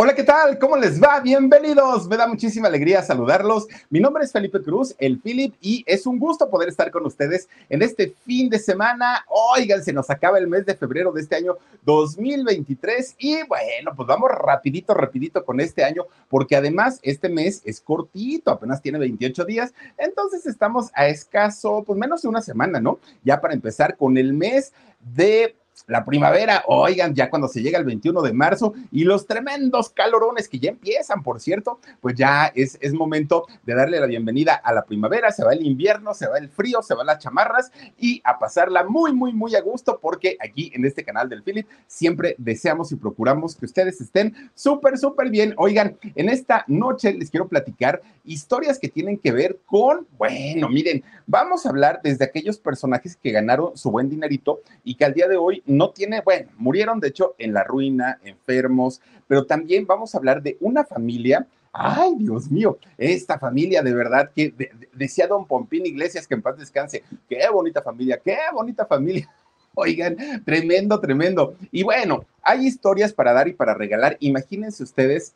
Hola, 0.00 0.14
¿qué 0.14 0.22
tal? 0.22 0.60
¿Cómo 0.60 0.76
les 0.76 1.02
va? 1.02 1.18
Bienvenidos. 1.18 2.06
Me 2.06 2.16
da 2.16 2.28
muchísima 2.28 2.68
alegría 2.68 3.02
saludarlos. 3.02 3.66
Mi 3.90 3.98
nombre 3.98 4.22
es 4.22 4.30
Felipe 4.30 4.62
Cruz, 4.62 4.94
el 4.96 5.18
Philip, 5.20 5.56
y 5.60 5.82
es 5.88 6.06
un 6.06 6.20
gusto 6.20 6.48
poder 6.48 6.68
estar 6.68 6.92
con 6.92 7.04
ustedes 7.04 7.48
en 7.68 7.82
este 7.82 8.14
fin 8.24 8.48
de 8.48 8.60
semana. 8.60 9.24
Oigan, 9.26 9.82
se 9.82 9.92
nos 9.92 10.08
acaba 10.08 10.38
el 10.38 10.46
mes 10.46 10.64
de 10.66 10.76
febrero 10.76 11.10
de 11.10 11.22
este 11.22 11.34
año 11.34 11.56
2023 11.84 13.16
y 13.18 13.42
bueno, 13.48 13.92
pues 13.96 14.06
vamos 14.06 14.30
rapidito, 14.30 14.94
rapidito 14.94 15.44
con 15.44 15.58
este 15.58 15.82
año, 15.82 16.04
porque 16.28 16.54
además 16.54 17.00
este 17.02 17.28
mes 17.28 17.60
es 17.64 17.80
cortito, 17.80 18.52
apenas 18.52 18.80
tiene 18.80 19.00
28 19.00 19.44
días, 19.46 19.74
entonces 19.96 20.46
estamos 20.46 20.92
a 20.94 21.08
escaso, 21.08 21.82
pues 21.84 21.98
menos 21.98 22.22
de 22.22 22.28
una 22.28 22.40
semana, 22.40 22.80
¿no? 22.80 23.00
Ya 23.24 23.40
para 23.40 23.52
empezar 23.52 23.96
con 23.96 24.16
el 24.16 24.32
mes 24.32 24.72
de 25.00 25.56
la 25.86 26.04
primavera, 26.04 26.64
oigan, 26.66 27.14
ya 27.14 27.30
cuando 27.30 27.48
se 27.48 27.62
llega 27.62 27.78
el 27.78 27.84
21 27.84 28.20
de 28.22 28.32
marzo 28.32 28.74
y 28.90 29.04
los 29.04 29.26
tremendos 29.26 29.90
calorones 29.90 30.48
que 30.48 30.58
ya 30.58 30.70
empiezan, 30.70 31.22
por 31.22 31.40
cierto, 31.40 31.80
pues 32.00 32.14
ya 32.14 32.52
es, 32.54 32.78
es 32.80 32.92
momento 32.92 33.46
de 33.64 33.74
darle 33.74 34.00
la 34.00 34.06
bienvenida 34.06 34.54
a 34.54 34.72
la 34.72 34.84
primavera, 34.84 35.30
se 35.30 35.44
va 35.44 35.52
el 35.52 35.64
invierno, 35.64 36.14
se 36.14 36.26
va 36.26 36.38
el 36.38 36.48
frío, 36.48 36.82
se 36.82 36.94
van 36.94 37.06
las 37.06 37.18
chamarras 37.18 37.70
y 37.98 38.20
a 38.24 38.38
pasarla 38.38 38.84
muy, 38.84 39.12
muy, 39.12 39.32
muy 39.32 39.54
a 39.54 39.60
gusto 39.60 39.98
porque 40.00 40.36
aquí 40.40 40.70
en 40.74 40.84
este 40.84 41.04
canal 41.04 41.28
del 41.28 41.42
Philip 41.42 41.66
siempre 41.86 42.34
deseamos 42.38 42.92
y 42.92 42.96
procuramos 42.96 43.54
que 43.54 43.66
ustedes 43.66 44.00
estén 44.00 44.34
súper, 44.54 44.98
súper 44.98 45.30
bien. 45.30 45.54
Oigan, 45.56 45.96
en 46.14 46.28
esta 46.28 46.64
noche 46.66 47.12
les 47.12 47.30
quiero 47.30 47.48
platicar 47.48 48.02
historias 48.24 48.78
que 48.78 48.88
tienen 48.88 49.18
que 49.18 49.32
ver 49.32 49.58
con, 49.64 50.06
bueno, 50.16 50.68
miren, 50.68 51.02
vamos 51.26 51.64
a 51.64 51.70
hablar 51.70 52.00
desde 52.02 52.24
aquellos 52.24 52.58
personajes 52.58 53.16
que 53.16 53.30
ganaron 53.30 53.76
su 53.76 53.90
buen 53.90 54.08
dinerito 54.08 54.60
y 54.84 54.94
que 54.94 55.04
al 55.04 55.14
día 55.14 55.28
de 55.28 55.36
hoy 55.36 55.62
no 55.68 55.90
tiene, 55.90 56.22
bueno, 56.22 56.50
murieron 56.56 56.98
de 56.98 57.08
hecho 57.08 57.34
en 57.38 57.52
la 57.52 57.62
ruina, 57.62 58.18
enfermos, 58.24 59.00
pero 59.26 59.44
también 59.44 59.86
vamos 59.86 60.14
a 60.14 60.18
hablar 60.18 60.42
de 60.42 60.56
una 60.60 60.84
familia. 60.84 61.46
Ay, 61.72 62.14
Dios 62.18 62.50
mío, 62.50 62.78
esta 62.96 63.38
familia 63.38 63.82
de 63.82 63.94
verdad 63.94 64.30
que 64.34 64.52
decía 64.94 65.26
don 65.26 65.46
Pompín 65.46 65.86
Iglesias 65.86 66.26
que 66.26 66.34
en 66.34 66.42
paz 66.42 66.58
descanse. 66.58 67.04
Qué 67.28 67.40
bonita 67.52 67.82
familia, 67.82 68.20
qué 68.24 68.36
bonita 68.52 68.86
familia. 68.86 69.30
Oigan, 69.74 70.16
tremendo, 70.44 70.98
tremendo. 70.98 71.54
Y 71.70 71.84
bueno, 71.84 72.24
hay 72.42 72.66
historias 72.66 73.12
para 73.12 73.32
dar 73.32 73.46
y 73.46 73.52
para 73.52 73.74
regalar. 73.74 74.16
Imagínense 74.20 74.82
ustedes 74.82 75.34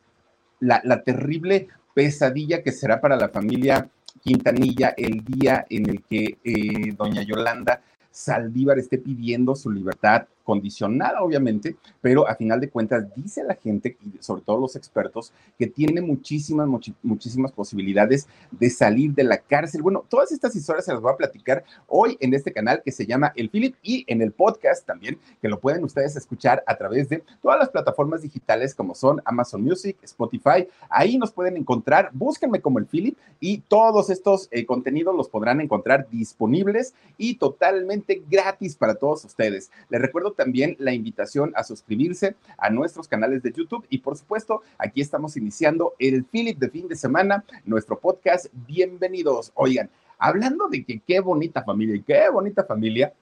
la, 0.59 1.03
terrible 1.03 1.67
pesadilla 1.93 2.63
que 2.63 2.71
será 2.71 2.99
para 2.99 3.15
la 3.15 3.29
familia 3.29 3.89
Quintanilla 4.21 4.93
el 4.97 5.23
día 5.23 5.65
en 5.69 5.89
el 5.89 6.03
que 6.03 6.37
eh, 6.43 6.93
doña 6.97 7.23
Yolanda 7.23 7.81
Saldívar 8.13 8.77
esté 8.77 8.99
pidiendo 8.99 9.55
su 9.55 9.71
libertad 9.71 10.27
condicionada, 10.43 11.21
obviamente, 11.21 11.77
pero 12.01 12.27
a 12.27 12.35
final 12.35 12.59
de 12.59 12.69
cuentas 12.69 13.05
dice 13.15 13.43
la 13.43 13.55
gente, 13.55 13.97
y 14.01 14.21
sobre 14.21 14.41
todo 14.41 14.59
los 14.59 14.75
expertos, 14.75 15.33
que 15.57 15.67
tiene 15.67 16.01
muchísimas, 16.01 16.67
muchísimas 17.01 17.51
posibilidades 17.51 18.27
de 18.51 18.69
salir 18.69 19.13
de 19.13 19.23
la 19.23 19.37
cárcel. 19.37 19.81
Bueno, 19.81 20.05
todas 20.07 20.31
estas 20.31 20.55
historias 20.55 20.85
se 20.85 20.93
las 20.93 21.01
voy 21.01 21.13
a 21.13 21.17
platicar 21.17 21.63
hoy 21.87 22.17
en 22.19 22.33
este 22.33 22.51
canal 22.51 22.81
que 22.83 22.91
se 22.91 23.05
llama 23.05 23.31
El 23.35 23.49
Philip 23.49 23.75
y 23.81 24.03
en 24.07 24.21
el 24.21 24.31
podcast 24.31 24.85
también, 24.85 25.17
que 25.41 25.49
lo 25.49 25.59
pueden 25.59 25.83
ustedes 25.83 26.15
escuchar 26.15 26.63
a 26.67 26.75
través 26.75 27.09
de 27.09 27.23
todas 27.41 27.59
las 27.59 27.69
plataformas 27.69 28.21
digitales 28.21 28.75
como 28.75 28.95
son 28.95 29.21
Amazon 29.25 29.63
Music, 29.63 29.97
Spotify. 30.03 30.67
Ahí 30.89 31.17
nos 31.17 31.31
pueden 31.31 31.57
encontrar, 31.57 32.09
búsquenme 32.13 32.61
como 32.61 32.79
el 32.79 32.85
Philip 32.85 33.17
y 33.39 33.59
todos 33.59 34.09
estos 34.09 34.47
eh, 34.51 34.65
contenidos 34.65 35.15
los 35.15 35.29
podrán 35.29 35.61
encontrar 35.61 36.07
disponibles 36.09 36.93
y 37.17 37.35
totalmente 37.35 38.21
gratis 38.29 38.75
para 38.75 38.95
todos 38.95 39.25
ustedes. 39.25 39.71
Les 39.89 40.01
recuerdo 40.01 40.32
también 40.33 40.75
la 40.79 40.93
invitación 40.93 41.53
a 41.55 41.63
suscribirse 41.63 42.35
a 42.57 42.69
nuestros 42.69 43.07
canales 43.07 43.41
de 43.43 43.51
YouTube 43.51 43.85
y 43.89 43.99
por 43.99 44.17
supuesto, 44.17 44.61
aquí 44.77 45.01
estamos 45.01 45.37
iniciando 45.37 45.93
el 45.99 46.25
Philip 46.25 46.57
de 46.59 46.69
fin 46.69 46.87
de 46.87 46.95
semana, 46.95 47.43
nuestro 47.65 47.99
podcast. 47.99 48.47
Bienvenidos. 48.67 49.51
Oigan, 49.55 49.89
hablando 50.17 50.67
de 50.67 50.83
que 50.83 50.99
qué 50.99 51.19
bonita 51.19 51.63
familia 51.63 51.95
y 51.95 52.01
qué 52.01 52.29
bonita 52.29 52.63
familia, 52.63 53.13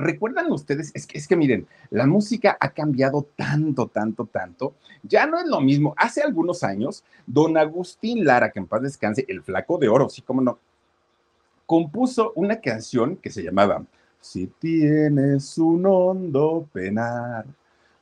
¿Recuerdan 0.00 0.50
ustedes? 0.50 0.92
Es 0.94 1.06
que, 1.06 1.18
es 1.18 1.28
que 1.28 1.36
miren, 1.36 1.66
la 1.90 2.06
música 2.06 2.56
ha 2.58 2.70
cambiado 2.70 3.28
tanto, 3.36 3.86
tanto, 3.86 4.24
tanto. 4.24 4.74
Ya 5.02 5.26
no 5.26 5.38
es 5.38 5.46
lo 5.46 5.60
mismo. 5.60 5.92
Hace 5.98 6.22
algunos 6.22 6.64
años, 6.64 7.04
don 7.26 7.58
Agustín 7.58 8.24
Lara, 8.24 8.50
que 8.50 8.60
en 8.60 8.66
paz 8.66 8.80
descanse, 8.80 9.26
el 9.28 9.42
flaco 9.42 9.76
de 9.76 9.90
oro, 9.90 10.08
sí, 10.08 10.22
como 10.22 10.40
no, 10.40 10.58
compuso 11.70 12.32
una 12.34 12.60
canción 12.60 13.16
que 13.16 13.30
se 13.30 13.44
llamaba 13.44 13.84
si 14.20 14.46
tienes 14.46 15.56
un 15.56 15.86
hondo 15.86 16.68
penar, 16.72 17.46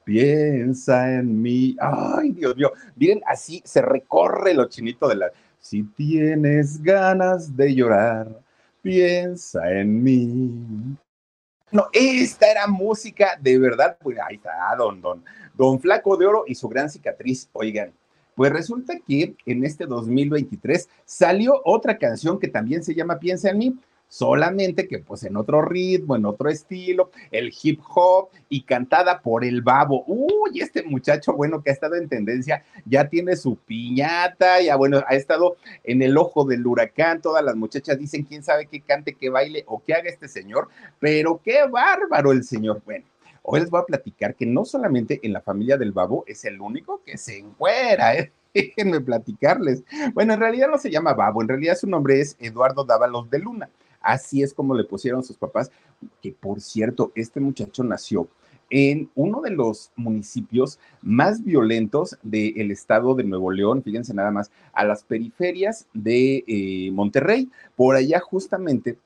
piensa 0.04 1.14
en 1.14 1.40
mí. 1.40 1.76
Ay, 1.80 2.32
Dios 2.32 2.56
mío. 2.56 2.72
Miren, 2.96 3.22
así 3.26 3.62
se 3.64 3.80
recorre 3.80 4.54
lo 4.54 4.68
chinito 4.68 5.08
de 5.08 5.16
la. 5.16 5.30
Si 5.60 5.82
tienes 5.82 6.82
ganas 6.82 7.56
de 7.56 7.74
llorar, 7.74 8.40
piensa 8.82 9.70
en 9.70 10.02
mí. 10.02 10.96
No, 11.70 11.86
esta 11.92 12.50
era 12.50 12.66
música 12.66 13.38
de 13.40 13.58
verdad. 13.58 13.96
Pues 14.00 14.18
ahí 14.18 14.36
está, 14.36 14.74
don, 14.76 15.00
don, 15.00 15.24
don 15.54 15.78
Flaco 15.80 16.16
de 16.16 16.26
Oro 16.26 16.44
y 16.46 16.54
su 16.54 16.68
gran 16.68 16.90
cicatriz. 16.90 17.48
Oigan, 17.52 17.92
pues 18.34 18.52
resulta 18.52 18.94
que 19.06 19.36
en 19.46 19.64
este 19.64 19.84
2023 19.86 20.88
salió 21.04 21.60
otra 21.64 21.98
canción 21.98 22.38
que 22.38 22.48
también 22.48 22.82
se 22.82 22.94
llama 22.94 23.18
Piensa 23.18 23.50
en 23.50 23.58
mí 23.58 23.78
solamente 24.08 24.88
que 24.88 24.98
pues 24.98 25.22
en 25.24 25.36
otro 25.36 25.62
ritmo, 25.62 26.16
en 26.16 26.24
otro 26.24 26.48
estilo, 26.48 27.10
el 27.30 27.52
hip 27.62 27.80
hop 27.94 28.30
y 28.48 28.62
cantada 28.62 29.20
por 29.20 29.44
el 29.44 29.62
babo. 29.62 30.04
Uy, 30.06 30.60
este 30.60 30.82
muchacho, 30.82 31.34
bueno, 31.34 31.62
que 31.62 31.70
ha 31.70 31.72
estado 31.72 31.94
en 31.96 32.08
tendencia, 32.08 32.64
ya 32.84 33.08
tiene 33.08 33.36
su 33.36 33.56
piñata, 33.56 34.60
ya 34.60 34.76
bueno, 34.76 35.02
ha 35.06 35.14
estado 35.14 35.56
en 35.84 36.02
el 36.02 36.16
ojo 36.16 36.44
del 36.44 36.66
huracán, 36.66 37.20
todas 37.20 37.44
las 37.44 37.56
muchachas 37.56 37.98
dicen, 37.98 38.24
quién 38.24 38.42
sabe 38.42 38.66
qué 38.66 38.80
cante, 38.80 39.14
qué 39.14 39.30
baile 39.30 39.64
o 39.66 39.82
qué 39.84 39.94
haga 39.94 40.08
este 40.08 40.28
señor, 40.28 40.68
pero 40.98 41.40
qué 41.44 41.66
bárbaro 41.70 42.32
el 42.32 42.44
señor. 42.44 42.82
Bueno. 42.84 43.04
Hoy 43.50 43.60
les 43.60 43.70
voy 43.70 43.80
a 43.80 43.84
platicar 43.84 44.34
que 44.34 44.44
no 44.44 44.66
solamente 44.66 45.20
en 45.22 45.32
la 45.32 45.40
familia 45.40 45.78
del 45.78 45.92
babo 45.92 46.22
es 46.26 46.44
el 46.44 46.60
único 46.60 47.00
que 47.02 47.16
se 47.16 47.38
encuera, 47.38 48.14
¿eh? 48.14 48.30
déjenme 48.54 49.00
platicarles. 49.00 49.84
Bueno, 50.12 50.34
en 50.34 50.40
realidad 50.40 50.68
no 50.68 50.78
se 50.78 50.90
llama 50.90 51.14
Babo, 51.14 51.40
en 51.42 51.48
realidad 51.48 51.76
su 51.76 51.86
nombre 51.86 52.20
es 52.20 52.36
Eduardo 52.40 52.84
Dávalos 52.84 53.30
de 53.30 53.38
Luna. 53.38 53.70
Así 54.08 54.42
es 54.42 54.54
como 54.54 54.74
le 54.74 54.84
pusieron 54.84 55.22
sus 55.22 55.36
papás, 55.36 55.70
que 56.22 56.32
por 56.32 56.62
cierto, 56.62 57.12
este 57.14 57.40
muchacho 57.40 57.84
nació 57.84 58.26
en 58.70 59.10
uno 59.14 59.42
de 59.42 59.50
los 59.50 59.92
municipios 59.96 60.78
más 61.02 61.44
violentos 61.44 62.16
del 62.22 62.70
estado 62.70 63.14
de 63.14 63.24
Nuevo 63.24 63.50
León, 63.50 63.82
fíjense 63.82 64.14
nada 64.14 64.30
más, 64.30 64.50
a 64.72 64.86
las 64.86 65.04
periferias 65.04 65.88
de 65.92 66.42
eh, 66.46 66.90
Monterrey. 66.90 67.50
Por 67.76 67.96
allá 67.96 68.18
justamente 68.20 68.96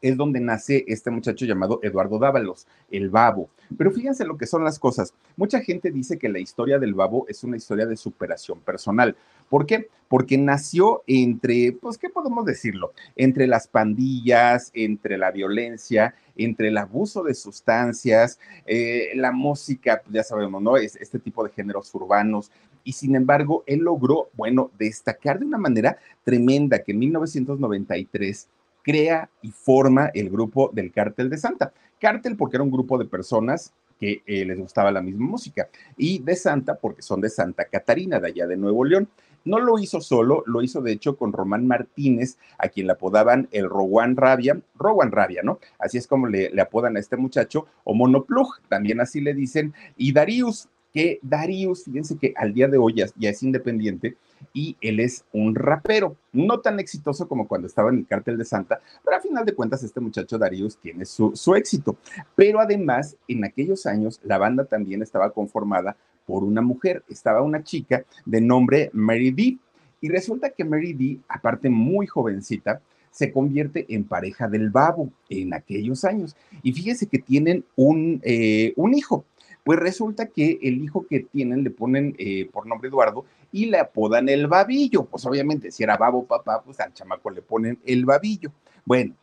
es 0.00 0.16
donde 0.16 0.40
nace 0.40 0.84
este 0.88 1.10
muchacho 1.10 1.44
llamado 1.44 1.80
Eduardo 1.82 2.18
Dávalos, 2.18 2.66
el 2.90 3.10
babo. 3.10 3.50
Pero 3.76 3.90
fíjense 3.90 4.24
lo 4.24 4.36
que 4.36 4.46
son 4.46 4.64
las 4.64 4.78
cosas. 4.78 5.12
Mucha 5.36 5.60
gente 5.60 5.90
dice 5.90 6.18
que 6.18 6.28
la 6.28 6.38
historia 6.38 6.78
del 6.78 6.94
babo 6.94 7.26
es 7.28 7.44
una 7.44 7.56
historia 7.56 7.86
de 7.86 7.96
superación 7.96 8.60
personal. 8.60 9.16
¿Por 9.48 9.66
qué? 9.66 9.88
Porque 10.08 10.38
nació 10.38 11.02
entre, 11.06 11.72
pues, 11.72 11.98
¿qué 11.98 12.08
podemos 12.08 12.44
decirlo? 12.44 12.92
Entre 13.16 13.46
las 13.46 13.66
pandillas, 13.66 14.70
entre 14.74 15.18
la 15.18 15.30
violencia, 15.30 16.14
entre 16.36 16.68
el 16.68 16.78
abuso 16.78 17.22
de 17.22 17.34
sustancias, 17.34 18.38
eh, 18.66 19.10
la 19.16 19.32
música, 19.32 20.00
pues, 20.02 20.14
ya 20.14 20.22
sabemos, 20.22 20.62
¿no? 20.62 20.76
Es 20.76 20.96
este 20.96 21.18
tipo 21.18 21.44
de 21.44 21.50
géneros 21.50 21.94
urbanos. 21.94 22.50
Y 22.84 22.92
sin 22.92 23.16
embargo, 23.16 23.64
él 23.66 23.80
logró, 23.80 24.30
bueno, 24.34 24.70
destacar 24.78 25.38
de 25.38 25.46
una 25.46 25.58
manera 25.58 25.98
tremenda 26.24 26.78
que 26.78 26.92
en 26.92 27.00
1993 27.00 28.48
crea 28.88 29.28
y 29.42 29.50
forma 29.50 30.10
el 30.14 30.30
grupo 30.30 30.70
del 30.72 30.90
Cártel 30.90 31.28
de 31.28 31.36
Santa. 31.36 31.74
Cártel 32.00 32.38
porque 32.38 32.56
era 32.56 32.64
un 32.64 32.70
grupo 32.70 32.96
de 32.96 33.04
personas 33.04 33.74
que 34.00 34.22
eh, 34.24 34.46
les 34.46 34.58
gustaba 34.58 34.90
la 34.90 35.02
misma 35.02 35.26
música 35.26 35.68
y 35.98 36.20
de 36.20 36.34
Santa 36.34 36.74
porque 36.74 37.02
son 37.02 37.20
de 37.20 37.28
Santa 37.28 37.66
Catarina, 37.66 38.18
de 38.18 38.28
allá 38.28 38.46
de 38.46 38.56
Nuevo 38.56 38.86
León. 38.86 39.06
No 39.44 39.60
lo 39.60 39.78
hizo 39.78 40.00
solo, 40.00 40.42
lo 40.46 40.62
hizo 40.62 40.80
de 40.80 40.92
hecho 40.92 41.18
con 41.18 41.34
Román 41.34 41.66
Martínez, 41.66 42.38
a 42.56 42.68
quien 42.68 42.86
le 42.86 42.94
apodaban 42.94 43.46
el 43.50 43.68
Rowan 43.68 44.16
Rabia, 44.16 44.58
Rowan 44.74 45.12
Rabia, 45.12 45.42
¿no? 45.42 45.58
Así 45.78 45.98
es 45.98 46.06
como 46.06 46.26
le, 46.26 46.50
apodan 46.58 46.96
a 46.96 47.00
este 47.00 47.18
muchacho, 47.18 47.66
o 47.84 47.94
Monoplug, 47.94 48.60
también 48.68 49.02
así 49.02 49.20
le 49.20 49.34
dicen, 49.34 49.74
y 49.98 50.12
Darius, 50.14 50.68
que 50.94 51.18
Darius, 51.20 51.84
fíjense 51.84 52.16
que 52.16 52.32
al 52.36 52.54
día 52.54 52.68
de 52.68 52.78
hoy 52.78 52.94
ya, 52.94 53.28
es 53.28 53.42
independiente 53.42 54.16
y 54.52 54.76
él 54.80 55.00
es 55.00 55.24
un 55.32 55.54
rapero, 55.54 56.16
no 56.32 56.60
tan 56.60 56.80
exitoso 56.80 57.28
como 57.28 57.48
cuando 57.48 57.66
estaba 57.66 57.90
en 57.90 57.98
el 57.98 58.06
cártel 58.06 58.38
de 58.38 58.44
Santa, 58.44 58.80
pero 59.04 59.16
a 59.16 59.20
final 59.20 59.44
de 59.44 59.54
cuentas 59.54 59.82
este 59.82 60.00
muchacho 60.00 60.38
Darius 60.38 60.78
tiene 60.78 61.04
su, 61.04 61.34
su 61.34 61.54
éxito. 61.54 61.96
Pero 62.34 62.60
además, 62.60 63.16
en 63.26 63.44
aquellos 63.44 63.86
años, 63.86 64.20
la 64.22 64.38
banda 64.38 64.64
también 64.64 65.02
estaba 65.02 65.30
conformada 65.30 65.96
por 66.26 66.44
una 66.44 66.60
mujer, 66.60 67.02
estaba 67.08 67.42
una 67.42 67.64
chica 67.64 68.04
de 68.26 68.40
nombre 68.40 68.90
Mary 68.92 69.30
D. 69.30 69.58
Y 70.00 70.08
resulta 70.08 70.50
que 70.50 70.64
Mary 70.64 70.92
D, 70.92 71.18
aparte 71.28 71.70
muy 71.70 72.06
jovencita, 72.06 72.80
se 73.10 73.32
convierte 73.32 73.86
en 73.88 74.04
pareja 74.04 74.46
del 74.46 74.70
babo 74.70 75.10
en 75.28 75.54
aquellos 75.54 76.04
años. 76.04 76.36
Y 76.62 76.72
fíjese 76.72 77.06
que 77.06 77.18
tienen 77.18 77.64
un, 77.74 78.20
eh, 78.22 78.74
un 78.76 78.94
hijo. 78.94 79.24
Pues 79.64 79.78
resulta 79.78 80.26
que 80.26 80.58
el 80.62 80.82
hijo 80.82 81.06
que 81.06 81.20
tienen 81.20 81.64
le 81.64 81.70
ponen 81.70 82.14
eh, 82.18 82.48
por 82.52 82.66
nombre 82.66 82.88
Eduardo 82.88 83.24
y 83.52 83.66
le 83.66 83.78
apodan 83.78 84.28
el 84.28 84.46
babillo. 84.46 85.04
Pues 85.04 85.24
obviamente, 85.26 85.70
si 85.70 85.82
era 85.82 85.96
babo 85.96 86.24
papá, 86.24 86.62
pues 86.62 86.80
al 86.80 86.92
chamaco 86.92 87.30
le 87.30 87.42
ponen 87.42 87.78
el 87.84 88.04
babillo. 88.04 88.52
Bueno, 88.84 89.14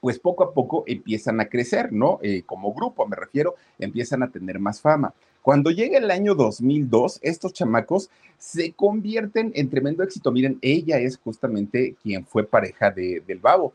pues 0.00 0.18
poco 0.18 0.44
a 0.44 0.52
poco 0.52 0.84
empiezan 0.86 1.40
a 1.40 1.48
crecer, 1.48 1.92
¿no? 1.92 2.18
Eh, 2.22 2.42
como 2.46 2.72
grupo, 2.72 3.06
me 3.06 3.16
refiero, 3.16 3.56
empiezan 3.78 4.22
a 4.22 4.30
tener 4.30 4.58
más 4.58 4.80
fama. 4.80 5.12
Cuando 5.42 5.70
llega 5.70 5.98
el 5.98 6.10
año 6.10 6.34
2002, 6.34 7.20
estos 7.22 7.52
chamacos 7.52 8.10
se 8.36 8.72
convierten 8.72 9.52
en 9.54 9.70
tremendo 9.70 10.02
éxito. 10.02 10.30
Miren, 10.30 10.58
ella 10.60 10.98
es 10.98 11.16
justamente 11.18 11.96
quien 12.02 12.26
fue 12.26 12.44
pareja 12.44 12.90
de, 12.90 13.22
del 13.26 13.38
babo. 13.38 13.72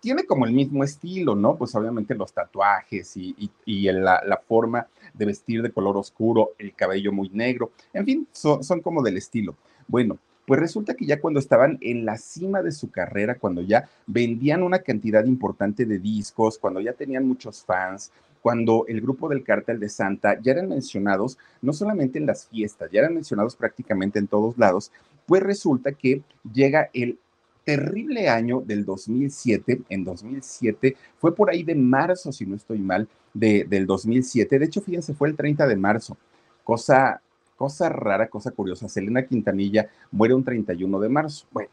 Tiene 0.00 0.24
como 0.24 0.46
el 0.46 0.52
mismo 0.52 0.84
estilo, 0.84 1.34
¿no? 1.34 1.56
Pues 1.56 1.74
obviamente 1.74 2.14
los 2.14 2.32
tatuajes 2.32 3.16
y, 3.16 3.50
la, 3.66 4.42
forma 4.46 4.86
de 5.14 5.26
vestir 5.26 5.62
de 5.62 5.72
color 5.72 5.96
oscuro, 5.96 6.50
el 6.58 6.74
cabello 6.74 7.12
muy 7.12 7.28
negro, 7.30 7.72
en 7.92 8.04
fin, 8.04 8.28
son, 8.32 8.62
son 8.62 8.80
como 8.80 9.02
del 9.02 9.16
estilo. 9.16 9.56
Bueno, 9.88 10.18
pues 10.46 10.60
resulta 10.60 10.94
que 10.94 11.06
ya 11.06 11.20
cuando 11.20 11.40
estaban 11.40 11.76
en 11.80 12.04
la 12.04 12.16
cima 12.18 12.62
de 12.62 12.70
su 12.70 12.90
carrera, 12.90 13.36
cuando 13.36 13.62
ya 13.62 13.88
vendían 14.06 14.62
una 14.62 14.78
cantidad 14.78 15.24
importante 15.24 15.84
de 15.84 15.98
discos, 15.98 16.58
cuando 16.58 16.80
ya 16.80 16.92
tenían 16.92 17.26
muchos 17.26 17.64
fans, 17.64 18.12
cuando 18.40 18.84
el 18.86 19.00
grupo 19.00 19.28
del 19.28 19.42
Cártel 19.42 19.80
de 19.80 19.88
Santa 19.88 20.40
ya 20.40 20.52
eran 20.52 20.68
mencionados 20.68 21.36
no 21.62 21.72
solamente 21.72 22.20
en 22.20 22.26
las 22.26 22.46
fiestas, 22.46 22.88
ya 22.92 23.00
eran 23.00 23.14
mencionados 23.14 23.56
prácticamente 23.56 24.20
en 24.20 24.28
todos 24.28 24.56
lados, 24.56 24.92
pues 25.26 25.42
resulta 25.42 25.90
que 25.90 26.22
llega 26.52 26.88
el 26.92 27.18
terrible 27.66 28.28
año 28.28 28.62
del 28.64 28.84
2007, 28.84 29.82
en 29.88 30.04
2007, 30.04 30.96
fue 31.18 31.34
por 31.34 31.50
ahí 31.50 31.64
de 31.64 31.74
marzo, 31.74 32.30
si 32.30 32.46
no 32.46 32.54
estoy 32.54 32.78
mal, 32.78 33.08
de, 33.34 33.66
del 33.68 33.86
2007, 33.86 34.60
de 34.60 34.64
hecho, 34.64 34.80
fíjense, 34.80 35.14
fue 35.14 35.28
el 35.28 35.36
30 35.36 35.66
de 35.66 35.74
marzo, 35.74 36.16
cosa, 36.62 37.20
cosa 37.56 37.88
rara, 37.88 38.28
cosa 38.28 38.52
curiosa, 38.52 38.88
Selena 38.88 39.26
Quintanilla 39.26 39.90
muere 40.12 40.34
un 40.34 40.44
31 40.44 41.00
de 41.00 41.08
marzo, 41.08 41.46
bueno, 41.50 41.70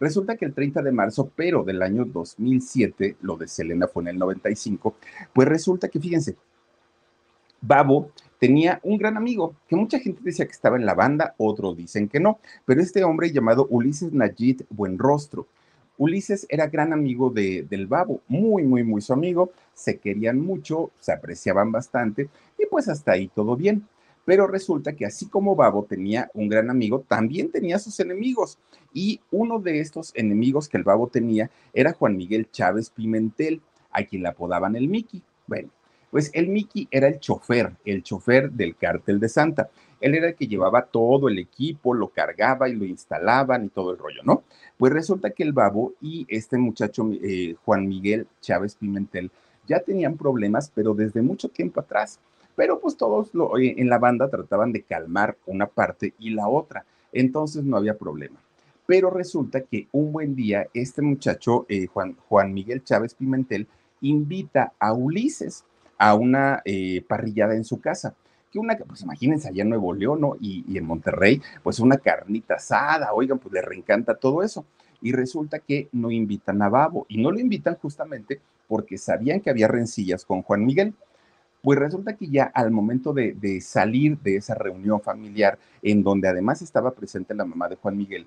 Resulta 0.00 0.36
que 0.36 0.44
el 0.44 0.52
30 0.52 0.82
de 0.82 0.90
marzo, 0.90 1.30
pero 1.36 1.62
del 1.62 1.80
año 1.80 2.04
2007, 2.04 3.18
lo 3.20 3.36
de 3.36 3.46
Selena 3.46 3.86
fue 3.86 4.02
en 4.02 4.08
el 4.08 4.18
95, 4.18 4.96
pues 5.32 5.46
resulta 5.46 5.86
que, 5.86 6.00
fíjense, 6.00 6.36
Babo 7.62 8.10
tenía 8.40 8.80
un 8.82 8.98
gran 8.98 9.16
amigo 9.16 9.54
que 9.68 9.76
mucha 9.76 10.00
gente 10.00 10.20
decía 10.22 10.46
que 10.46 10.52
estaba 10.52 10.76
en 10.76 10.84
la 10.84 10.94
banda, 10.94 11.34
otros 11.38 11.76
dicen 11.76 12.08
que 12.08 12.18
no, 12.18 12.40
pero 12.66 12.82
este 12.82 13.04
hombre 13.04 13.32
llamado 13.32 13.68
Ulises 13.70 14.12
Najid 14.12 14.62
Buenrostro. 14.68 15.46
Ulises 15.96 16.44
era 16.50 16.66
gran 16.66 16.92
amigo 16.92 17.30
de, 17.30 17.62
del 17.62 17.86
Babo, 17.86 18.20
muy, 18.26 18.64
muy, 18.64 18.82
muy 18.82 19.00
su 19.00 19.12
amigo, 19.12 19.52
se 19.72 19.98
querían 19.98 20.40
mucho, 20.40 20.90
se 20.98 21.12
apreciaban 21.12 21.70
bastante 21.70 22.28
y 22.58 22.66
pues 22.66 22.88
hasta 22.88 23.12
ahí 23.12 23.28
todo 23.28 23.56
bien. 23.56 23.86
Pero 24.24 24.46
resulta 24.48 24.94
que 24.94 25.06
así 25.06 25.28
como 25.28 25.54
Babo 25.54 25.84
tenía 25.84 26.30
un 26.34 26.48
gran 26.48 26.70
amigo, 26.70 27.04
también 27.06 27.50
tenía 27.50 27.78
sus 27.78 27.98
enemigos. 28.00 28.58
Y 28.92 29.20
uno 29.30 29.58
de 29.58 29.80
estos 29.80 30.12
enemigos 30.14 30.68
que 30.68 30.76
el 30.76 30.84
Babo 30.84 31.08
tenía 31.08 31.50
era 31.72 31.92
Juan 31.92 32.16
Miguel 32.16 32.48
Chávez 32.50 32.90
Pimentel, 32.90 33.60
a 33.90 34.04
quien 34.04 34.22
le 34.22 34.28
apodaban 34.28 34.76
el 34.76 34.88
Mickey. 34.88 35.22
Bueno, 35.46 35.70
pues 36.12 36.30
el 36.32 36.46
Mickey 36.46 36.86
era 36.92 37.08
el 37.08 37.18
chofer, 37.18 37.72
el 37.84 38.04
chofer 38.04 38.52
del 38.52 38.76
cártel 38.76 39.18
de 39.18 39.28
Santa. 39.28 39.70
Él 40.00 40.14
era 40.14 40.28
el 40.28 40.36
que 40.36 40.46
llevaba 40.46 40.86
todo 40.86 41.28
el 41.28 41.40
equipo, 41.40 41.94
lo 41.94 42.08
cargaba 42.08 42.68
y 42.68 42.76
lo 42.76 42.84
instalaban 42.84 43.64
y 43.64 43.68
todo 43.70 43.90
el 43.90 43.98
rollo, 43.98 44.22
¿no? 44.22 44.44
Pues 44.78 44.92
resulta 44.92 45.30
que 45.30 45.42
el 45.42 45.52
Babo 45.52 45.94
y 46.00 46.24
este 46.28 46.56
muchacho, 46.56 47.10
eh, 47.20 47.56
Juan 47.64 47.88
Miguel 47.88 48.28
Chávez 48.40 48.76
Pimentel, 48.76 49.32
ya 49.66 49.80
tenían 49.80 50.16
problemas, 50.16 50.70
pero 50.72 50.94
desde 50.94 51.22
mucho 51.22 51.48
tiempo 51.48 51.80
atrás 51.80 52.20
pero 52.54 52.80
pues 52.80 52.96
todos 52.96 53.30
en 53.56 53.88
la 53.88 53.98
banda 53.98 54.28
trataban 54.28 54.72
de 54.72 54.82
calmar 54.82 55.36
una 55.46 55.66
parte 55.66 56.14
y 56.18 56.30
la 56.30 56.48
otra, 56.48 56.84
entonces 57.12 57.64
no 57.64 57.76
había 57.76 57.96
problema. 57.96 58.38
Pero 58.86 59.10
resulta 59.10 59.62
que 59.62 59.88
un 59.92 60.12
buen 60.12 60.34
día 60.34 60.66
este 60.74 61.02
muchacho, 61.02 61.66
eh, 61.68 61.86
Juan, 61.86 62.16
Juan 62.28 62.52
Miguel 62.52 62.82
Chávez 62.84 63.14
Pimentel, 63.14 63.68
invita 64.00 64.72
a 64.78 64.92
Ulises 64.92 65.64
a 66.02 66.14
una 66.14 66.62
eh, 66.64 67.04
parrillada 67.06 67.54
en 67.54 67.62
su 67.62 67.80
casa 67.80 68.16
que 68.50 68.58
una, 68.58 68.76
pues 68.76 69.02
imagínense 69.02 69.48
allá 69.48 69.62
en 69.62 69.68
Nuevo 69.68 69.94
León 69.94 70.20
¿no? 70.20 70.36
y, 70.40 70.76
en 70.76 70.84
Monterrey, 70.84 71.40
pues 71.62 71.78
una 71.78 71.96
carnita 71.96 72.56
asada, 72.56 73.12
oigan, 73.14 73.38
pues 73.38 73.54
le 73.54 73.62
reencanta 73.62 74.16
todo 74.16 74.42
eso. 74.42 74.66
Y 75.00 75.12
resulta 75.12 75.60
que 75.60 75.88
no 75.92 76.10
invitan 76.10 76.60
a 76.60 76.68
Babo 76.68 77.06
y 77.08 77.22
no 77.22 77.30
lo 77.30 77.38
invitan 77.38 77.76
justamente 77.76 78.40
porque 78.66 78.98
sabían 78.98 79.40
que 79.40 79.48
había 79.48 79.68
rencillas 79.68 80.24
con 80.26 80.42
Juan 80.42 80.66
Miguel. 80.66 80.92
Pues 81.62 81.78
resulta 81.78 82.16
que 82.16 82.26
ya 82.26 82.44
al 82.52 82.72
momento 82.72 83.12
de, 83.12 83.60
salir 83.60 84.18
de 84.18 84.36
esa 84.36 84.54
reunión 84.56 85.00
familiar, 85.00 85.58
en 85.82 86.02
donde 86.02 86.28
además 86.28 86.62
estaba 86.62 86.90
presente 86.90 87.32
la 87.32 87.44
mamá 87.44 87.68
de 87.68 87.76
Juan 87.76 87.96
Miguel, 87.96 88.26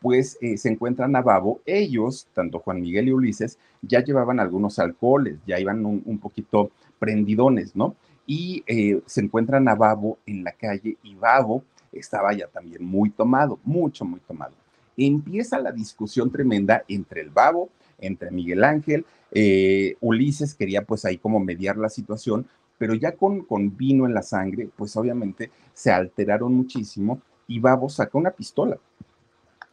pues 0.00 0.38
eh, 0.40 0.56
se 0.56 0.68
encuentran 0.68 1.14
a 1.16 1.22
Babo. 1.22 1.60
Ellos, 1.66 2.28
tanto 2.32 2.60
Juan 2.60 2.80
Miguel 2.80 3.08
y 3.08 3.12
Ulises, 3.12 3.58
ya 3.82 4.02
llevaban 4.02 4.40
algunos 4.40 4.78
alcoholes, 4.78 5.38
ya 5.46 5.58
iban 5.58 5.84
un, 5.84 6.18
poquito 6.18 6.70
prendidones, 6.98 7.74
¿no? 7.76 7.96
Y 8.26 8.62
eh, 8.66 9.00
se 9.06 9.20
encuentran 9.20 9.68
a 9.68 9.74
Babo 9.74 10.18
en 10.26 10.44
la 10.44 10.52
calle 10.52 10.96
y 11.02 11.14
Babo 11.14 11.64
estaba 11.92 12.32
ya 12.32 12.46
también 12.46 12.84
muy 12.84 13.10
tomado, 13.10 13.58
mucho, 13.64 14.04
muy 14.04 14.20
tomado. 14.20 14.52
Empieza 14.96 15.58
la 15.58 15.72
discusión 15.72 16.30
tremenda 16.30 16.84
entre 16.88 17.20
el 17.20 17.30
Babo, 17.30 17.70
entre 17.98 18.30
Miguel 18.30 18.64
Ángel, 18.64 19.06
eh, 19.30 19.96
Ulises 20.00 20.54
quería 20.54 20.82
pues 20.82 21.04
ahí 21.04 21.18
como 21.18 21.40
mediar 21.40 21.76
la 21.76 21.88
situación, 21.88 22.46
pero 22.78 22.94
ya 22.94 23.12
con, 23.12 23.42
con 23.44 23.76
vino 23.76 24.06
en 24.06 24.14
la 24.14 24.22
sangre, 24.22 24.68
pues 24.76 24.96
obviamente 24.96 25.50
se 25.72 25.90
alteraron 25.90 26.54
muchísimo 26.54 27.20
y 27.46 27.58
Babo 27.58 27.88
saca 27.88 28.18
una 28.18 28.30
pistola. 28.30 28.78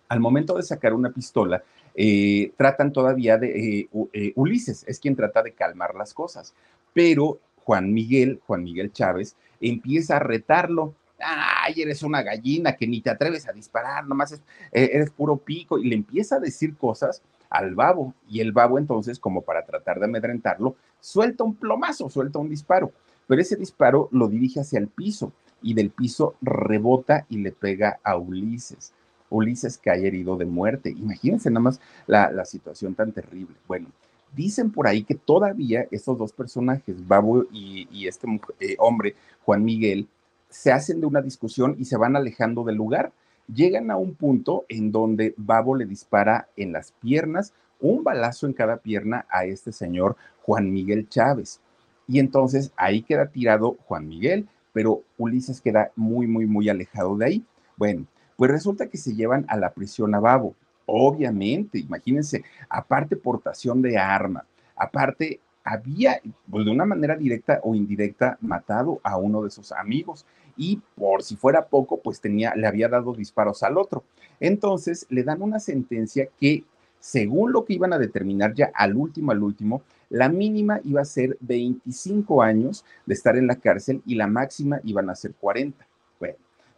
Al 0.07 0.19
momento 0.19 0.55
de 0.55 0.63
sacar 0.63 0.93
una 0.93 1.11
pistola, 1.11 1.63
eh, 1.97 2.51
tratan 2.57 2.91
todavía 2.91 3.37
de, 3.37 3.87
Ulises 4.35 4.83
es 4.87 4.99
quien 4.99 5.15
trata 5.15 5.41
de 5.41 5.53
calmar 5.53 5.95
las 5.95 6.13
cosas, 6.13 6.53
pero 6.95 7.39
Juan 7.65 7.93
Miguel, 7.93 8.39
Juan 8.47 8.63
Miguel 8.63 8.93
Chávez, 8.93 9.35
empieza 9.59 10.15
a 10.15 10.19
retarlo. 10.19 10.95
Ay, 11.19 11.81
eres 11.81 12.03
una 12.03 12.23
gallina 12.23 12.77
que 12.77 12.87
ni 12.87 13.01
te 13.01 13.09
atreves 13.09 13.47
a 13.49 13.51
disparar, 13.51 14.07
nomás 14.07 14.41
eres 14.71 15.09
puro 15.11 15.35
pico, 15.35 15.77
y 15.77 15.89
le 15.89 15.95
empieza 15.95 16.37
a 16.37 16.39
decir 16.39 16.77
cosas 16.77 17.21
al 17.49 17.75
babo. 17.75 18.13
Y 18.29 18.39
el 18.39 18.53
babo 18.53 18.79
entonces, 18.79 19.19
como 19.19 19.41
para 19.41 19.65
tratar 19.65 19.99
de 19.99 20.05
amedrentarlo, 20.05 20.77
suelta 21.01 21.43
un 21.43 21.55
plomazo, 21.55 22.09
suelta 22.09 22.39
un 22.39 22.49
disparo. 22.49 22.93
Pero 23.27 23.41
ese 23.41 23.57
disparo 23.57 24.07
lo 24.11 24.29
dirige 24.29 24.61
hacia 24.61 24.79
el 24.79 24.87
piso 24.87 25.33
y 25.61 25.73
del 25.73 25.89
piso 25.89 26.35
rebota 26.41 27.25
y 27.27 27.39
le 27.39 27.51
pega 27.51 27.99
a 28.03 28.15
Ulises. 28.15 28.93
Ulises 29.29 29.77
cae 29.77 30.07
herido 30.07 30.37
de 30.37 30.45
muerte. 30.45 30.91
Imagínense 30.91 31.49
nada 31.49 31.61
más 31.61 31.81
la, 32.07 32.45
situación 32.45 32.95
tan 32.95 33.11
terrible. 33.11 33.55
Bueno, 33.67 33.87
dicen 34.35 34.71
por 34.71 34.87
ahí 34.87 35.03
que 35.03 35.15
todavía 35.15 35.87
estos 35.91 36.17
dos 36.17 36.33
personajes, 36.33 37.07
Babo 37.07 37.45
y, 37.51 38.07
este 38.07 38.27
eh, 38.59 38.75
hombre, 38.79 39.15
Juan 39.43 39.63
Miguel, 39.63 40.07
se 40.49 40.71
hacen 40.71 40.99
de 40.99 41.07
una 41.07 41.21
discusión 41.21 41.75
y 41.79 41.85
se 41.85 41.97
van 41.97 42.15
alejando 42.15 42.63
del 42.63 42.75
lugar 42.75 43.11
llegan 43.53 43.91
a 43.91 43.97
un 43.97 44.15
punto 44.15 44.65
en 44.69 44.91
donde 44.91 45.33
Babo 45.37 45.75
le 45.75 45.85
dispara 45.85 46.47
en 46.55 46.71
las 46.71 46.91
piernas, 46.93 47.53
un 47.79 48.03
balazo 48.03 48.47
en 48.47 48.53
cada 48.53 48.77
pierna 48.77 49.25
a 49.29 49.45
este 49.45 49.71
señor 49.71 50.15
Juan 50.43 50.71
Miguel 50.71 51.07
Chávez. 51.09 51.59
Y 52.07 52.19
entonces 52.19 52.71
ahí 52.75 53.01
queda 53.01 53.27
tirado 53.27 53.77
Juan 53.85 54.07
Miguel, 54.07 54.47
pero 54.73 55.03
Ulises 55.17 55.61
queda 55.61 55.91
muy, 55.95 56.27
muy, 56.27 56.45
muy 56.45 56.69
alejado 56.69 57.17
de 57.17 57.25
ahí. 57.25 57.45
Bueno, 57.77 58.05
pues 58.37 58.51
resulta 58.51 58.87
que 58.87 58.97
se 58.97 59.15
llevan 59.15 59.45
a 59.47 59.57
la 59.57 59.71
prisión 59.71 60.13
a 60.15 60.19
Babo. 60.19 60.55
Obviamente, 60.85 61.79
imagínense, 61.79 62.43
aparte 62.69 63.15
portación 63.15 63.81
de 63.81 63.97
arma, 63.97 64.45
aparte 64.75 65.39
había, 65.63 66.21
pues 66.49 66.65
de 66.65 66.71
una 66.71 66.85
manera 66.85 67.15
directa 67.15 67.59
o 67.63 67.73
indirecta, 67.73 68.37
matado 68.41 68.99
a 69.03 69.17
uno 69.17 69.41
de 69.43 69.49
sus 69.49 69.71
amigos 69.71 70.25
y 70.55 70.79
por 70.95 71.23
si 71.23 71.35
fuera 71.35 71.65
poco, 71.67 71.99
pues 72.01 72.21
tenía, 72.21 72.53
le 72.55 72.67
había 72.67 72.87
dado 72.87 73.13
disparos 73.13 73.63
al 73.63 73.77
otro. 73.77 74.03
Entonces 74.39 75.07
le 75.09 75.23
dan 75.23 75.41
una 75.41 75.59
sentencia 75.59 76.27
que, 76.39 76.63
según 76.99 77.51
lo 77.51 77.65
que 77.65 77.73
iban 77.73 77.93
a 77.93 77.97
determinar 77.97 78.53
ya 78.53 78.71
al 78.75 78.95
último, 78.95 79.31
al 79.31 79.43
último, 79.43 79.81
La 80.09 80.29
mínima 80.29 80.79
iba 80.83 81.01
a 81.01 81.05
ser 81.05 81.35
25 81.41 82.43
años 82.43 82.85
de 83.07 83.15
estar 83.15 83.35
en 83.37 83.47
la 83.47 83.55
cárcel 83.55 84.01
y 84.05 84.15
la 84.15 84.27
máxima 84.27 84.79
iban 84.83 85.09
a 85.09 85.15
ser 85.15 85.33
40. 85.33 85.85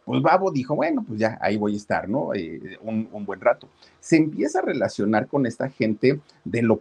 Pues 0.08 0.22
Babo 0.22 0.50
dijo, 0.50 0.74
bueno, 0.74 1.04
pues 1.06 1.20
ya 1.20 1.36
ahí 1.38 1.58
voy 1.58 1.74
a 1.74 1.76
estar, 1.76 2.08
¿no? 2.08 2.32
Eh, 2.32 2.78
un, 2.80 3.10
un 3.12 3.26
buen 3.26 3.42
rato. 3.42 3.68
Se 4.00 4.16
empieza 4.16 4.60
a 4.60 4.62
relacionar 4.62 5.26
con 5.26 5.44
esta 5.44 5.68
gente 5.68 6.18
de 6.44 6.62
lo 6.62 6.80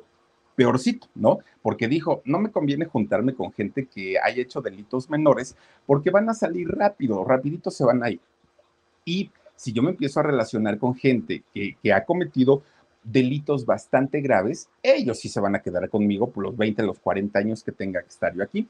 peorcito, 0.56 1.08
¿no? 1.14 1.40
Porque 1.62 1.90
dijo, 1.90 2.22
no 2.24 2.40
me 2.40 2.52
conviene 2.52 2.86
juntarme 2.86 3.36
con 3.36 3.52
gente 3.52 3.86
que 3.86 4.16
haya 4.18 4.42
hecho 4.42 4.62
delitos 4.62 5.10
menores 5.10 5.58
porque 5.86 6.10
van 6.10 6.30
a 6.30 6.34
salir 6.34 6.70
rápido, 6.70 7.26
rapidito 7.26 7.70
se 7.70 7.84
van 7.84 8.02
a 8.02 8.12
ir. 8.12 8.22
Y 9.04 9.30
si 9.58 9.74
yo 9.74 9.84
me 9.84 9.90
empiezo 9.90 10.22
a 10.22 10.24
relacionar 10.24 10.78
con 10.78 10.96
gente 10.96 11.44
que, 11.54 11.76
que 11.84 11.92
ha 11.92 12.06
cometido 12.06 12.64
delitos 13.04 13.66
bastante 13.66 14.22
graves, 14.22 14.70
ellos 14.82 15.20
sí 15.20 15.28
se 15.28 15.42
van 15.42 15.56
a 15.56 15.62
quedar 15.62 15.90
conmigo 15.90 16.32
por 16.32 16.46
los 16.46 16.56
20, 16.56 16.82
los 16.84 17.00
40 17.00 17.38
años 17.40 17.62
que 17.62 17.74
tenga 17.74 18.02
que 18.04 18.08
estar 18.08 18.34
yo 18.34 18.42
aquí. 18.42 18.70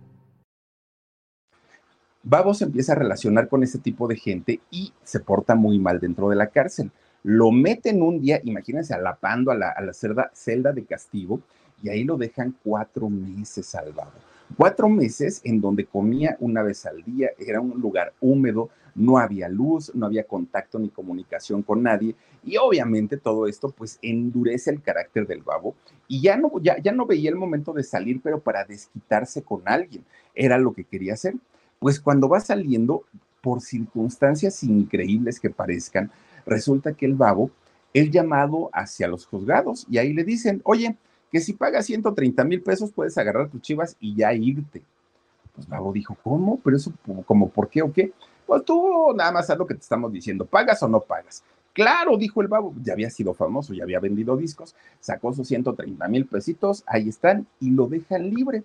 Babo 2.23 2.53
se 2.53 2.65
empieza 2.65 2.91
a 2.91 2.95
relacionar 2.95 3.49
con 3.49 3.63
ese 3.63 3.79
tipo 3.79 4.07
de 4.07 4.15
gente 4.15 4.59
y 4.69 4.93
se 5.03 5.19
porta 5.19 5.55
muy 5.55 5.79
mal 5.79 5.99
dentro 5.99 6.29
de 6.29 6.35
la 6.35 6.47
cárcel. 6.47 6.91
Lo 7.23 7.51
meten 7.51 8.01
un 8.03 8.21
día, 8.21 8.39
imagínense, 8.43 8.93
alapando 8.93 9.49
a 9.51 9.55
la, 9.55 9.69
a 9.69 9.81
la 9.81 9.93
celda, 9.93 10.71
de 10.71 10.85
castigo 10.85 11.41
y 11.81 11.89
ahí 11.89 12.03
lo 12.03 12.17
dejan 12.17 12.55
cuatro 12.63 13.09
meses 13.09 13.73
al 13.73 13.93
Babo. 13.93 14.11
Cuatro 14.55 14.87
meses 14.87 15.41
en 15.43 15.61
donde 15.61 15.85
comía 15.85 16.37
una 16.39 16.61
vez 16.61 16.85
al 16.85 17.01
día, 17.03 17.29
era 17.39 17.59
un 17.59 17.81
lugar 17.81 18.13
húmedo, 18.21 18.69
no 18.93 19.17
había 19.17 19.49
luz, 19.49 19.91
no 19.95 20.05
había 20.05 20.25
contacto 20.25 20.77
ni 20.77 20.89
comunicación 20.89 21.63
con 21.63 21.81
nadie 21.81 22.15
y 22.43 22.57
obviamente 22.57 23.17
todo 23.17 23.47
esto 23.47 23.69
pues 23.71 23.97
endurece 24.01 24.69
el 24.69 24.81
carácter 24.81 25.25
del 25.25 25.41
babo 25.41 25.75
y 26.09 26.21
ya 26.21 26.35
no, 26.35 26.51
ya, 26.61 26.77
ya 26.81 26.91
no 26.91 27.05
veía 27.05 27.29
el 27.29 27.37
momento 27.37 27.71
de 27.71 27.83
salir 27.83 28.19
pero 28.21 28.41
para 28.41 28.65
desquitarse 28.65 29.41
con 29.41 29.61
alguien, 29.63 30.03
era 30.35 30.57
lo 30.57 30.73
que 30.73 30.83
quería 30.83 31.13
hacer 31.13 31.35
pues 31.81 31.99
cuando 31.99 32.29
va 32.29 32.39
saliendo, 32.39 33.05
por 33.41 33.59
circunstancias 33.59 34.63
increíbles 34.63 35.39
que 35.39 35.49
parezcan, 35.49 36.11
resulta 36.45 36.93
que 36.93 37.07
el 37.07 37.15
babo 37.15 37.49
es 37.91 38.11
llamado 38.11 38.69
hacia 38.71 39.07
los 39.07 39.25
juzgados 39.25 39.87
y 39.89 39.97
ahí 39.97 40.13
le 40.13 40.23
dicen, 40.23 40.61
oye, 40.63 40.95
que 41.31 41.39
si 41.39 41.53
pagas 41.53 41.87
130 41.87 42.43
mil 42.43 42.61
pesos 42.61 42.91
puedes 42.91 43.17
agarrar 43.17 43.49
tus 43.49 43.63
chivas 43.63 43.97
y 43.99 44.15
ya 44.15 44.31
irte. 44.31 44.83
Pues 45.55 45.67
Babo 45.67 45.91
dijo, 45.91 46.15
¿cómo? 46.23 46.59
Pero 46.63 46.77
eso, 46.77 46.93
como, 47.25 47.49
¿por 47.49 47.67
qué 47.67 47.81
o 47.81 47.91
qué? 47.91 48.13
Pues 48.45 48.63
tú 48.63 49.11
nada 49.15 49.31
más 49.31 49.49
haz 49.49 49.57
lo 49.57 49.65
que 49.65 49.73
te 49.73 49.81
estamos 49.81 50.13
diciendo, 50.13 50.45
¿pagas 50.45 50.83
o 50.83 50.87
no 50.87 50.99
pagas? 50.99 51.43
Claro, 51.73 52.15
dijo 52.15 52.41
el 52.43 52.47
babo, 52.47 52.75
ya 52.83 52.93
había 52.93 53.09
sido 53.09 53.33
famoso, 53.33 53.73
ya 53.73 53.83
había 53.83 53.99
vendido 53.99 54.37
discos, 54.37 54.75
sacó 54.99 55.33
sus 55.33 55.47
130 55.47 56.07
mil 56.09 56.27
pesitos, 56.27 56.83
ahí 56.85 57.09
están, 57.09 57.47
y 57.59 57.71
lo 57.71 57.87
dejan 57.87 58.29
libre 58.29 58.63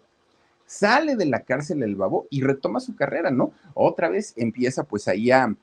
sale 0.66 1.16
de 1.16 1.26
la 1.26 1.40
cárcel 1.40 1.82
el 1.82 1.96
babo 1.96 2.26
y 2.30 2.42
retoma 2.42 2.80
su 2.80 2.94
carrera, 2.94 3.30
¿no? 3.30 3.52
Otra 3.74 4.08
vez 4.08 4.34
empieza 4.36 4.84
pues 4.84 5.08
ahí 5.08 5.30
a, 5.30 5.56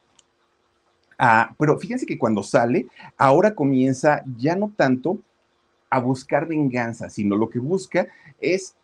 pero 1.58 1.78
fíjense 1.78 2.06
que 2.06 2.18
cuando 2.18 2.44
sale, 2.44 2.88
ahora 3.18 3.54
comienza 3.54 4.24
ya 4.38 4.56
no 4.56 4.72
tanto 4.76 5.20
a 5.90 6.00
buscar 6.00 6.48
venganza, 6.48 7.10
sino 7.10 7.36
lo 7.38 7.50
que 7.50 7.60
busca 7.60 8.08
es 8.42 8.76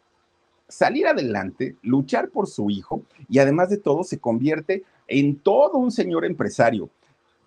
salir 0.67 1.07
adelante, 1.07 1.75
luchar 1.81 2.29
por 2.29 2.47
su 2.47 2.69
hijo 2.69 3.01
y 3.27 3.39
además 3.39 3.69
de 3.69 3.77
todo 3.77 4.03
se 4.03 4.19
convierte 4.19 4.83
en 5.07 5.39
todo 5.39 5.79
un 5.79 5.91
señor 5.91 6.23
empresario 6.25 6.89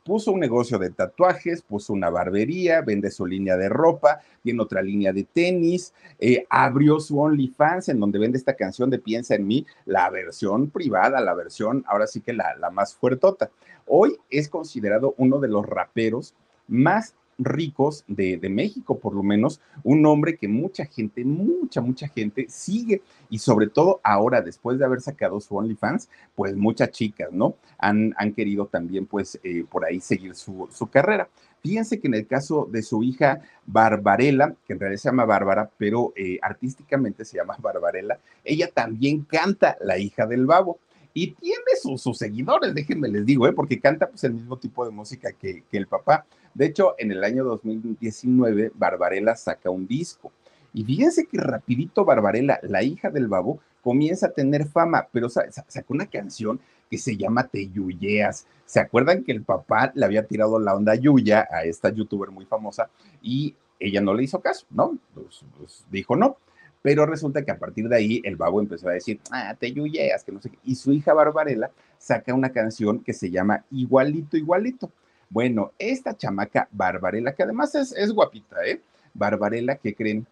puso 0.05 0.33
un 0.33 0.41
negocio 0.41 0.79
de 0.79 0.91
tatuajes, 0.91 1.63
puso 1.63 1.93
una 1.93 2.11
barbería, 2.11 2.81
vende 2.81 3.11
su 3.11 3.27
línea 3.27 3.57
de 3.57 3.69
ropa, 3.69 4.21
tiene 4.43 4.63
otra 4.63 4.83
línea 4.83 5.13
de 5.13 5.25
tenis, 5.25 5.93
eh, 6.19 6.47
abrió 6.51 7.01
su 7.01 7.21
OnlyFans 7.21 7.89
en 7.89 8.01
donde 8.01 8.19
vende 8.19 8.39
esta 8.39 8.55
canción 8.55 8.91
de 8.91 8.99
Piensa 8.99 9.35
en 9.35 9.47
mí, 9.47 9.67
la 9.85 10.11
versión 10.11 10.71
privada, 10.71 11.21
la 11.21 11.35
versión 11.35 11.85
ahora 11.87 12.07
sí 12.07 12.21
que 12.21 12.33
la, 12.33 12.57
la 12.57 12.71
más 12.71 12.95
fuertota. 12.95 13.51
Hoy 13.87 14.17
es 14.31 14.49
considerado 14.49 15.15
uno 15.19 15.39
de 15.39 15.49
los 15.49 15.67
raperos 15.67 16.35
más 16.69 17.15
ricos 17.45 18.05
de, 18.09 18.39
México, 18.49 18.99
por 18.99 19.15
lo 19.15 19.23
menos, 19.23 19.61
un 19.83 20.05
hombre 20.07 20.37
que 20.37 20.49
mucha 20.49 20.85
gente, 20.87 21.25
mucha, 21.25 21.81
mucha 21.81 22.09
gente 22.09 22.47
sigue 22.49 23.03
y 23.31 23.39
sobre 23.39 23.69
todo 23.69 24.01
ahora, 24.03 24.43
después 24.43 24.79
de 24.79 24.85
haber 24.85 25.01
sacado 25.01 25.41
su 25.41 25.57
OnlyFans, 25.57 26.09
pues 26.35 26.57
muchas 26.57 26.91
chicas, 26.91 27.31
¿no? 27.33 27.57
Han, 27.79 28.15
han 28.17 28.33
querido 28.33 28.67
también, 28.67 29.07
pues, 29.07 29.39
eh, 29.43 29.65
por 29.71 29.85
ahí 29.85 30.01
seguir 30.01 30.35
su, 30.35 30.69
carrera. 30.91 31.29
Fíjense 31.63 32.01
que 32.01 32.09
en 32.09 32.15
el 32.15 32.27
caso 32.27 32.69
de 32.71 32.83
su 32.83 33.03
hija 33.03 33.41
Barbarella, 33.67 34.55
que 34.67 34.73
en 34.73 34.81
realidad 34.81 35.01
se 35.01 35.09
llama 35.09 35.25
Bárbara, 35.25 35.71
pero 35.79 36.13
eh, 36.17 36.39
artísticamente 36.43 37.25
se 37.25 37.37
llama 37.37 37.57
Barbarella, 37.63 38.19
ella 38.45 38.69
también 38.73 39.23
canta 39.23 39.77
La 39.81 39.99
hija 39.99 40.27
del 40.27 40.47
babo 40.47 40.79
y 41.15 41.33
tiene 41.33 41.63
sus 41.81 42.17
seguidores, 42.17 42.75
déjenme 42.75 43.09
les 43.09 43.27
digo, 43.27 43.47
¿eh? 43.47 43.53
porque 43.53 43.81
canta 43.81 44.09
pues 44.09 44.25
el 44.25 44.35
mismo 44.35 44.59
tipo 44.59 44.85
de 44.85 44.91
música 44.91 45.33
que, 45.33 45.63
el 45.73 45.87
papá. 45.87 46.25
De 46.55 46.67
hecho, 46.67 46.95
en 46.99 47.13
el 47.13 47.23
año 47.25 47.45
2019, 47.45 48.73
Barbarella 48.75 49.35
saca 49.37 49.71
un 49.71 49.87
disco. 49.87 50.33
Y 50.73 50.85
fíjense 50.85 51.27
que 51.27 51.39
rapidito 51.39 52.05
Barbarella, 52.05 52.59
la 52.63 52.83
hija 52.83 53.11
del 53.11 53.29
babo, 53.29 53.61
comienza 53.83 54.27
a 54.27 54.33
tener 54.33 54.67
fama, 54.67 55.09
pero 55.13 55.29
sacó 55.29 55.93
una 55.93 56.07
canción 56.07 56.61
que 56.91 56.99
se 56.99 57.17
llama 57.17 57.49
Te 57.49 57.69
Yuyeas. 57.69 58.47
¿Se 58.65 58.81
acuerdan 58.81 59.25
que 59.25 59.33
el 59.33 59.43
papá 59.43 59.93
le 59.95 60.05
había 60.07 60.27
tirado 60.27 60.59
la 60.59 60.75
onda 60.75 60.95
Yuya 60.95 61.47
a 61.51 61.65
esta 61.65 61.91
youtuber 61.91 62.31
muy 62.31 62.47
famosa 62.47 62.89
y 63.21 63.55
ella 63.79 64.01
no 64.01 64.15
le 64.15 64.23
hizo 64.23 64.41
caso, 64.41 64.67
¿no? 64.71 64.97
Pues, 65.15 65.45
pues 65.59 65.85
dijo 65.91 66.17
no. 66.17 66.37
Pero 66.83 67.07
resulta 67.07 67.45
que 67.45 67.53
a 67.53 67.59
partir 67.59 67.89
de 67.89 67.97
ahí 67.97 68.21
el 68.25 68.37
babo 68.37 68.61
empezó 68.61 68.89
a 68.89 68.93
decir, 68.93 69.21
ah, 69.31 69.55
te 69.59 69.73
yuyeas, 69.73 70.25
que 70.25 70.33
no 70.33 70.41
sé 70.41 70.51
qué. 70.51 70.59
Y 70.65 70.75
su 70.75 70.93
hija 70.93 71.15
Barbarella 71.15 71.71
saca 71.97 72.35
una 72.35 72.51
canción 72.51 73.03
que 73.05 73.13
se 73.13 73.31
llama 73.31 73.65
Igualito, 73.71 74.37
Igualito. 74.37 74.91
Bueno, 75.31 75.73
esta 75.79 76.17
chamaca 76.17 76.69
Barbarella, 76.73 77.35
que 77.35 77.45
además 77.45 77.75
es, 77.75 77.93
es 77.93 78.13
guapita, 78.13 78.57
¿eh? 78.67 78.81
Barbarella, 79.15 79.77
¿qué 79.77 79.95
creen? 79.95 80.27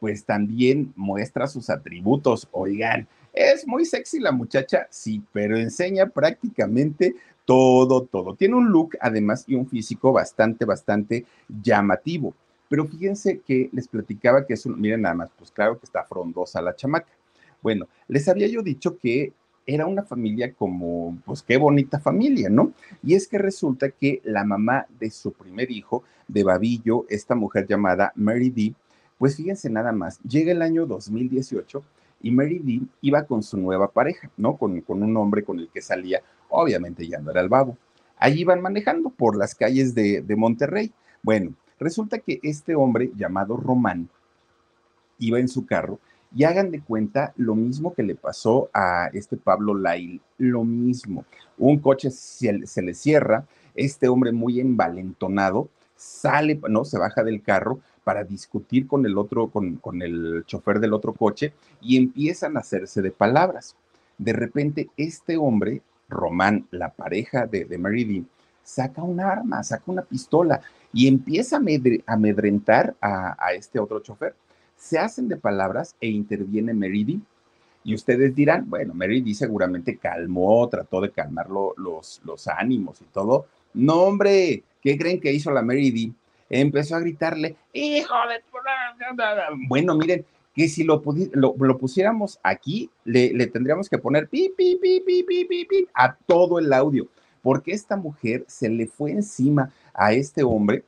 Pues 0.00 0.24
también 0.24 0.92
muestra 0.94 1.48
sus 1.48 1.68
atributos. 1.68 2.48
Oigan, 2.52 3.08
es 3.32 3.66
muy 3.66 3.84
sexy 3.84 4.20
la 4.20 4.32
muchacha, 4.32 4.86
sí, 4.90 5.22
pero 5.32 5.56
enseña 5.56 6.06
prácticamente 6.06 7.14
todo, 7.44 8.04
todo. 8.04 8.34
Tiene 8.34 8.54
un 8.54 8.70
look, 8.70 8.96
además, 9.00 9.44
y 9.46 9.54
un 9.54 9.66
físico 9.68 10.12
bastante, 10.12 10.64
bastante 10.64 11.26
llamativo. 11.48 12.34
Pero 12.68 12.86
fíjense 12.86 13.40
que 13.40 13.70
les 13.72 13.88
platicaba 13.88 14.46
que 14.46 14.54
es 14.54 14.66
un, 14.66 14.80
miren 14.80 15.02
nada 15.02 15.14
más, 15.14 15.30
pues 15.36 15.50
claro 15.50 15.78
que 15.78 15.86
está 15.86 16.04
frondosa 16.04 16.60
la 16.60 16.76
chamaca. 16.76 17.12
Bueno, 17.62 17.88
les 18.06 18.28
había 18.28 18.46
yo 18.46 18.62
dicho 18.62 18.98
que 18.98 19.32
era 19.66 19.86
una 19.86 20.02
familia 20.02 20.54
como, 20.54 21.18
pues 21.26 21.42
qué 21.42 21.58
bonita 21.58 22.00
familia, 22.00 22.48
¿no? 22.48 22.72
Y 23.02 23.14
es 23.14 23.28
que 23.28 23.36
resulta 23.36 23.90
que 23.90 24.20
la 24.24 24.42
mamá 24.44 24.86
de 24.98 25.10
su 25.10 25.32
primer 25.32 25.70
hijo, 25.70 26.04
de 26.26 26.42
Babillo, 26.42 27.04
esta 27.10 27.34
mujer 27.34 27.66
llamada 27.66 28.12
Mary 28.14 28.48
D, 28.48 28.74
pues 29.18 29.36
fíjense 29.36 29.68
nada 29.68 29.92
más, 29.92 30.20
llega 30.22 30.52
el 30.52 30.62
año 30.62 30.86
2018 30.86 31.82
y 32.22 32.30
Mary 32.30 32.60
D 32.60 32.80
iba 33.02 33.24
con 33.24 33.42
su 33.42 33.58
nueva 33.58 33.90
pareja, 33.90 34.30
¿no? 34.38 34.56
Con, 34.56 34.80
con 34.80 35.02
un 35.02 35.16
hombre 35.18 35.44
con 35.44 35.58
el 35.58 35.68
que 35.68 35.82
salía, 35.82 36.22
obviamente 36.48 37.06
ya 37.06 37.18
no 37.18 37.30
era 37.30 37.42
el 37.42 37.48
babo. 37.48 37.76
Allí 38.16 38.40
iban 38.40 38.62
manejando 38.62 39.10
por 39.10 39.36
las 39.36 39.54
calles 39.54 39.94
de, 39.94 40.22
de 40.22 40.36
Monterrey. 40.36 40.92
Bueno, 41.22 41.52
Resulta 41.78 42.18
que 42.18 42.40
este 42.42 42.74
hombre 42.74 43.10
llamado 43.16 43.56
Román 43.56 44.08
iba 45.18 45.38
en 45.38 45.48
su 45.48 45.66
carro 45.66 45.98
y 46.34 46.44
hagan 46.44 46.70
de 46.70 46.80
cuenta 46.80 47.32
lo 47.36 47.54
mismo 47.54 47.94
que 47.94 48.02
le 48.02 48.14
pasó 48.14 48.68
a 48.74 49.08
este 49.12 49.36
Pablo 49.36 49.74
Lail, 49.74 50.20
lo 50.36 50.64
mismo. 50.64 51.24
Un 51.56 51.78
coche 51.78 52.10
se, 52.10 52.52
le 52.52 52.94
cierra, 52.94 53.46
este 53.74 54.08
hombre 54.08 54.32
muy 54.32 54.60
envalentonado 54.60 55.68
sale, 55.96 56.60
no, 56.68 56.84
se 56.84 56.98
baja 56.98 57.24
del 57.24 57.42
carro 57.42 57.80
para 58.04 58.24
discutir 58.24 58.86
con 58.86 59.04
el 59.04 59.18
otro, 59.18 59.48
con, 59.48 60.02
el 60.02 60.44
chofer 60.46 60.80
del 60.80 60.94
otro 60.94 61.12
coche 61.12 61.52
y 61.80 61.96
empiezan 61.96 62.56
a 62.56 62.60
hacerse 62.60 63.02
de 63.02 63.10
palabras. 63.10 63.76
De 64.16 64.32
repente, 64.32 64.90
este 64.96 65.36
hombre, 65.36 65.82
Román, 66.08 66.66
la 66.70 66.90
pareja 66.90 67.46
de, 67.46 67.64
de 67.64 67.78
Mary 67.78 68.26
saca 68.62 69.02
un 69.02 69.20
arma, 69.20 69.62
saca 69.62 69.84
una 69.86 70.02
pistola 70.02 70.60
y 70.92 71.06
empieza 71.06 71.56
a 71.56 71.62
amedrentar 72.06 72.94
a, 73.00 73.52
este 73.54 73.78
otro 73.78 74.00
chofer. 74.00 74.34
se 74.76 74.98
hacen 74.98 75.28
de 75.28 75.36
palabras 75.36 75.96
e 76.00 76.08
interviene 76.08 76.72
Meridi. 76.72 77.20
Y 77.84 77.94
ustedes 77.94 78.34
dirán, 78.34 78.68
bueno, 78.68 78.94
Meridi 78.94 79.34
seguramente 79.34 79.96
calmó, 79.96 80.68
trató 80.68 81.00
de 81.00 81.10
calmar 81.10 81.48
los, 81.48 82.20
los 82.24 82.48
ánimos 82.48 83.00
y 83.00 83.04
todo. 83.06 83.46
No, 83.74 84.02
hombre, 84.02 84.62
¿qué 84.82 84.98
creen 84.98 85.20
que 85.20 85.32
hizo 85.32 85.50
la 85.50 85.62
Meridi? 85.62 86.12
Empezó 86.50 86.96
a 86.96 87.00
gritarle, 87.00 87.56
hijo 87.72 88.14
de... 88.28 88.42
Bueno, 89.68 89.94
miren, 89.94 90.24
que 90.54 90.68
si 90.68 90.82
lo, 90.82 91.02
lo, 91.34 91.78
pusiéramos 91.78 92.40
aquí, 92.42 92.90
le, 93.04 93.32
le, 93.32 93.46
tendríamos 93.46 93.88
que 93.88 93.98
poner 93.98 94.28
pi, 94.28 94.52
pi, 94.56 94.76
pi, 94.76 95.00
pi, 95.06 95.22
pi, 95.22 95.44
pi, 95.44 95.64
pi, 95.66 95.88
a 95.94 96.14
todo 96.14 96.58
el 96.58 96.72
audio, 96.72 97.06
porque 97.42 97.72
esta 97.72 97.96
mujer 97.96 98.44
se 98.48 98.68
le 98.68 98.86
fue 98.86 99.12
encima 99.12 99.70
a 99.98 100.12
este 100.12 100.42
hombre, 100.42 100.84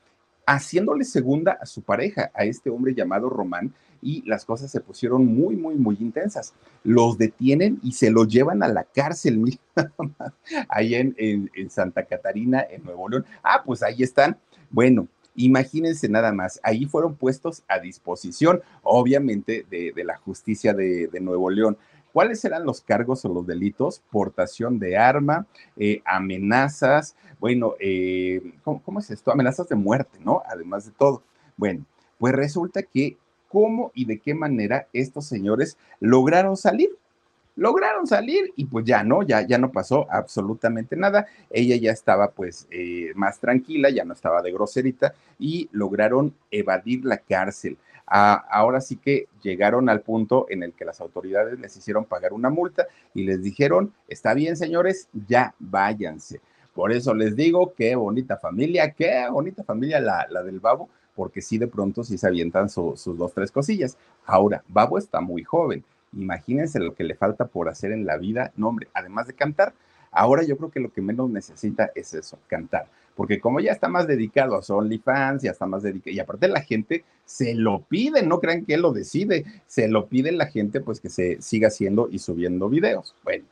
haciéndole 0.47 1.05
segunda 1.05 1.59
a 1.61 1.67
su 1.67 1.83
pareja, 1.83 2.31
a 2.35 2.45
este 2.45 2.71
hombre 2.71 2.95
llamado 2.95 3.29
Román, 3.29 3.75
y 4.02 4.23
las 4.26 4.47
cosas 4.47 4.71
se 4.71 4.81
pusieron 4.81 5.26
muy, 5.26 5.57
muy, 5.57 5.75
muy 5.75 5.97
intensas. 6.00 6.55
Los 6.85 7.19
detienen 7.19 7.79
y 7.83 7.93
se 7.93 8.11
lo 8.11 8.25
llevan 8.25 8.62
a 8.62 8.69
la 8.69 8.85
cárcel, 8.85 9.59
ahí 10.69 10.95
en, 10.95 11.14
en 11.19 11.71
Santa 11.71 12.05
Catarina, 12.05 12.64
en 12.71 12.83
Nuevo 12.85 13.09
León. 13.09 13.26
Ah, 13.43 13.62
pues 13.64 13.83
ahí 13.83 14.02
están. 14.02 14.38
Bueno, 14.71 15.07
Imagínense 15.37 16.09
nada 16.09 16.33
más, 16.33 16.61
ahí 16.62 16.87
fueron 16.87 17.14
puestos 17.14 17.62
a 17.69 17.79
disposición, 17.79 18.61
obviamente, 18.83 19.64
de, 19.71 19.93
la 20.05 20.17
justicia 20.17 20.75
de, 20.75 21.09
Nuevo 21.21 21.50
León. 21.50 21.79
¿Cuáles 22.12 22.45
eran 22.45 22.64
los 22.64 22.81
cargos 22.81 23.25
o 23.25 23.29
los 23.29 23.47
delitos? 23.47 24.02
Portación 24.11 24.79
de 24.79 24.97
arma, 24.97 25.47
eh, 25.76 26.02
amenazas, 26.05 27.17
bueno, 27.38 27.75
eh, 27.81 28.40
¿cómo, 28.64 28.99
es 28.99 29.11
esto? 29.11 29.33
Amenazas 29.33 29.69
de 29.69 29.76
muerte, 29.76 30.19
¿no? 30.21 30.43
Además 30.47 30.87
de 30.87 30.93
todo. 30.93 31.23
Bueno, 31.57 31.85
pues 32.19 32.35
resulta 32.35 32.83
que 32.83 33.17
cómo 33.49 33.90
y 33.95 34.05
de 34.05 34.19
qué 34.19 34.35
manera 34.35 34.87
estos 34.93 35.26
señores 35.26 35.76
lograron 36.00 36.57
salir 36.57 36.90
lograron 37.57 38.07
salir 38.07 38.52
y 38.57 38.64
pues 38.64 38.87
ya 38.87 39.02
no, 39.02 39.23
ya, 39.23 39.47
ya 39.47 39.59
no 39.59 39.71
pasó 39.71 40.07
absolutamente 40.11 40.97
nada. 40.97 41.26
Ella 41.50 41.76
ya 41.76 41.93
estaba 41.93 42.31
pues 42.31 42.67
eh, 42.71 43.12
más 43.14 43.38
tranquila, 43.38 43.90
ya 43.90 44.02
no 44.05 44.14
estaba 44.14 44.40
de 44.40 44.50
groserita 44.50 45.12
y 45.38 45.69
lograron 45.73 46.35
evadir 46.50 47.05
la 47.05 47.19
cárcel. 47.19 47.76
Ah, 48.11 48.45
ahora 48.50 48.81
sí 48.81 48.97
que 48.97 49.29
llegaron 49.43 49.88
al 49.88 50.00
punto 50.00 50.47
en 50.50 50.62
el 50.62 50.73
que 50.73 50.85
las 50.85 51.00
autoridades 51.00 51.59
les 51.59 51.76
hicieron 51.76 52.05
pagar 52.05 52.33
una 52.33 52.50
multa 52.50 52.87
y 53.14 53.23
les 53.25 53.43
dijeron, 53.43 53.95
está 54.09 54.35
bien 54.35 54.57
señores, 54.57 55.09
ya 55.29 55.55
váyanse. 55.59 56.40
Por 56.75 56.93
eso 56.93 57.14
les 57.14 57.37
digo, 57.37 57.73
qué 57.75 57.95
bonita 57.95 58.37
familia, 58.37 58.90
qué 58.93 59.26
bonita 59.31 59.64
familia 59.64 60.00
la, 60.00 60.26
la 60.29 60.43
del 60.43 60.61
babo, 60.61 60.88
porque 61.14 61.40
sí 61.40 61.57
de 61.57 61.69
pronto 61.69 62.05
sí 62.05 62.19
se 62.19 62.26
avientan 62.26 62.69
sus 62.69 63.05
dos, 63.05 63.33
tres 63.33 63.50
cosillas. 63.50 63.97
Ahora, 64.26 64.62
Babo 64.69 64.99
está 64.99 65.21
muy 65.21 65.43
joven 65.43 65.85
Imagínense 66.12 66.81
lo 66.81 66.95
que 66.95 67.05
le 67.05 67.14
falta 67.14 67.47
por 67.47 67.69
hacer 67.69 67.93
en 67.93 68.05
la 68.05 68.17
vida. 68.17 68.52
No, 68.57 68.69
hombre, 68.69 68.88
además 68.95 69.26
de 69.26 69.35
cantar, 69.35 69.73
ahora 70.11 70.43
yo 70.43 70.57
creo 70.57 70.71
que 70.71 70.81
lo 70.81 70.93
que 70.93 71.00
menos 71.00 71.31
necesita 71.31 71.90
es 71.95 72.14
eso, 72.14 72.38
cantar. 72.49 72.87
Porque 73.14 73.40
como 73.40 73.61
ya 73.61 73.73
está 73.73 73.88
más 73.88 74.07
dedicado 74.07 74.57
a 74.57 74.75
OnlyFans, 74.75 75.43
ya 75.43 75.50
está 75.50 75.67
más 75.67 75.83
dedicado, 75.83 76.14
y 76.14 76.21
aparte 76.21 76.49
la 76.49 76.62
gente 76.62 77.05
se 77.25 77.55
lo 77.55 77.81
pide, 77.81 78.23
no 78.23 78.40
crean 78.40 78.64
que 78.64 78.75
él 78.75 78.83
lo 78.83 78.93
decide, 78.93 79.45
se 79.67 79.88
lo 79.88 80.07
pide 80.07 80.33
la 80.33 80.47
gente 80.47 80.81
pues 80.81 81.00
que 81.00 81.11
se 81.11 81.40
siga 81.43 81.69
haciendo 81.69 82.09
y 82.11 82.19
subiendo 82.19 82.69
videos. 82.69 83.14
Bueno, 83.25 83.45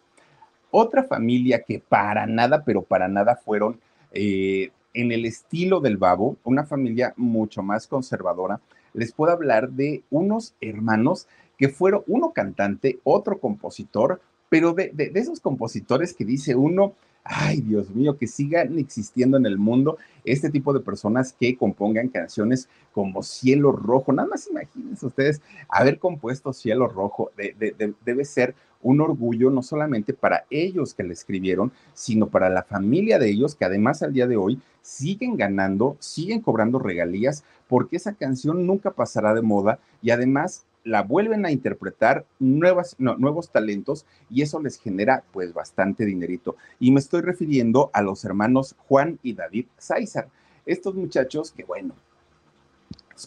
otra 0.71 1.05
familia 1.05 1.63
que 1.63 1.81
para 1.81 2.27
nada, 2.27 2.65
pero 2.65 2.83
para 2.83 3.09
nada 3.09 3.37
fueron 3.37 3.81
eh, 4.13 4.71
en 4.95 5.13
el 5.13 5.25
estilo 5.25 5.81
del 5.81 5.97
babo, 5.97 6.37
una 6.45 6.65
familia 6.65 7.15
mucho 7.17 7.63
más 7.63 7.87
conservadora, 7.87 8.61
les 8.95 9.13
puedo 9.13 9.33
hablar 9.33 9.71
de 9.71 10.03
unos 10.11 10.55
hermanos 10.61 11.29
que 11.57 11.69
fueron 11.69 12.03
uno 12.07 12.33
cantante, 12.33 12.99
otro 13.05 13.39
compositor, 13.39 14.21
pero 14.49 14.73
de, 14.73 14.93
esos 15.15 15.41
compositores 15.41 16.15
que 16.15 16.25
dice 16.25 16.55
uno, 16.55 16.95
ay 17.29 17.61
Dios 17.61 17.91
mío, 17.91 18.17
que 18.17 18.27
sigan 18.27 18.79
existiendo 18.79 19.37
en 19.37 19.47
el 19.47 19.59
mundo 19.59 19.99
este 20.25 20.51
tipo 20.51 20.73
de 20.73 20.81
personas 20.81 21.35
que 21.39 21.57
compongan 21.57 22.09
canciones 22.09 22.69
como 22.93 23.23
Cielo 23.23 23.73
Rojo. 23.73 24.13
Nada 24.13 24.29
más 24.29 24.49
imagínense 24.49 25.07
ustedes 25.07 25.43
haber 25.69 25.99
compuesto 25.99 26.53
Cielo 26.53 26.89
Rojo, 26.89 27.31
debe 27.37 28.25
ser 28.25 28.55
un 28.81 29.01
orgullo 29.01 29.51
no 29.51 29.63
solamente 29.63 30.15
para 30.15 30.45
ellos 30.51 30.95
que 30.95 31.03
le 31.03 31.13
escribieron, 31.13 31.73
sino 31.95 32.29
para 32.29 32.49
la 32.49 32.63
familia 32.63 33.19
de 33.19 33.29
ellos 33.29 33.55
que 33.55 33.65
además 33.65 34.03
al 34.03 34.13
día 34.13 34.27
de 34.27 34.37
hoy 34.37 34.61
siguen 34.83 35.37
ganando, 35.37 35.97
siguen 35.99 36.41
cobrando 36.41 36.79
regalías, 36.79 37.45
porque 37.67 37.97
esa 37.97 38.15
canción 38.15 38.67
nunca 38.67 38.93
pasará 38.93 39.35
de 39.35 39.43
moda 39.43 39.81
y 40.01 40.11
además 40.11 40.65
la 40.89 41.03
vuelven 41.03 41.45
a 41.45 41.53
interpretar 41.53 42.25
nuevas, 42.39 42.97
nuevos 42.99 43.51
talentos 43.51 44.07
y 44.31 44.43
eso 44.43 44.61
les 44.61 44.81
genera 44.81 45.23
pues 45.33 45.53
bastante 45.53 46.05
dinerito. 46.05 46.57
Y 46.81 46.91
me 46.91 47.01
estoy 47.01 47.21
refiriendo 47.21 47.91
a 47.93 48.03
los 48.03 48.25
hermanos 48.25 48.75
Juan 48.89 49.19
y 49.23 49.35
David 49.35 49.67
Sáizar. 49.77 50.29
Estos 50.65 50.95
muchachos 50.95 51.53
que 51.53 51.65
bueno, 51.65 51.95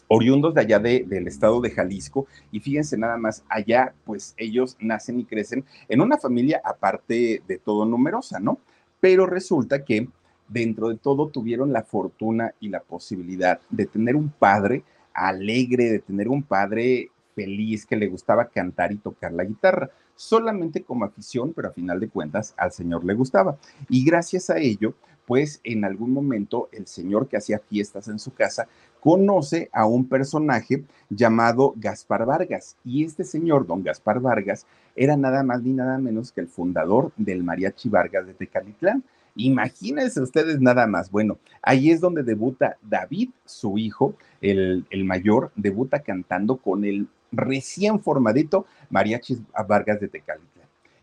oriundos 0.08 0.56
de 0.56 0.62
allá 0.62 0.80
del 0.80 1.28
estado 1.28 1.62
de 1.62 1.69
Jalisco 1.69 2.26
y 2.52 2.60
fíjense 2.60 2.97
nada 2.97 3.17
más, 3.17 3.43
allá 3.47 3.93
pues 4.06 4.34
ellos 4.38 4.76
nacen 4.80 5.19
y 5.19 5.26
crecen 5.26 5.63
en 5.88 6.02
una 6.02 6.17
familia 6.17 6.62
aparte 6.63 7.43
de 7.47 7.58
todo 7.60 7.86
numerosa, 7.86 8.39
¿no? 8.39 8.60
Pero 9.00 9.28
resulta 9.28 9.84
que 9.84 10.08
dentro 10.47 10.89
de 10.89 10.97
todo 10.97 11.30
tuvieron 11.30 11.74
la 11.74 11.84
fortuna 11.84 12.54
y 12.60 12.69
la 12.69 12.82
posibilidad 12.82 13.60
de 13.69 13.86
tener 13.86 14.15
un 14.15 14.30
padre 14.30 14.84
alegre, 15.13 15.89
de 15.89 16.00
tener 16.00 16.28
un 16.28 16.43
padre 16.43 17.12
feliz, 17.36 17.86
que 17.86 17.96
le 17.96 18.08
gustaba 18.08 18.46
cantar 18.46 18.91
y 18.91 18.98
tocar 18.98 19.32
la 19.32 19.44
guitarra, 19.44 19.89
solamente 20.15 20.84
como 20.84 21.06
afición, 21.06 21.54
pero 21.54 21.70
a 21.70 21.74
final 21.74 22.00
de 22.00 22.10
cuentas 22.10 22.54
al 22.58 22.72
Señor 22.72 23.04
le 23.04 23.13
gustaba. 23.13 23.58
Y 23.89 24.06
gracias 24.06 24.50
a 24.50 24.58
ello, 24.58 24.94
pues 25.26 25.62
en 25.63 25.86
algún 25.86 26.12
momento 26.12 26.70
el 26.72 26.88
Señor 26.88 27.28
que 27.28 27.38
hacía 27.38 27.60
fiestas 27.60 28.08
en 28.08 28.20
su 28.20 28.34
casa 28.34 28.67
conoce 29.02 29.70
a 29.74 29.86
un 29.86 30.08
personaje 30.08 30.84
llamado 31.10 31.74
Gaspar 31.76 32.26
Vargas. 32.26 32.78
Y 32.86 33.04
este 33.04 33.24
señor, 33.24 33.65
don 33.65 33.84
Gaspar 33.84 34.20
Vargas, 34.20 34.65
era 34.96 35.17
nada 35.17 35.44
más 35.44 35.63
ni 35.63 35.74
nada 35.74 35.98
menos 35.98 36.32
que 36.32 36.41
el 36.41 36.48
fundador 36.48 37.12
del 37.17 37.44
Mariachi 37.44 37.89
Vargas 37.89 38.28
de 38.28 38.36
Tecalitlán. 38.36 39.04
Imagínense 39.36 40.22
ustedes 40.22 40.62
nada 40.62 40.86
más. 40.86 41.10
Bueno, 41.10 41.38
ahí 41.62 41.89
es 41.89 42.00
donde 42.00 42.22
debuta 42.24 42.78
David, 42.82 43.30
su 43.46 43.78
hijo, 43.78 44.15
el, 44.39 44.86
el 44.89 45.04
mayor, 45.04 45.52
debuta 45.56 46.00
cantando 46.00 46.58
con 46.58 46.86
el 46.86 47.08
recién 47.32 48.00
formadito 48.02 48.65
Mariachis 48.89 49.39
Vargas 49.67 50.00
de 50.00 50.08
Tecalitlán. 50.08 50.52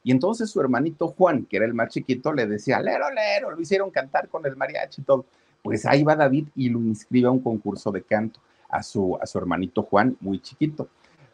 Y 0.04 0.10
entonces 0.10 0.50
su 0.50 0.60
hermanito 0.60 1.08
Juan, 1.08 1.44
que 1.44 1.56
era 1.56 1.66
el 1.66 1.74
más 1.74 1.90
chiquito, 1.90 2.32
le 2.32 2.46
decía, 2.46 2.80
lero, 2.80 3.10
lero, 3.10 3.50
lo 3.50 3.60
hicieron 3.60 3.90
cantar 3.90 4.28
con 4.28 4.46
el 4.46 4.56
mariachi 4.56 5.02
y 5.02 5.04
todo. 5.04 5.26
Pues 5.62 5.84
ahí 5.86 6.02
va 6.02 6.16
David 6.16 6.48
y 6.54 6.68
lo 6.70 6.78
inscribe 6.78 7.28
a 7.28 7.30
un 7.30 7.40
concurso 7.40 7.90
de 7.90 8.02
canto 8.02 8.40
a 8.68 8.82
su, 8.82 9.18
a 9.20 9.26
su 9.26 9.38
hermanito 9.38 9.82
Juan, 9.82 10.16
muy 10.20 10.40
chiquito. 10.40 10.88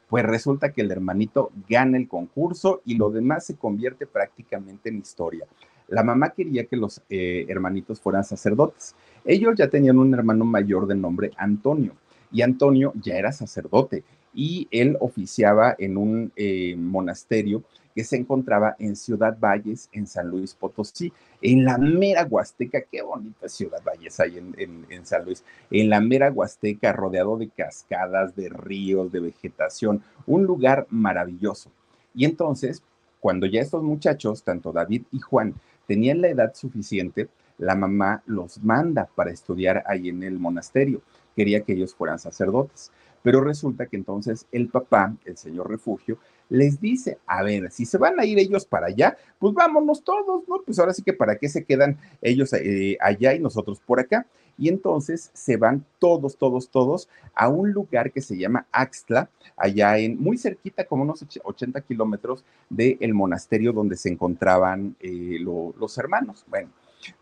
Pues 0.08 0.24
resulta 0.24 0.72
que 0.72 0.82
el 0.82 0.90
hermanito 0.90 1.50
gana 1.68 1.96
el 1.96 2.08
concurso 2.08 2.80
y 2.84 2.96
lo 2.96 3.10
demás 3.10 3.46
se 3.46 3.56
convierte 3.56 4.06
prácticamente 4.06 4.88
en 4.88 4.98
historia. 4.98 5.46
La 5.88 6.02
mamá 6.02 6.30
quería 6.30 6.64
que 6.64 6.76
los 6.76 7.02
eh, 7.10 7.44
hermanitos 7.48 8.00
fueran 8.00 8.24
sacerdotes. 8.24 8.94
Ellos 9.24 9.54
ya 9.56 9.68
tenían 9.68 9.98
un 9.98 10.14
hermano 10.14 10.44
mayor 10.44 10.86
de 10.86 10.94
nombre 10.94 11.30
Antonio 11.36 11.92
y 12.32 12.42
Antonio 12.42 12.92
ya 13.00 13.14
era 13.14 13.32
sacerdote 13.32 14.02
y 14.34 14.68
él 14.70 14.96
oficiaba 15.00 15.74
en 15.78 15.96
un 15.96 16.32
eh, 16.36 16.74
monasterio 16.76 17.62
que 17.94 18.02
se 18.02 18.16
encontraba 18.16 18.74
en 18.80 18.96
Ciudad 18.96 19.38
Valles, 19.38 19.88
en 19.92 20.06
San 20.06 20.28
Luis 20.28 20.54
Potosí, 20.54 21.12
en 21.40 21.64
la 21.64 21.78
mera 21.78 22.26
Huasteca, 22.28 22.82
qué 22.82 23.02
bonita 23.02 23.48
Ciudad 23.48 23.82
Valles 23.84 24.18
hay 24.18 24.38
en, 24.38 24.84
en, 24.88 25.06
San 25.06 25.24
Luis, 25.24 25.44
en 25.70 25.88
la 25.90 26.00
mera 26.00 26.32
Huasteca, 26.32 26.92
rodeado 26.92 27.36
de 27.36 27.48
cascadas, 27.48 28.34
de 28.34 28.48
ríos, 28.48 29.12
de 29.12 29.20
vegetación, 29.20 30.02
un 30.26 30.44
lugar 30.44 30.88
maravilloso. 30.90 31.70
Y 32.14 32.24
entonces, 32.24 32.82
cuando 33.20 33.46
ya 33.46 33.60
estos 33.60 33.82
muchachos, 33.82 34.42
tanto 34.42 34.72
David 34.72 35.04
y 35.12 35.20
Juan, 35.20 35.54
tenían 35.86 36.20
la 36.20 36.28
edad 36.28 36.52
suficiente, 36.54 37.28
la 37.58 37.76
mamá 37.76 38.22
los 38.26 38.62
manda 38.62 39.08
para 39.14 39.30
estudiar 39.30 39.84
ahí 39.86 40.08
en 40.08 40.22
el 40.24 40.38
monasterio. 40.38 41.00
Quería 41.36 41.62
que 41.62 41.74
ellos 41.74 41.94
fueran 41.94 42.18
sacerdotes. 42.18 42.90
Pero 43.24 43.40
resulta 43.40 43.86
que 43.86 43.96
entonces 43.96 44.46
el 44.52 44.68
papá, 44.68 45.16
el 45.24 45.38
señor 45.38 45.70
refugio, 45.70 46.18
les 46.50 46.78
dice, 46.78 47.16
a 47.26 47.42
ver, 47.42 47.70
si 47.70 47.86
se 47.86 47.96
van 47.96 48.20
a 48.20 48.26
ir 48.26 48.38
ellos 48.38 48.66
para 48.66 48.88
allá, 48.88 49.16
pues 49.38 49.54
vámonos 49.54 50.04
todos, 50.04 50.46
¿no? 50.46 50.60
Pues 50.60 50.78
ahora 50.78 50.92
sí 50.92 51.02
que 51.02 51.14
para 51.14 51.36
qué 51.36 51.48
se 51.48 51.64
quedan 51.64 51.96
ellos 52.20 52.52
eh, 52.52 52.98
allá 53.00 53.32
y 53.32 53.40
nosotros 53.40 53.80
por 53.80 53.98
acá. 53.98 54.26
Y 54.58 54.68
entonces 54.68 55.30
se 55.32 55.56
van 55.56 55.86
todos, 55.98 56.36
todos, 56.36 56.68
todos 56.68 57.08
a 57.34 57.48
un 57.48 57.72
lugar 57.72 58.12
que 58.12 58.20
se 58.20 58.36
llama 58.36 58.66
Axtla, 58.70 59.30
allá 59.56 59.96
en, 59.96 60.20
muy 60.20 60.36
cerquita, 60.36 60.84
como 60.84 61.02
unos 61.02 61.24
80 61.42 61.80
kilómetros 61.80 62.44
del 62.68 63.14
monasterio 63.14 63.72
donde 63.72 63.96
se 63.96 64.10
encontraban 64.10 64.96
eh, 65.00 65.38
los 65.40 65.96
hermanos. 65.96 66.44
Bueno, 66.46 66.68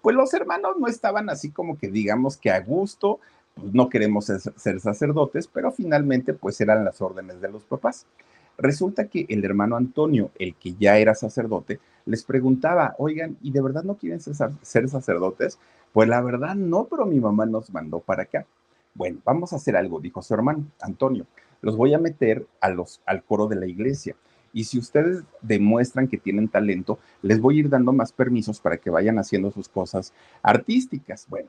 pues 0.03 0.17
los 0.17 0.35
hermanos 0.35 0.77
no 0.81 0.89
estaban 0.89 1.31
así 1.31 1.51
como 1.51 1.79
que 1.79 1.89
digamos 1.89 2.37
que 2.37 2.51
a 2.51 2.61
gusto, 2.61 3.21
pues, 3.55 3.75
no 3.75 3.89
queremos 3.89 4.27
ser, 4.27 4.81
sacerdotes, 4.81 5.49
pero 5.49 5.73
finalmente 5.73 6.35
pues 6.35 6.61
eran 6.61 6.85
las 6.85 7.01
órdenes 7.01 7.41
de 7.41 7.51
los 7.51 7.65
papás. 7.65 8.07
Resulta 8.59 9.09
que 9.09 9.27
el 9.29 9.45
hermano 9.45 9.77
Antonio, 9.77 10.31
el 10.39 10.55
que 10.55 10.75
ya 10.75 10.99
era 10.99 11.15
sacerdote, 11.15 11.81
les 12.05 12.25
preguntaba, 12.25 12.95
oigan, 12.99 13.37
¿y 13.41 13.51
de 13.51 13.63
verdad 13.63 13.83
no 13.83 13.97
quieren 13.97 14.21
ser, 14.21 14.89
sacerdotes? 14.89 15.59
Pues 15.93 16.09
la 16.09 16.21
verdad 16.21 16.55
no, 16.55 16.85
pero 16.85 17.07
mi 17.07 17.21
mamá 17.21 17.47
nos 17.47 17.71
mandó 17.71 18.01
para 18.01 18.25
acá. 18.25 18.47
Bueno, 18.95 19.21
vamos 19.25 19.53
a 19.53 19.57
hacer 19.57 19.77
algo, 19.77 20.01
dijo 20.01 20.23
su 20.23 20.35
hermano 20.35 20.67
Antonio. 20.81 21.27
Los 21.63 21.77
voy 21.77 21.95
a 21.95 21.99
meter 21.99 22.47
a 22.61 22.69
los, 22.69 23.01
al 23.07 23.23
coro 23.23 23.47
de 23.47 23.57
la 23.57 23.67
iglesia. 23.67 24.17
Y 24.53 24.65
si 24.65 24.79
ustedes 24.79 25.25
demuestran 25.41 26.09
que 26.09 26.19
tienen 26.19 26.49
talento, 26.49 26.99
les 27.23 27.41
voy 27.41 27.57
a 27.57 27.61
ir 27.61 27.69
dando 27.71 27.93
más 27.93 28.13
permisos 28.13 28.61
para 28.61 28.77
que 28.77 28.91
vayan 28.91 29.19
haciendo 29.19 29.51
sus 29.51 29.69
cosas 29.69 30.13
artísticas. 30.43 31.27
Bueno, 31.29 31.49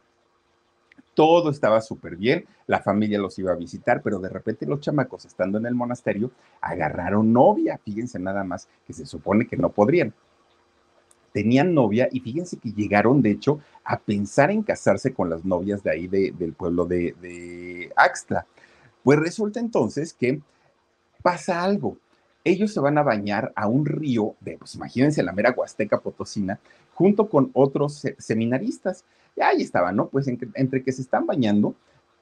todo 1.13 1.49
estaba 1.49 1.81
súper 1.81 2.15
bien, 2.15 2.45
la 2.67 2.81
familia 2.81 3.19
los 3.19 3.37
iba 3.39 3.51
a 3.51 3.55
visitar, 3.55 4.01
pero 4.01 4.19
de 4.19 4.29
repente 4.29 4.65
los 4.65 4.79
chamacos, 4.79 5.25
estando 5.25 5.57
en 5.57 5.65
el 5.65 5.75
monasterio, 5.75 6.31
agarraron 6.61 7.31
novia. 7.31 7.79
Fíjense 7.83 8.19
nada 8.19 8.43
más 8.43 8.67
que 8.85 8.93
se 8.93 9.05
supone 9.05 9.47
que 9.47 9.57
no 9.57 9.69
podrían. 9.69 10.13
Tenían 11.31 11.73
novia 11.73 12.07
y 12.11 12.19
fíjense 12.19 12.57
que 12.57 12.71
llegaron, 12.71 13.21
de 13.21 13.31
hecho, 13.31 13.59
a 13.83 13.99
pensar 13.99 14.51
en 14.51 14.61
casarse 14.61 15.13
con 15.13 15.29
las 15.29 15.43
novias 15.43 15.83
de 15.83 15.91
ahí 15.91 16.07
del 16.07 16.53
pueblo 16.53 16.85
de, 16.85 17.15
de 17.21 17.91
Axtla. 17.95 18.45
Pues 19.03 19.19
resulta 19.19 19.59
entonces 19.59 20.13
que 20.13 20.41
pasa 21.21 21.63
algo. 21.63 21.97
Ellos 22.43 22.73
se 22.73 22.79
van 22.79 22.97
a 22.97 23.03
bañar 23.03 23.51
a 23.55 23.67
un 23.67 23.85
río 23.85 24.35
de, 24.41 24.57
pues 24.57 24.75
imagínense, 24.75 25.23
la 25.23 25.31
mera 25.31 25.53
Huasteca 25.55 26.01
Potosina, 26.01 26.59
junto 26.93 27.29
con 27.29 27.49
otros 27.53 28.03
seminaristas. 28.17 29.05
Y 29.35 29.41
ahí 29.41 29.61
estaban, 29.61 29.95
¿no? 29.95 30.07
Pues 30.07 30.27
entre, 30.27 30.83
que 30.83 30.91
se 30.91 31.01
están 31.01 31.25
bañando, 31.25 31.75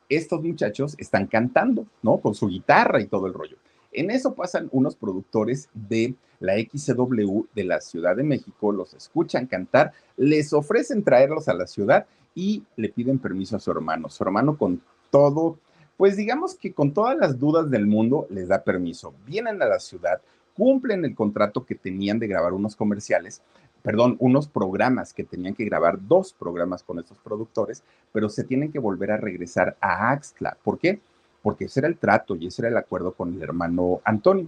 estos 0.09 0.43
muchachos 0.43 0.95
están 0.97 1.27
cantando, 1.27 1.85
¿no? 2.01 2.17
Con 2.17 2.35
su 2.35 2.47
guitarra 2.47 3.01
y 3.01 3.07
todo 3.07 3.27
el 3.27 3.33
rollo. 3.33 3.57
En 3.91 4.11
eso 4.11 4.33
pasan 4.33 4.69
unos 4.71 4.95
productores 4.95 5.69
de 5.73 6.15
la 6.39 6.53
XCW 6.57 7.45
de 7.53 7.63
la 7.63 7.81
Ciudad 7.81 8.15
de 8.15 8.23
México, 8.23 8.71
los 8.71 8.93
escuchan 8.93 9.45
cantar, 9.45 9.93
les 10.17 10.53
ofrecen 10.53 11.03
traerlos 11.03 11.47
a 11.47 11.53
la 11.53 11.67
ciudad 11.67 12.07
y 12.33 12.63
le 12.77 12.89
piden 12.89 13.19
permiso 13.19 13.57
a 13.57 13.59
su 13.59 13.71
hermano. 13.71 14.09
Su 14.09 14.23
hermano 14.23 14.57
con 14.57 14.81
todo, 15.09 15.59
pues 15.97 16.15
digamos 16.15 16.55
que 16.55 16.73
con 16.73 16.93
todas 16.93 17.17
las 17.17 17.37
dudas 17.37 17.69
del 17.69 17.85
mundo 17.85 18.27
les 18.29 18.47
da 18.47 18.63
permiso. 18.63 19.13
Vienen 19.25 19.61
a 19.61 19.65
la 19.65 19.79
ciudad, 19.79 20.21
cumplen 20.55 21.05
el 21.05 21.13
contrato 21.13 21.65
que 21.65 21.75
tenían 21.75 22.19
de 22.19 22.27
grabar 22.27 22.53
unos 22.53 22.75
comerciales, 22.75 23.41
perdón, 23.81 24.15
unos 24.19 24.47
programas 24.47 25.13
que 25.13 25.23
tenían 25.23 25.53
que 25.53 25.65
grabar 25.65 25.99
dos 26.07 26.33
programas 26.33 26.83
con 26.83 26.99
estos 26.99 27.17
productores, 27.17 27.83
pero 28.11 28.29
se 28.29 28.43
tienen 28.43 28.71
que 28.71 28.79
volver 28.79 29.11
a 29.11 29.17
regresar 29.17 29.75
a 29.81 30.11
Axtla. 30.11 30.57
¿Por 30.63 30.77
qué? 30.77 30.99
Porque 31.41 31.65
ese 31.65 31.79
era 31.79 31.89
el 31.89 31.97
trato 31.97 32.35
y 32.35 32.47
ese 32.47 32.61
era 32.61 32.69
el 32.69 32.77
acuerdo 32.77 33.13
con 33.13 33.33
el 33.33 33.41
hermano 33.41 34.01
Antonio. 34.03 34.47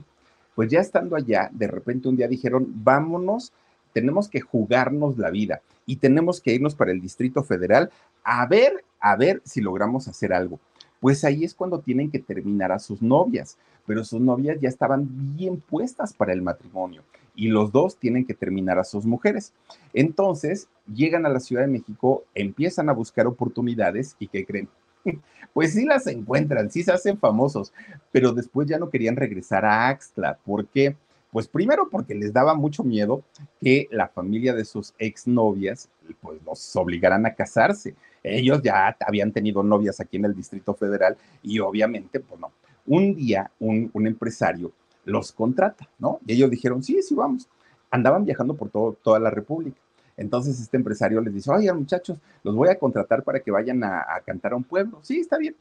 Pues 0.56 0.69
ya 0.69 0.80
estando 0.80 1.15
allá, 1.15 1.50
de 1.52 1.67
repente 1.67 2.08
un 2.08 2.15
día 2.15 2.28
dijeron, 2.28 2.67
vámonos, 2.67 3.52
tenemos 3.91 4.28
que 4.28 4.41
jugarnos 4.41 5.17
la 5.17 5.32
vida 5.32 5.62
y 5.86 5.98
tenemos 5.98 6.39
que 6.41 6.54
irnos 6.54 6.76
para 6.76 6.91
el 6.91 7.02
Distrito 7.02 7.43
Federal 7.43 7.91
a 8.24 8.46
ver, 8.46 8.84
a 9.00 9.15
ver 9.15 9.41
si 9.43 9.62
logramos 9.62 10.08
hacer 10.08 10.34
algo. 10.34 10.60
Pues 11.04 11.26
ahí 11.26 11.44
es 11.44 11.54
cuando 11.54 11.82
tienen 11.82 12.10
que 12.10 12.20
terminar 12.20 12.72
a 12.72 12.80
sus 12.80 13.02
novias, 13.02 13.58
pero 13.86 14.06
sus 14.06 14.22
novias 14.22 14.58
ya 14.62 14.70
estaban 14.70 15.36
bien 15.36 15.60
puestas 15.60 16.13
para 16.13 16.32
el 16.32 16.42
matrimonio 16.42 17.04
y 17.36 17.50
los 17.50 17.74
dos 17.74 17.98
tienen 17.98 18.26
que 18.26 18.34
terminar 18.34 18.80
a 18.80 18.86
sus 18.86 19.06
mujeres. 19.06 19.52
Entonces, 19.94 20.70
llegan 20.88 21.26
a 21.26 21.30
la 21.30 21.42
Ciudad 21.42 21.63
de 21.63 21.68
México, 21.68 22.24
empiezan 22.34 22.88
a 22.88 22.94
buscar 22.94 23.28
oportunidades 23.28 24.16
y 24.18 24.28
¿qué 24.28 24.46
creen? 24.46 24.70
Pues 25.54 25.74
sí 25.74 25.84
las 25.84 26.08
encuentran, 26.08 26.72
sí 26.72 26.84
se 26.84 26.94
hacen 26.94 27.18
famosos, 27.20 27.74
pero 28.13 28.32
después 28.32 28.66
ya 28.70 28.80
no 28.80 28.89
querían 28.89 29.18
regresar 29.18 29.66
a 29.66 29.89
Axtla. 29.89 30.39
¿Por 30.46 30.68
qué? 30.68 30.96
Pues 31.32 31.50
primero 31.50 31.89
porque 31.92 32.16
les 32.16 32.32
daba 32.32 32.56
mucho 32.56 32.82
miedo 32.84 33.24
que 33.62 33.89
la 33.92 34.08
familia 34.08 34.56
de 34.56 34.63
sus 34.63 34.94
exnovias 34.98 35.89
pues 36.22 36.39
los 36.46 36.76
obligaran 36.78 37.26
a 37.26 37.36
casarse. 37.36 37.94
Ellos 38.23 38.62
ya 38.63 38.95
habían 39.05 39.31
tenido 39.31 39.62
novias 39.63 39.99
aquí 39.99 40.17
en 40.17 40.25
el 40.25 40.36
Distrito 40.36 40.73
Federal 40.73 41.17
y 41.41 41.59
obviamente, 41.59 42.19
pues 42.19 42.39
no. 42.39 42.51
Un 42.86 43.15
día 43.15 43.51
un, 43.59 43.91
empresario 43.93 44.71
los 45.05 45.31
contrata, 45.31 45.89
¿no? 45.99 46.19
Y 46.25 46.33
ellos 46.33 46.49
dijeron, 46.49 46.81
sí, 46.81 47.01
sí, 47.01 47.13
vamos. 47.13 47.49
Andaban 47.91 48.25
viajando 48.25 48.55
por 48.55 48.69
todo, 48.69 48.93
toda 48.93 49.19
la 49.19 49.29
República. 49.29 49.77
Entonces 50.15 50.59
este 50.59 50.77
empresario 50.77 51.21
les 51.21 51.33
dice, 51.33 51.51
oye 51.51 51.71
muchachos, 51.73 52.19
los 52.43 52.55
voy 52.55 52.69
a 52.69 52.77
contratar 52.77 53.23
para 53.23 53.39
que 53.39 53.51
vayan 53.51 53.83
a, 53.83 54.05
cantar 54.25 54.53
a 54.53 54.55
un 54.55 54.63
pueblo. 54.63 54.99
Sí, 55.01 55.19
está 55.19 55.38
bien. 55.38 55.55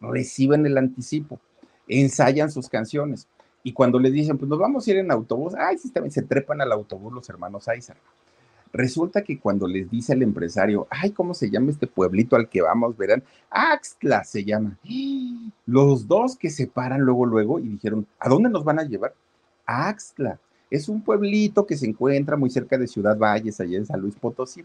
Reciben 0.00 0.66
el 0.66 0.76
anticipo, 0.76 1.38
ensayan 1.88 2.50
sus 2.50 2.68
canciones. 2.68 3.28
Y 3.62 3.72
cuando 3.72 3.98
les 3.98 4.12
dicen, 4.12 4.36
pues 4.36 4.48
nos 4.48 4.58
vamos 4.58 4.86
a 4.86 4.90
ir 4.90 4.98
en 4.98 5.10
autobús, 5.10 5.54
ay, 5.56 5.78
sí, 5.78 5.90
también 5.90 6.12
se 6.12 6.22
trepan 6.22 6.60
al 6.60 6.72
autobús 6.72 7.12
los 7.12 7.28
hermanos 7.30 7.66
Aizar. 7.68 7.96
Resulta 8.74 9.22
que 9.22 9.38
cuando 9.38 9.68
les 9.68 9.88
dice 9.88 10.14
el 10.14 10.22
empresario, 10.24 10.88
ay, 10.90 11.12
¿cómo 11.12 11.32
se 11.32 11.48
llama 11.48 11.70
este 11.70 11.86
pueblito 11.86 12.34
al 12.34 12.48
que 12.48 12.60
vamos? 12.60 12.96
Verán, 12.96 13.22
Axtla 13.48 14.24
se 14.24 14.44
llama. 14.44 14.76
Los 15.64 16.08
dos 16.08 16.36
que 16.36 16.50
se 16.50 16.66
paran 16.66 17.02
luego, 17.02 17.24
luego 17.24 17.60
y 17.60 17.68
dijeron, 17.68 18.04
¿a 18.18 18.28
dónde 18.28 18.50
nos 18.50 18.64
van 18.64 18.80
a 18.80 18.82
llevar? 18.82 19.14
Axtla. 19.64 20.40
Es 20.70 20.88
un 20.88 21.02
pueblito 21.02 21.64
que 21.66 21.76
se 21.76 21.86
encuentra 21.86 22.36
muy 22.36 22.50
cerca 22.50 22.76
de 22.76 22.88
Ciudad 22.88 23.16
Valles, 23.16 23.60
allá 23.60 23.78
en 23.78 23.86
San 23.86 24.00
Luis 24.00 24.16
Potosí. 24.16 24.64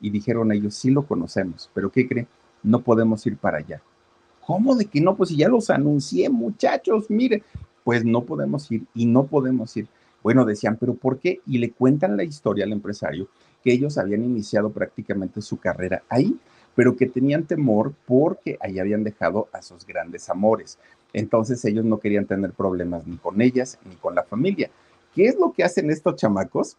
Y 0.00 0.10
dijeron 0.10 0.52
ellos, 0.52 0.76
sí 0.76 0.92
lo 0.92 1.04
conocemos, 1.04 1.68
pero 1.74 1.90
¿qué 1.90 2.06
creen? 2.06 2.28
No 2.62 2.82
podemos 2.82 3.26
ir 3.26 3.36
para 3.38 3.58
allá. 3.58 3.82
¿Cómo 4.46 4.76
de 4.76 4.84
que 4.84 5.00
no? 5.00 5.16
Pues 5.16 5.30
si 5.30 5.36
ya 5.36 5.48
los 5.48 5.68
anuncié, 5.68 6.30
muchachos, 6.30 7.06
mire, 7.08 7.42
pues 7.82 8.04
no 8.04 8.22
podemos 8.22 8.70
ir 8.70 8.84
y 8.94 9.04
no 9.04 9.26
podemos 9.26 9.76
ir. 9.76 9.88
Bueno, 10.22 10.44
decían, 10.44 10.76
pero 10.78 10.94
¿por 10.94 11.18
qué? 11.18 11.40
Y 11.46 11.58
le 11.58 11.72
cuentan 11.72 12.16
la 12.16 12.22
historia 12.22 12.64
al 12.64 12.72
empresario 12.72 13.28
que 13.62 13.72
ellos 13.72 13.98
habían 13.98 14.24
iniciado 14.24 14.70
prácticamente 14.70 15.40
su 15.42 15.58
carrera 15.58 16.02
ahí, 16.08 16.38
pero 16.74 16.96
que 16.96 17.06
tenían 17.06 17.44
temor 17.44 17.92
porque 18.06 18.56
ahí 18.60 18.78
habían 18.78 19.04
dejado 19.04 19.48
a 19.52 19.62
sus 19.62 19.84
grandes 19.84 20.28
amores. 20.28 20.78
Entonces 21.12 21.64
ellos 21.64 21.84
no 21.84 21.98
querían 21.98 22.26
tener 22.26 22.52
problemas 22.52 23.06
ni 23.06 23.16
con 23.16 23.40
ellas 23.40 23.78
ni 23.84 23.96
con 23.96 24.14
la 24.14 24.22
familia. 24.22 24.70
¿Qué 25.14 25.26
es 25.26 25.36
lo 25.36 25.52
que 25.52 25.64
hacen 25.64 25.90
estos 25.90 26.16
chamacos? 26.16 26.76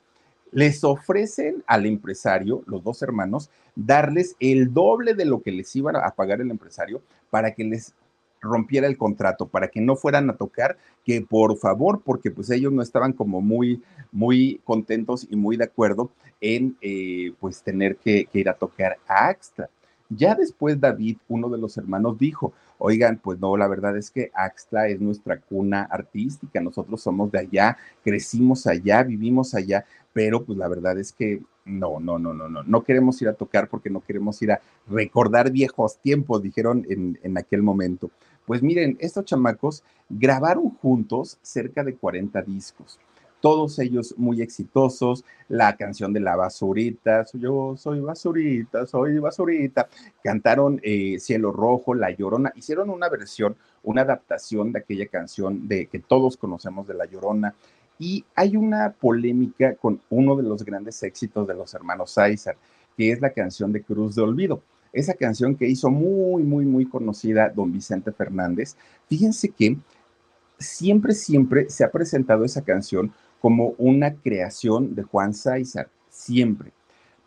Les 0.52 0.84
ofrecen 0.84 1.64
al 1.68 1.86
empresario, 1.86 2.64
los 2.66 2.84
dos 2.84 3.02
hermanos, 3.02 3.50
darles 3.76 4.36
el 4.40 4.74
doble 4.74 5.14
de 5.14 5.26
lo 5.26 5.42
que 5.42 5.52
les 5.52 5.76
iban 5.76 5.96
a 5.96 6.10
pagar 6.12 6.42
el 6.42 6.50
empresario 6.50 7.02
para 7.30 7.54
que 7.54 7.64
les 7.64 7.94
rompiera 8.42 8.88
el 8.88 8.98
contrato, 8.98 9.48
para 9.48 9.68
que 9.68 9.82
no 9.82 9.96
fueran 9.96 10.30
a 10.30 10.38
tocar, 10.38 10.78
que 11.04 11.22
por 11.22 11.58
favor, 11.58 12.02
porque 12.04 12.32
pues 12.32 12.50
ellos 12.50 12.72
no 12.72 12.82
estaban 12.82 13.14
como 13.14 13.42
muy, 13.42 13.82
muy 14.12 14.62
contentos 14.64 15.28
y 15.30 15.36
muy 15.36 15.58
de 15.58 15.66
acuerdo 15.66 16.12
en 16.42 16.78
eh, 16.82 17.34
pues 17.40 17.62
tener 17.62 17.98
que, 17.98 18.28
ir 18.34 18.50
a 18.50 18.54
tocar 18.54 18.98
a 19.08 19.28
Axtra. 19.28 19.70
Ya 20.10 20.34
después 20.34 20.80
David, 20.80 21.18
uno 21.28 21.50
de 21.50 21.60
los 21.60 21.78
hermanos, 21.78 22.18
dijo, 22.18 22.54
oigan, 22.80 23.20
pues 23.22 23.40
no, 23.40 23.56
la 23.58 23.68
verdad 23.68 23.96
es 23.96 24.10
que 24.10 24.32
Axtla 24.34 24.88
es 24.88 25.00
nuestra 25.00 25.40
cuna 25.40 25.84
artística, 25.84 26.60
nosotros 26.62 27.02
somos 27.02 27.32
de 27.32 27.40
allá, 27.40 27.78
crecimos 28.04 28.66
allá, 28.66 29.04
vivimos 29.04 29.54
allá, 29.54 29.86
pero 30.12 30.44
pues 30.44 30.58
la 30.58 30.68
verdad 30.68 30.98
es 30.98 31.12
que 31.12 31.42
no, 31.66 32.00
no, 32.00 32.18
no, 32.18 32.34
no, 32.34 32.50
no, 32.50 32.64
no 32.64 32.84
queremos 32.84 33.22
ir 33.22 33.28
a 33.28 33.34
tocar 33.34 33.70
porque 33.70 33.92
no 33.92 34.02
queremos 34.02 34.42
ir 34.42 34.52
a 34.52 34.62
recordar 34.90 35.52
viejos 35.52 36.00
tiempos, 36.00 36.42
dijeron 36.42 36.88
en, 36.90 37.20
en 37.22 37.38
aquel 37.38 37.62
momento. 37.62 38.10
Pues 38.48 38.64
miren, 38.64 38.98
estos 39.00 39.26
chamacos 39.26 39.84
grabaron 40.10 40.72
juntos 40.72 41.38
cerca 41.44 41.84
de 41.84 41.94
40 41.94 42.42
discos 42.42 43.00
todos 43.42 43.80
ellos 43.80 44.14
muy 44.18 44.42
exitosos, 44.42 45.24
la 45.48 45.76
canción 45.78 46.14
de 46.14 46.20
la 46.20 46.36
basurita, 46.36 47.26
yo 47.34 47.76
soy 47.78 48.00
basurita, 48.00 48.86
soy 48.86 49.20
basurita, 49.20 49.88
cantaron 50.24 50.80
eh, 50.84 51.18
Cielo 51.20 51.52
Rojo, 51.52 51.94
La 51.94 52.12
Llorona, 52.12 52.52
hicieron 52.56 52.90
una 52.90 53.10
versión, 53.10 53.56
una 53.84 54.02
adaptación 54.02 54.72
de 54.72 54.80
aquella 54.80 55.08
canción 55.08 55.68
de 55.68 55.88
que 55.88 56.00
todos 56.00 56.38
conocemos 56.38 56.88
de 56.88 56.94
La 56.94 57.06
Llorona. 57.06 57.56
Y 57.98 58.24
hay 58.34 58.56
una 58.56 58.94
polémica 58.94 59.76
con 59.76 60.02
uno 60.10 60.36
de 60.38 60.44
los 60.44 60.64
grandes 60.64 61.04
éxitos 61.04 61.48
de 61.48 61.54
los 61.54 61.74
hermanos 61.74 62.12
César, 62.12 62.56
que 62.96 63.12
es 63.12 63.20
la 63.20 63.32
canción 63.32 63.74
de 63.74 63.84
Cruz 63.84 64.16
de 64.16 64.22
Olvido. 64.22 64.62
Esa 64.94 65.14
canción 65.14 65.56
que 65.56 65.68
hizo 65.68 65.90
muy, 65.90 66.44
muy, 66.44 66.66
muy 66.66 66.86
conocida 66.86 67.50
don 67.50 67.72
Vicente 67.72 68.12
Fernández. 68.12 68.76
Fíjense 69.08 69.50
que 69.50 69.78
siempre, 70.60 71.14
siempre 71.14 71.70
se 71.70 71.84
ha 71.84 71.92
presentado 71.92 72.44
esa 72.44 72.64
canción 72.64 73.12
como 73.42 73.74
una 73.78 74.14
creación 74.16 74.96
de 74.96 75.04
Juan 75.04 75.34
César, 75.34 75.90
siempre. 76.10 76.72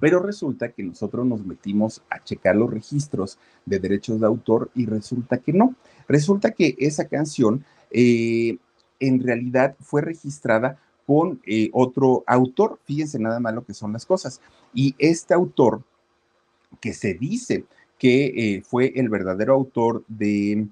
Pero 0.01 0.21
resulta 0.21 0.73
que 0.73 0.83
nosotros 0.83 1.25
nos 1.25 1.47
metimos 1.47 2.03
a 2.11 2.23
checar 2.23 2.57
los 2.57 2.71
registros 2.71 3.39
de 3.65 3.79
derechos 3.79 4.21
de 4.21 4.27
autor 4.27 4.71
y 4.75 4.87
resulta 4.87 5.39
que 5.39 5.53
no. 5.53 5.77
Resulta 6.09 6.51
que 6.51 6.75
esa 6.79 7.07
canción 7.07 7.65
eh, 7.93 8.57
en 8.99 9.23
realidad 9.23 9.77
fue 9.81 10.03
registrada 10.03 10.79
con 11.07 11.41
eh, 11.47 11.71
otro 11.73 12.25
autor. 12.27 12.81
Fíjense 12.85 13.19
nada 13.19 13.41
más 13.41 13.55
lo 13.55 13.65
que 13.65 13.75
son 13.75 13.93
las 13.93 14.07
cosas. 14.07 14.41
Y 14.75 14.95
este 14.99 15.35
autor 15.35 15.83
que 16.81 16.93
se 16.95 17.15
dice 17.15 17.65
que 17.99 18.57
eh, 18.57 18.63
fue 18.63 18.93
el 18.97 19.09
verdadero 19.09 19.55
autor 19.55 20.05
de 20.09 20.67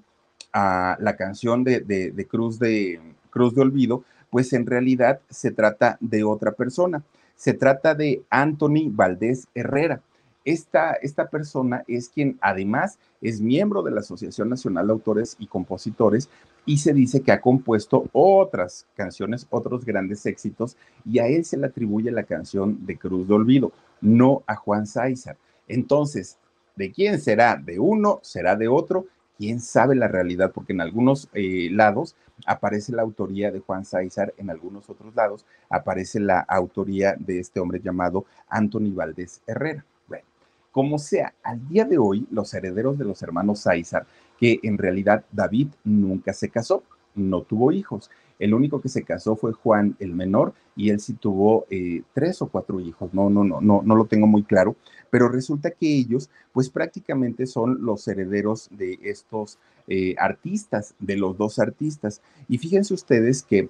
ah, 0.51 0.97
la 0.99 1.15
canción 1.15 1.63
de, 1.63 2.27
Cruz 2.29 2.59
de 2.59 2.99
Cruz 3.29 3.55
de 3.55 3.61
Olvido, 3.61 4.03
pues 4.31 4.53
en 4.53 4.65
realidad 4.65 5.19
se 5.29 5.51
trata 5.51 5.97
de 5.99 6.23
otra 6.23 6.53
persona. 6.53 7.03
Se 7.35 7.53
trata 7.53 7.93
de 7.93 8.23
Anthony 8.31 8.89
Valdés 8.89 9.47
Herrera. 9.53 10.01
Esta, 10.43 10.93
esta, 10.93 11.29
persona 11.29 11.83
es 11.87 12.09
quien 12.09 12.39
además 12.41 12.97
es 13.21 13.41
miembro 13.41 13.83
de 13.83 13.91
la 13.91 13.99
Asociación 13.99 14.49
Nacional 14.49 14.87
de 14.87 14.93
Autores 14.93 15.35
y 15.37 15.45
Compositores 15.45 16.29
y 16.65 16.79
se 16.79 16.93
dice 16.93 17.21
que 17.21 17.31
ha 17.31 17.41
compuesto 17.41 18.05
otras 18.11 18.87
canciones, 18.95 19.45
otros 19.51 19.85
grandes 19.85 20.25
éxitos 20.25 20.77
y 21.05 21.19
a 21.19 21.27
él 21.27 21.45
se 21.45 21.57
le 21.57 21.67
atribuye 21.67 22.09
la 22.09 22.23
canción 22.23 22.85
de 22.87 22.97
Cruz 22.97 23.27
de 23.27 23.35
Olvido, 23.35 23.71
no 23.99 24.41
a 24.47 24.55
Juan 24.55 24.87
Sáizar. 24.87 25.37
Entonces, 25.67 26.37
¿de 26.75 26.91
quién 26.91 27.19
será? 27.19 27.55
¿De 27.55 27.77
uno? 27.79 28.19
¿Será 28.23 28.55
de 28.55 28.67
otro? 28.67 29.05
¿Quién 29.37 29.59
sabe 29.59 29.95
la 29.95 30.07
realidad? 30.07 30.51
Porque 30.53 30.73
en 30.73 30.81
algunos 30.81 31.29
eh, 31.33 31.69
lados 31.71 32.15
aparece 32.45 32.91
la 32.91 33.01
autoría 33.01 33.51
de 33.51 33.59
Juan 33.59 33.85
Sáizar, 33.85 34.33
en 34.37 34.49
algunos 34.49 34.89
otros 34.89 35.15
lados 35.15 35.45
aparece 35.69 36.19
la 36.19 36.39
autoría 36.41 37.15
de 37.17 37.39
este 37.39 37.59
hombre 37.59 37.79
llamado 37.79 38.25
Anthony 38.47 38.93
Valdés 38.93 39.41
Herrera. 39.47 39.85
Bueno, 40.07 40.25
como 40.71 40.99
sea, 40.99 41.33
al 41.43 41.67
día 41.67 41.85
de 41.85 41.97
hoy, 41.97 42.27
los 42.31 42.53
herederos 42.53 42.97
de 42.97 43.05
los 43.05 43.21
hermanos 43.21 43.61
Sáizar, 43.61 44.05
que 44.39 44.59
en 44.63 44.77
realidad 44.77 45.23
David 45.31 45.69
nunca 45.83 46.33
se 46.33 46.49
casó, 46.49 46.83
no 47.15 47.41
tuvo 47.41 47.71
hijos. 47.71 48.09
El 48.41 48.55
único 48.55 48.81
que 48.81 48.89
se 48.89 49.03
casó 49.03 49.35
fue 49.35 49.53
Juan 49.53 49.95
el 49.99 50.13
menor 50.15 50.55
y 50.75 50.89
él 50.89 50.99
sí 50.99 51.13
tuvo 51.13 51.67
eh, 51.69 52.01
tres 52.15 52.41
o 52.41 52.47
cuatro 52.47 52.79
hijos. 52.79 53.13
No, 53.13 53.29
no, 53.29 53.43
no, 53.43 53.61
no, 53.61 53.83
no 53.85 53.95
lo 53.95 54.05
tengo 54.05 54.25
muy 54.25 54.41
claro, 54.41 54.75
pero 55.11 55.29
resulta 55.29 55.69
que 55.69 55.85
ellos, 55.85 56.27
pues 56.51 56.71
prácticamente 56.71 57.45
son 57.45 57.85
los 57.85 58.07
herederos 58.07 58.67
de 58.71 58.97
estos 59.03 59.59
eh, 59.87 60.15
artistas, 60.17 60.95
de 60.97 61.17
los 61.17 61.37
dos 61.37 61.59
artistas. 61.59 62.23
Y 62.49 62.57
fíjense 62.57 62.95
ustedes 62.95 63.43
que 63.43 63.69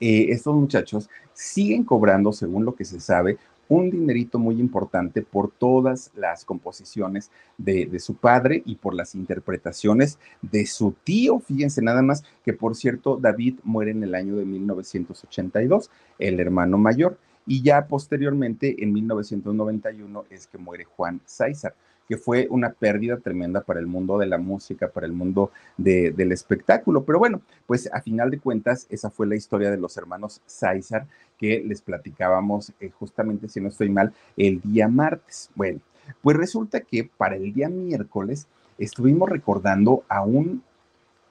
eh, 0.00 0.26
estos 0.30 0.54
muchachos 0.54 1.10
siguen 1.34 1.84
cobrando, 1.84 2.32
según 2.32 2.64
lo 2.64 2.74
que 2.74 2.86
se 2.86 3.00
sabe, 3.00 3.36
un 3.68 3.90
dinerito 3.90 4.38
muy 4.38 4.60
importante 4.60 5.22
por 5.22 5.50
todas 5.50 6.10
las 6.14 6.44
composiciones 6.44 7.30
de, 7.56 7.98
su 7.98 8.14
padre 8.14 8.62
y 8.66 8.76
por 8.76 8.94
las 8.94 9.14
interpretaciones 9.14 10.18
de 10.42 10.66
su 10.66 10.94
tío. 11.04 11.40
Fíjense 11.40 11.82
nada 11.82 12.02
más 12.02 12.24
que, 12.44 12.52
por 12.52 12.76
cierto, 12.76 13.16
David 13.16 13.60
muere 13.64 13.92
en 13.92 14.02
el 14.02 14.14
año 14.14 14.36
de 14.36 14.44
1982, 14.44 15.90
el 16.18 16.40
hermano 16.40 16.78
mayor, 16.78 17.18
y 17.46 17.62
ya 17.62 17.86
posteriormente, 17.86 18.82
en 18.82 18.92
1991, 18.92 20.24
es 20.30 20.46
que 20.46 20.58
muere 20.58 20.84
Juan 20.84 21.20
César 21.24 21.74
que 22.12 22.18
fue 22.18 22.46
una 22.50 22.74
pérdida 22.74 23.16
tremenda 23.16 23.62
para 23.62 23.80
el 23.80 23.86
mundo 23.86 24.18
de 24.18 24.26
la 24.26 24.36
música, 24.36 24.88
para 24.88 25.06
el 25.06 25.14
mundo 25.14 25.50
del 25.78 26.30
espectáculo. 26.30 27.04
Pero 27.04 27.18
bueno, 27.18 27.40
pues 27.66 27.88
a 27.90 28.02
final 28.02 28.30
de 28.30 28.38
cuentas, 28.38 28.86
esa 28.90 29.08
fue 29.08 29.26
la 29.26 29.34
historia 29.34 29.70
de 29.70 29.78
los 29.78 29.96
hermanos 29.96 30.42
César 30.44 31.06
que 31.38 31.62
les 31.64 31.80
platicábamos 31.80 32.74
eh, 32.80 32.90
justamente, 32.90 33.48
si 33.48 33.62
no 33.62 33.68
estoy 33.68 33.88
mal, 33.88 34.12
el 34.36 34.60
día 34.60 34.88
martes. 34.88 35.48
Bueno, 35.54 35.80
pues 36.20 36.36
resulta 36.36 36.80
que 36.80 37.08
para 37.16 37.36
el 37.36 37.54
día 37.54 37.70
miércoles 37.70 38.46
estuvimos 38.76 39.30
recordando 39.30 40.04
a 40.10 40.20
un 40.20 40.62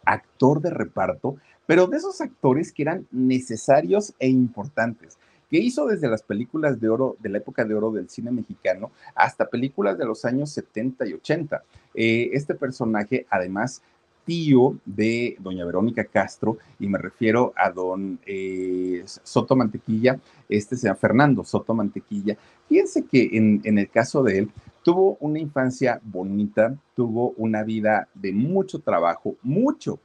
actor 0.03 0.61
de 0.61 0.71
reparto, 0.71 1.35
pero 1.67 1.85
de 1.85 1.97
esos 1.97 2.21
actores 2.21 2.71
que 2.71 2.81
eran 2.81 3.05
necesarios 3.11 4.15
e 4.17 4.29
importantes 4.29 5.19
que 5.51 5.57
hizo 5.57 5.85
desde 5.85 6.07
las 6.07 6.23
películas 6.23 6.79
de 6.79 6.87
oro, 6.87 7.17
de 7.19 7.27
la 7.27 7.39
época 7.39 7.65
de 7.65 7.75
oro 7.75 7.91
del 7.91 8.09
cine 8.09 8.31
mexicano, 8.31 8.91
hasta 9.13 9.49
películas 9.49 9.97
de 9.97 10.05
los 10.05 10.23
años 10.23 10.49
70 10.51 11.05
y 11.07 11.13
80. 11.13 11.61
Eh, 11.93 12.29
este 12.31 12.55
personaje, 12.55 13.27
además, 13.29 13.81
tío 14.25 14.77
de 14.85 15.35
doña 15.39 15.65
Verónica 15.65 16.05
Castro, 16.05 16.57
y 16.79 16.87
me 16.87 16.97
refiero 16.97 17.51
a 17.57 17.69
don 17.69 18.17
eh, 18.25 19.03
Soto 19.05 19.57
Mantequilla, 19.57 20.17
este 20.47 20.77
se 20.77 20.87
llama 20.87 20.95
Fernando 20.95 21.43
Soto 21.43 21.73
Mantequilla. 21.73 22.37
Fíjense 22.69 23.03
que 23.03 23.31
en, 23.33 23.59
en 23.65 23.77
el 23.77 23.89
caso 23.89 24.23
de 24.23 24.39
él, 24.39 24.51
tuvo 24.83 25.17
una 25.19 25.39
infancia 25.39 25.99
bonita, 26.01 26.73
tuvo 26.95 27.33
una 27.35 27.63
vida 27.63 28.07
de 28.13 28.31
mucho 28.31 28.79
trabajo, 28.79 29.35
mucho, 29.43 29.99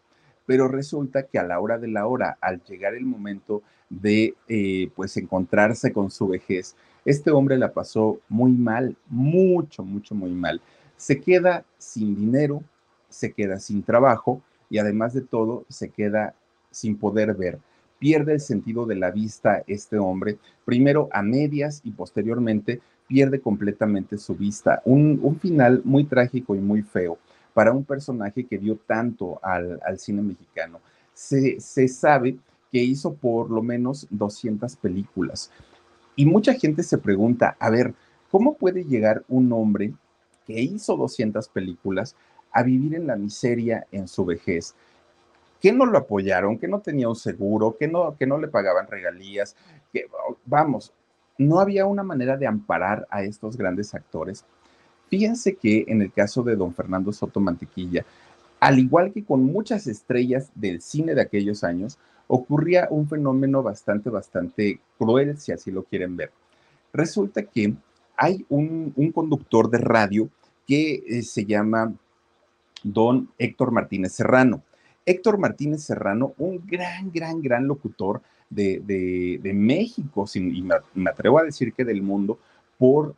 pero 0.46 0.68
resulta 0.68 1.24
que 1.24 1.38
a 1.38 1.44
la 1.44 1.60
hora 1.60 1.78
de 1.78 1.88
la 1.88 2.06
hora, 2.06 2.38
al 2.40 2.62
llegar 2.64 2.94
el 2.94 3.04
momento 3.04 3.62
de 3.90 4.34
eh, 4.48 4.90
pues 4.94 5.16
encontrarse 5.16 5.92
con 5.92 6.10
su 6.10 6.28
vejez. 6.28 6.74
Este 7.04 7.30
hombre 7.30 7.58
la 7.58 7.72
pasó 7.72 8.18
muy 8.28 8.52
mal, 8.52 8.96
mucho, 9.08 9.84
mucho, 9.84 10.14
muy 10.14 10.30
mal. 10.30 10.60
Se 10.96 11.20
queda 11.20 11.64
sin 11.78 12.16
dinero, 12.16 12.62
se 13.08 13.32
queda 13.32 13.58
sin 13.58 13.82
trabajo 13.82 14.40
y 14.70 14.78
además 14.78 15.14
de 15.14 15.20
todo 15.20 15.64
se 15.68 15.90
queda 15.90 16.34
sin 16.70 16.96
poder 16.96 17.34
ver. 17.34 17.58
Pierde 17.98 18.34
el 18.34 18.40
sentido 18.40 18.86
de 18.86 18.96
la 18.96 19.10
vista 19.10 19.62
este 19.66 19.98
hombre, 19.98 20.38
primero 20.64 21.08
a 21.12 21.22
medias 21.22 21.80
y 21.84 21.92
posteriormente 21.92 22.80
pierde 23.06 23.40
completamente 23.40 24.18
su 24.18 24.34
vista. 24.34 24.82
Un, 24.84 25.38
final 25.40 25.82
muy 25.84 26.04
trágico 26.04 26.54
y 26.54 26.58
muy 26.58 26.82
feo 26.82 27.18
para 27.56 27.72
un 27.72 27.84
personaje 27.84 28.44
que 28.44 28.58
dio 28.58 28.76
tanto 28.76 29.40
al, 29.42 29.80
cine 29.98 30.20
mexicano. 30.20 30.78
Se, 31.14 31.58
sabe 31.88 32.36
que 32.70 32.82
hizo 32.82 33.14
por 33.14 33.50
lo 33.50 33.62
menos 33.62 34.06
200 34.10 34.76
películas. 34.76 35.50
Y 36.16 36.26
mucha 36.26 36.52
gente 36.52 36.82
se 36.82 36.98
pregunta, 36.98 37.56
a 37.58 37.70
ver, 37.70 37.94
¿cómo 38.30 38.58
puede 38.58 38.84
llegar 38.84 39.24
un 39.26 39.50
hombre 39.54 39.94
que 40.46 40.60
hizo 40.60 40.98
200 40.98 41.48
películas 41.48 42.14
a 42.52 42.62
vivir 42.62 42.94
en 42.94 43.06
la 43.06 43.16
miseria 43.16 43.86
en 43.90 44.06
su 44.06 44.26
vejez? 44.26 44.74
¿Qué 45.58 45.72
no 45.72 45.86
lo 45.86 45.96
apoyaron? 45.96 46.58
¿Que 46.58 46.68
no 46.68 46.80
tenía 46.80 47.08
un 47.08 47.16
seguro? 47.16 47.74
¿Que 47.78 47.88
no, 47.88 48.18
que 48.18 48.26
no 48.26 48.36
le 48.36 48.48
pagaban 48.48 48.86
regalías? 48.86 49.56
Que, 49.94 50.04
vamos, 50.44 50.92
no 51.38 51.58
había 51.58 51.86
una 51.86 52.02
manera 52.02 52.36
de 52.36 52.46
amparar 52.46 53.06
a 53.08 53.22
estos 53.22 53.56
grandes 53.56 53.94
actores. 53.94 54.44
Fíjense 55.08 55.54
que 55.54 55.84
en 55.88 56.02
el 56.02 56.12
caso 56.12 56.42
de 56.42 56.56
don 56.56 56.74
Fernando 56.74 57.12
Soto 57.12 57.40
Mantequilla, 57.40 58.04
al 58.60 58.78
igual 58.78 59.12
que 59.12 59.24
con 59.24 59.44
muchas 59.44 59.86
estrellas 59.86 60.50
del 60.54 60.80
cine 60.80 61.14
de 61.14 61.22
aquellos 61.22 61.62
años, 61.62 61.98
ocurría 62.26 62.88
un 62.90 63.08
fenómeno 63.08 63.62
bastante, 63.62 64.10
bastante 64.10 64.80
cruel, 64.98 65.38
si 65.38 65.52
así 65.52 65.70
lo 65.70 65.84
quieren 65.84 66.16
ver. 66.16 66.32
Resulta 66.92 67.42
que 67.42 67.74
hay 68.16 68.44
un, 68.48 68.92
conductor 69.14 69.70
de 69.70 69.78
radio 69.78 70.28
que 70.66 71.04
eh, 71.06 71.22
se 71.22 71.44
llama 71.44 71.92
don 72.82 73.28
Héctor 73.38 73.70
Martínez 73.70 74.12
Serrano. 74.12 74.62
Héctor 75.04 75.38
Martínez 75.38 75.84
Serrano, 75.84 76.32
un 76.38 76.66
gran, 76.66 77.12
gran, 77.12 77.40
gran 77.40 77.68
locutor 77.68 78.22
de, 78.50 79.38
México, 79.54 80.24
y 80.34 80.62
me 80.94 81.10
atrevo 81.10 81.38
a 81.38 81.44
decir 81.44 81.72
que 81.72 81.84
del 81.84 82.02
mundo, 82.02 82.38
por 82.78 83.14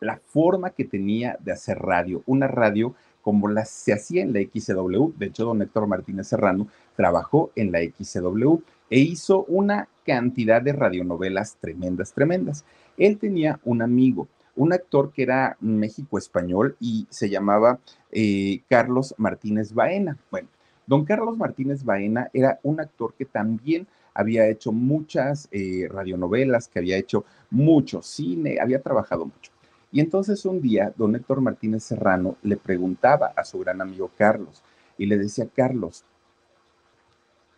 la 0.00 0.20
forma 0.24 0.70
que 0.70 0.84
tenía 0.84 1.36
de 1.40 1.52
hacer 1.52 1.78
radio, 1.78 2.22
una 2.26 2.46
radio 2.46 2.94
como 3.22 3.48
la, 3.48 3.64
se 3.64 3.92
hacía 3.92 4.22
en 4.22 4.32
la 4.32 4.40
XCW. 4.40 5.12
De 5.16 5.26
hecho, 5.26 5.44
don 5.44 5.60
Héctor 5.60 5.86
Martínez 5.86 6.28
Serrano 6.28 6.68
trabajó 6.96 7.50
en 7.56 7.72
la 7.72 7.80
XCW 7.80 8.56
e 8.90 9.00
hizo 9.00 9.44
una 9.44 9.88
cantidad 10.06 10.62
de 10.62 10.72
radionovelas 10.72 11.56
tremendas, 11.60 12.12
tremendas. 12.12 12.64
Él 12.96 13.18
tenía 13.18 13.60
un 13.64 13.82
amigo, 13.82 14.28
un 14.56 14.72
actor 14.72 15.12
que 15.12 15.22
era 15.22 15.56
México 15.60 16.16
español 16.16 16.76
y 16.80 17.06
se 17.10 17.28
llamaba 17.28 17.78
eh, 18.10 18.62
Carlos 18.68 19.14
Martínez 19.18 19.74
Baena. 19.74 20.16
Bueno, 20.30 20.48
don 20.86 21.04
Carlos 21.04 21.36
Martínez 21.36 21.84
Baena 21.84 22.30
era 22.32 22.58
un 22.62 22.80
actor 22.80 23.12
que 23.12 23.26
también 23.26 23.86
había 24.14 24.48
hecho 24.48 24.72
muchas 24.72 25.48
eh, 25.52 25.86
radionovelas, 25.90 26.68
que 26.68 26.78
había 26.80 26.96
hecho 26.96 27.24
mucho 27.50 28.02
cine, 28.02 28.58
había 28.60 28.82
trabajado 28.82 29.26
mucho. 29.26 29.52
Y 29.90 30.00
entonces 30.00 30.44
un 30.44 30.60
día, 30.60 30.92
don 30.96 31.16
Héctor 31.16 31.40
Martínez 31.40 31.82
Serrano 31.84 32.36
le 32.42 32.56
preguntaba 32.56 33.32
a 33.34 33.44
su 33.44 33.58
gran 33.58 33.80
amigo 33.80 34.10
Carlos 34.16 34.62
y 34.98 35.06
le 35.06 35.16
decía, 35.16 35.48
Carlos, 35.54 36.04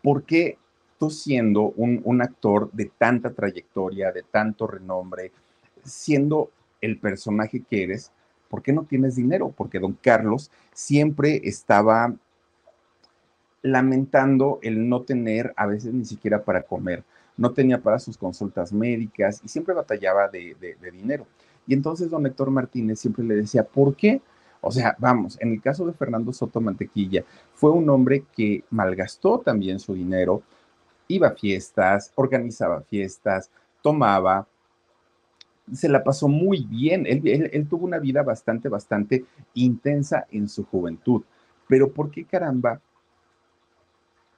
¿por 0.02 0.22
qué 0.22 0.58
tú 0.98 1.10
siendo 1.10 1.72
un, 1.76 2.22
actor 2.22 2.70
de 2.72 2.92
tanta 2.98 3.30
trayectoria, 3.30 4.12
de 4.12 4.22
tanto 4.22 4.66
renombre, 4.66 5.32
siendo 5.82 6.50
el 6.80 6.98
personaje 6.98 7.62
que 7.68 7.84
eres, 7.84 8.12
¿por 8.48 8.62
qué 8.62 8.72
no 8.72 8.84
tienes 8.84 9.16
dinero? 9.16 9.52
Porque 9.56 9.78
don 9.78 9.94
Carlos 9.94 10.50
siempre 10.72 11.40
estaba 11.44 12.14
lamentando 13.62 14.58
el 14.62 14.88
no 14.88 15.02
tener 15.02 15.52
a 15.56 15.66
veces 15.66 15.92
ni 15.92 16.04
siquiera 16.04 16.44
para 16.44 16.62
comer, 16.62 17.02
no 17.36 17.52
tenía 17.52 17.80
para 17.80 17.98
sus 17.98 18.18
consultas 18.18 18.72
médicas 18.72 19.40
y 19.42 19.48
siempre 19.48 19.74
batallaba 19.74 20.28
de 20.28 20.54
dinero. 20.92 21.26
Y 21.66 21.74
entonces 21.74 22.10
don 22.10 22.26
Héctor 22.26 22.50
Martínez 22.50 22.98
siempre 23.00 23.24
le 23.24 23.36
decía, 23.36 23.64
¿por 23.64 23.94
qué? 23.94 24.20
O 24.60 24.70
sea, 24.70 24.94
vamos, 24.98 25.38
en 25.40 25.52
el 25.52 25.62
caso 25.62 25.86
de 25.86 25.92
Fernando 25.92 26.32
Soto 26.32 26.60
Mantequilla, 26.60 27.24
fue 27.54 27.70
un 27.70 27.88
hombre 27.88 28.24
que 28.36 28.64
malgastó 28.70 29.38
también 29.38 29.78
su 29.78 29.94
dinero, 29.94 30.42
iba 31.08 31.28
a 31.28 31.34
fiestas, 31.34 32.12
organizaba 32.14 32.82
fiestas, 32.82 33.50
tomaba, 33.82 34.46
se 35.72 35.88
la 35.88 36.02
pasó 36.02 36.28
muy 36.28 36.64
bien. 36.64 37.06
Él, 37.06 37.66
tuvo 37.68 37.86
una 37.86 37.98
vida 37.98 38.22
bastante, 38.22 38.68
bastante 38.68 39.24
intensa 39.54 40.26
en 40.30 40.48
su 40.48 40.64
juventud. 40.64 41.22
Pero 41.68 41.92
¿por 41.92 42.10
qué 42.10 42.24
caramba? 42.24 42.80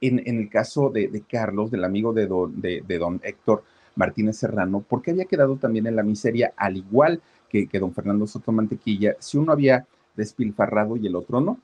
En, 0.01 0.21
el 0.25 0.49
caso 0.49 0.89
de, 0.89 1.23
Carlos, 1.29 1.71
del 1.71 1.85
amigo 1.85 2.11
de 2.11 2.27
don, 2.27 2.59
de, 2.59 2.83
don 2.99 3.21
Héctor 3.23 3.63
Martínez 3.95 4.37
Serrano, 4.37 4.81
¿por 4.81 5.01
qué 5.01 5.11
había 5.11 5.25
quedado 5.25 5.57
también 5.57 5.87
en 5.87 5.95
la 5.95 6.03
miseria, 6.03 6.53
al 6.57 6.77
igual 6.77 7.21
que, 7.49 7.67
don 7.79 7.93
Fernando 7.93 8.25
Soto 8.25 8.51
Mantequilla, 8.51 9.15
si 9.19 9.37
uno 9.37 9.51
había 9.51 9.85
despilfarrado 10.15 10.97
y 10.97 11.07
el 11.07 11.15
otro 11.15 11.39
no? 11.39 11.59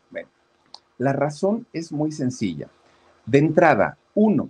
La 0.97 1.13
razón 1.13 1.65
es 1.73 1.91
muy 1.91 2.11
sencilla. 2.11 2.67
De 3.25 3.39
entrada, 3.39 3.97
uno, 4.13 4.49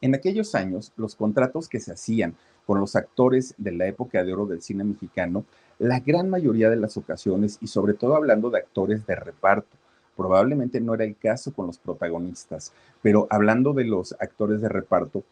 en 0.00 0.14
aquellos 0.14 0.54
años, 0.54 0.92
los 0.96 1.16
contratos 1.16 1.68
que 1.68 1.80
se 1.80 1.92
hacían 1.92 2.34
con 2.66 2.80
los 2.80 2.96
actores 2.96 3.54
de 3.56 3.72
la 3.72 3.86
época 3.86 4.22
de 4.22 4.32
oro 4.32 4.46
del 4.46 4.62
cine 4.62 4.84
mexicano, 4.84 5.44
la 5.78 6.00
gran 6.00 6.28
mayoría 6.28 6.68
de 6.70 6.76
las 6.76 6.96
ocasiones, 6.96 7.58
y 7.60 7.68
sobre 7.68 7.94
todo 7.94 8.14
hablando 8.14 8.50
de 8.50 8.58
actores 8.58 9.06
de 9.06 9.14
reparto, 9.14 9.76
probablemente 10.16 10.80
no 10.80 10.94
era 10.94 11.04
el 11.04 11.16
caso 11.16 11.52
con 11.52 11.68
los 11.68 11.78
protagonistas, 11.78 12.72
pero 13.00 13.28
hablando 13.30 13.72
de 13.72 13.84
los 13.84 14.14
actores 14.20 14.60
de 14.60 14.68
reparto, 14.68 15.22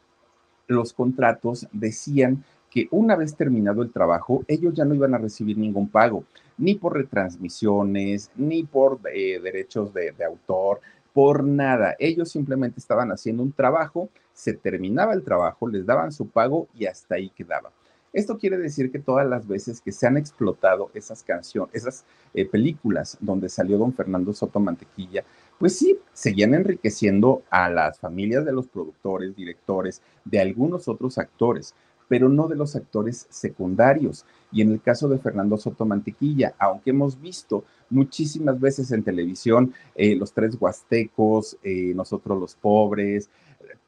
los 0.66 0.92
contratos 0.92 1.66
decían 1.72 2.44
que 2.70 2.88
una 2.90 3.16
vez 3.16 3.36
terminado 3.36 3.82
el 3.82 3.90
trabajo, 3.90 4.44
ellos 4.48 4.74
ya 4.74 4.84
no 4.84 4.94
iban 4.94 5.14
a 5.14 5.18
recibir 5.18 5.56
ningún 5.56 5.88
pago, 5.88 6.24
ni 6.58 6.74
por 6.74 6.94
retransmisiones, 6.94 8.30
ni 8.36 8.64
por 8.64 9.00
eh, 9.12 9.40
derechos 9.40 9.94
de, 9.94 10.12
autor, 10.24 10.80
por 11.12 11.42
nada. 11.44 11.96
Ellos 11.98 12.30
simplemente 12.30 12.80
estaban 12.80 13.10
haciendo 13.12 13.42
un 13.42 13.52
trabajo, 13.52 14.10
se 14.34 14.52
terminaba 14.52 15.14
el 15.14 15.22
trabajo, 15.22 15.68
les 15.68 15.86
daban 15.86 16.12
su 16.12 16.28
pago 16.28 16.68
y 16.74 16.86
hasta 16.86 17.14
ahí 17.14 17.30
quedaba. 17.30 17.70
Esto 18.12 18.38
quiere 18.38 18.56
decir 18.56 18.90
que 18.90 18.98
todas 18.98 19.26
las 19.26 19.46
veces 19.46 19.80
que 19.80 19.92
se 19.92 20.06
han 20.06 20.16
explotado 20.16 20.90
esas 20.94 21.22
canciones, 21.22 21.74
esas 21.74 22.04
eh, 22.34 22.46
películas 22.46 23.18
donde 23.20 23.48
salió 23.48 23.76
don 23.78 23.92
Fernando 23.92 24.32
Soto 24.32 24.58
Mantequilla, 24.58 25.24
pues 25.58 25.78
sí, 25.78 25.98
seguían 26.12 26.54
enriqueciendo 26.54 27.42
a 27.50 27.70
las 27.70 27.98
familias 27.98 28.44
de 28.44 28.52
los 28.52 28.66
productores, 28.66 29.34
directores, 29.34 30.02
de 30.24 30.40
algunos 30.40 30.88
otros 30.88 31.18
actores 31.18 31.74
pero 32.08 32.28
no 32.28 32.48
de 32.48 32.56
los 32.56 32.76
actores 32.76 33.26
secundarios. 33.30 34.24
Y 34.52 34.62
en 34.62 34.72
el 34.72 34.80
caso 34.80 35.08
de 35.08 35.18
Fernando 35.18 35.56
Soto 35.56 35.84
Mantequilla, 35.84 36.54
aunque 36.58 36.90
hemos 36.90 37.20
visto 37.20 37.64
muchísimas 37.90 38.60
veces 38.60 38.92
en 38.92 39.02
televisión 39.02 39.74
eh, 39.94 40.14
Los 40.16 40.32
Tres 40.32 40.56
Huastecos, 40.58 41.58
eh, 41.62 41.92
Nosotros 41.94 42.38
los 42.38 42.54
Pobres, 42.54 43.30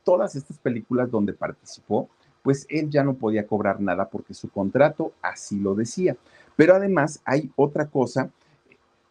todas 0.05 0.37
estas 0.37 0.59
películas 0.59 1.11
donde 1.11 1.33
participó, 1.33 2.09
pues 2.43 2.67
él 2.71 2.89
ya 2.89 3.05
no 3.05 3.15
podía 3.15 3.47
cobrar 3.47 3.81
nada 3.81 4.09
porque 4.09 4.35
su 4.35 4.49
contrato 4.49 5.13
así 5.23 5.59
lo 5.59 5.75
decía. 5.75 6.17
Pero 6.57 6.75
además 6.75 7.21
hay 7.25 7.51
otra 7.57 7.87
cosa 7.87 8.31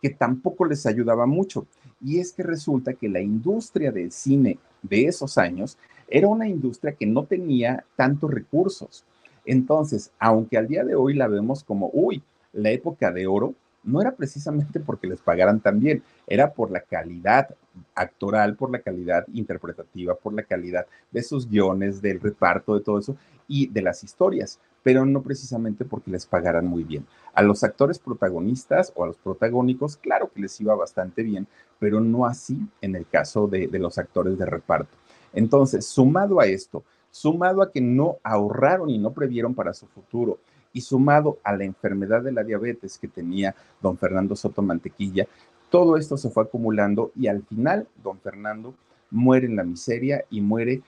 que 0.02 0.10
tampoco 0.10 0.66
les 0.66 0.86
ayudaba 0.86 1.26
mucho, 1.26 1.66
y 2.02 2.20
es 2.20 2.32
que 2.32 2.44
resulta 2.44 2.94
que 2.94 3.10
la 3.10 3.22
industria 3.22 3.92
del 3.92 4.12
cine 4.12 4.60
de 4.82 5.06
esos 5.06 5.38
años 5.38 5.78
era 6.08 6.28
una 6.28 6.48
industria 6.48 6.94
que 6.94 7.06
no 7.06 7.26
tenía 7.26 7.84
tantos 7.96 8.32
recursos. 8.32 9.04
Entonces, 9.46 10.12
aunque 10.20 10.58
al 10.58 10.68
día 10.68 10.84
de 10.84 10.96
hoy 10.96 11.14
la 11.14 11.28
vemos 11.28 11.64
como, 11.64 11.90
uy, 11.94 12.22
la 12.54 12.70
época 12.72 13.12
de 13.12 13.28
oro, 13.28 13.54
no 13.84 14.02
era 14.02 14.12
precisamente 14.12 14.80
porque 14.80 15.08
les 15.08 15.22
pagaran 15.22 15.62
tan 15.62 15.80
bien, 15.80 16.04
era 16.28 16.52
por 16.52 16.72
la 16.72 16.82
calidad 16.82 17.56
actoral, 17.96 18.56
por 18.56 18.70
la 18.70 18.80
calidad 18.80 19.26
interpretativa, 19.34 20.16
por 20.16 20.34
la 20.34 20.44
calidad 20.44 20.86
de 21.12 21.24
sus 21.24 21.50
guiones, 21.50 22.02
del 22.02 22.20
reparto, 22.20 22.76
de 22.76 22.82
todo 22.82 23.00
eso 23.00 23.16
y 23.48 23.68
de 23.68 23.82
las 23.82 24.04
historias, 24.04 24.60
pero 24.88 25.06
no 25.06 25.22
precisamente 25.22 25.84
porque 25.84 26.10
les 26.10 26.26
pagaran 26.26 26.66
muy 26.66 26.86
bien. 26.86 27.06
A 27.34 27.42
los 27.42 27.66
actores 27.66 28.00
protagonistas 28.00 28.94
o 28.96 29.04
a 29.04 29.08
los 29.08 29.18
protagónicos, 29.18 29.98
claro 29.98 30.32
que 30.34 30.40
les 30.40 30.62
iba 30.62 30.74
bastante 30.76 31.24
bien, 31.24 31.46
pero 31.78 32.00
no 32.00 32.26
así 32.26 32.58
en 32.80 32.96
el 32.96 33.06
caso 33.06 33.48
de, 33.48 33.68
de 33.68 33.80
los 33.80 33.98
actores 33.98 34.38
de 34.38 34.46
reparto. 34.46 34.96
Entonces, 35.34 35.86
sumado 35.86 36.40
a 36.40 36.46
esto, 36.46 36.86
sumado 37.12 37.62
a 37.62 37.70
que 37.70 37.82
no 37.82 38.16
ahorraron 38.24 38.90
y 38.90 38.98
no 38.98 39.12
previeron 39.12 39.54
para 39.54 39.74
su 39.74 39.88
futuro, 39.88 40.38
y 40.72 40.80
sumado 40.80 41.38
a 41.44 41.54
la 41.54 41.66
enfermedad 41.66 42.22
de 42.22 42.32
la 42.32 42.46
diabetes 42.46 42.98
que 42.98 43.10
tenía 43.10 43.54
don 43.82 43.98
Fernando 43.98 44.38
Soto 44.38 44.62
Mantequilla, 44.62 45.28
todo 45.70 45.98
esto 45.98 46.16
se 46.16 46.30
fue 46.30 46.44
acumulando 46.44 47.12
y 47.14 47.28
al 47.28 47.44
final 47.44 47.90
don 48.02 48.18
Fernando 48.20 48.74
muere 49.12 49.48
en 49.48 49.58
la 49.58 49.66
miseria 49.66 50.24
y 50.30 50.40
muere 50.40 50.82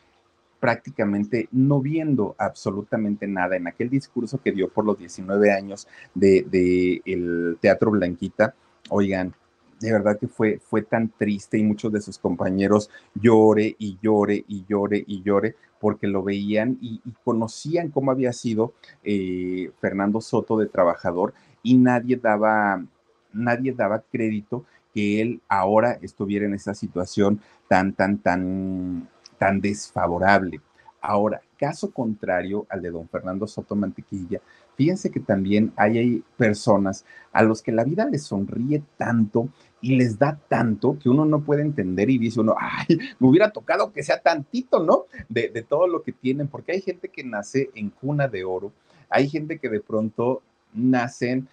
prácticamente 0.60 1.48
no 1.52 1.82
viendo 1.82 2.36
absolutamente 2.38 3.28
nada 3.28 3.56
en 3.56 3.68
aquel 3.68 3.90
discurso 3.90 4.42
que 4.42 4.52
dio 4.52 4.70
por 4.70 4.86
los 4.86 4.98
19 4.98 5.52
años 5.52 5.88
de, 6.14 7.02
el 7.06 7.58
Teatro 7.62 7.92
Blanquita. 7.92 8.54
Oigan, 8.90 9.34
de 9.80 9.92
verdad 9.92 10.20
que 10.20 10.28
fue, 10.28 10.60
fue 10.60 10.82
tan 10.82 11.10
triste 11.10 11.58
y 11.58 11.64
muchos 11.64 11.92
de 11.92 12.02
sus 12.02 12.18
compañeros 12.18 12.90
llore 13.16 13.76
y 13.80 13.98
llore 14.02 14.44
y 14.48 14.66
llore 14.68 15.04
y 15.08 15.24
llore 15.24 15.56
porque 15.80 16.08
lo 16.08 16.24
veían 16.24 16.78
y, 16.82 17.02
conocían 17.24 17.90
cómo 17.90 18.12
había 18.12 18.34
sido 18.34 18.74
eh, 19.04 19.72
Fernando 19.80 20.20
Soto 20.20 20.58
de 20.58 20.68
trabajador 20.68 21.34
y 21.64 21.78
nadie 21.78 22.18
daba, 22.18 22.84
nadie 23.32 23.74
daba 23.74 24.04
crédito 24.12 24.66
que 24.94 25.22
él 25.22 25.42
ahora 25.48 26.00
estuviera 26.02 26.46
en 26.46 26.54
esa 26.54 26.74
situación 26.74 27.42
tan, 27.68 27.94
tan, 27.94 28.18
tan, 28.18 29.08
tan 29.40 29.60
desfavorable. 29.60 30.62
Ahora, 31.02 31.42
caso 31.58 31.92
contrario 31.92 32.68
al 32.70 32.82
de 32.82 32.92
don 32.92 33.08
Fernando 33.08 33.48
Soto 33.48 33.76
Mantequilla, 33.76 34.42
fíjense 34.76 35.10
que 35.10 35.22
también 35.22 35.72
hay, 35.78 36.24
personas 36.38 37.06
a 37.32 37.42
los 37.42 37.62
que 37.62 37.72
la 37.72 37.86
vida 37.86 38.06
les 38.06 38.24
sonríe 38.24 38.84
tanto 38.98 39.50
y 39.82 39.96
les 39.96 40.20
da 40.20 40.38
tanto 40.50 41.00
que 41.00 41.10
uno 41.10 41.24
no 41.24 41.42
puede 41.42 41.62
entender 41.62 42.10
y 42.10 42.18
dice 42.18 42.42
uno, 42.42 42.56
ay, 42.60 42.98
me 43.18 43.28
hubiera 43.28 43.50
tocado 43.52 43.94
que 43.94 44.04
sea 44.04 44.22
tantito, 44.22 44.84
¿no? 44.84 45.06
De, 45.30 45.48
de 45.50 45.64
todo 45.64 45.88
lo 45.88 46.04
que 46.04 46.12
tienen, 46.12 46.50
porque 46.50 46.74
hay 46.74 46.82
gente 46.82 47.08
que 47.08 47.24
nace 47.24 47.70
en 47.76 47.90
cuna 47.90 48.28
de 48.28 48.44
oro, 48.44 48.74
hay 49.10 49.30
gente 49.30 49.58
que 49.58 49.70
de 49.70 49.80
pronto 49.80 50.42
nacen 50.74 51.48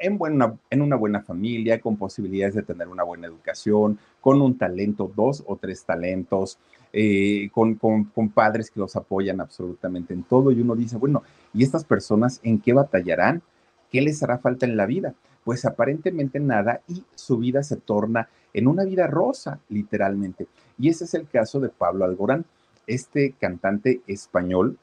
en, 0.00 0.18
buena, 0.18 0.58
en 0.70 0.82
una 0.82 0.96
buena 0.96 1.20
familia, 1.22 1.80
con 1.80 1.96
posibilidades 1.96 2.54
de 2.54 2.62
tener 2.62 2.88
una 2.88 3.02
buena 3.02 3.26
educación, 3.26 3.98
con 4.20 4.40
un 4.40 4.56
talento, 4.56 5.12
dos 5.14 5.44
o 5.46 5.56
tres 5.56 5.84
talentos, 5.84 6.58
eh, 6.92 7.50
con, 7.52 7.74
con, 7.74 8.28
padres 8.30 8.70
que 8.70 8.80
los 8.80 8.96
apoyan 8.96 9.40
absolutamente 9.40 10.14
en 10.14 10.22
todo. 10.22 10.50
Y 10.50 10.60
uno 10.60 10.74
dice, 10.74 10.96
bueno, 10.96 11.22
¿y 11.52 11.62
estas 11.62 11.84
personas 11.84 12.40
en 12.42 12.60
qué 12.60 12.72
batallarán? 12.72 13.42
¿Qué 13.90 14.00
les 14.00 14.22
hará 14.22 14.38
falta 14.38 14.66
en 14.66 14.76
la 14.76 14.86
vida? 14.86 15.14
Pues 15.44 15.64
aparentemente 15.64 16.40
nada 16.40 16.82
y 16.88 17.04
su 17.14 17.38
vida 17.38 17.62
se 17.62 17.76
torna 17.76 18.28
en 18.52 18.68
una 18.68 18.84
vida 18.84 19.06
rosa, 19.06 19.60
literalmente. 19.68 20.46
Y 20.78 20.88
ese 20.88 21.04
es 21.04 21.14
el 21.14 21.26
caso 21.26 21.60
de 21.60 21.68
Pablo 21.68 22.04
Alborán, 22.04 22.44
este 22.86 23.32
cantante 23.32 24.00
español, 24.06 24.78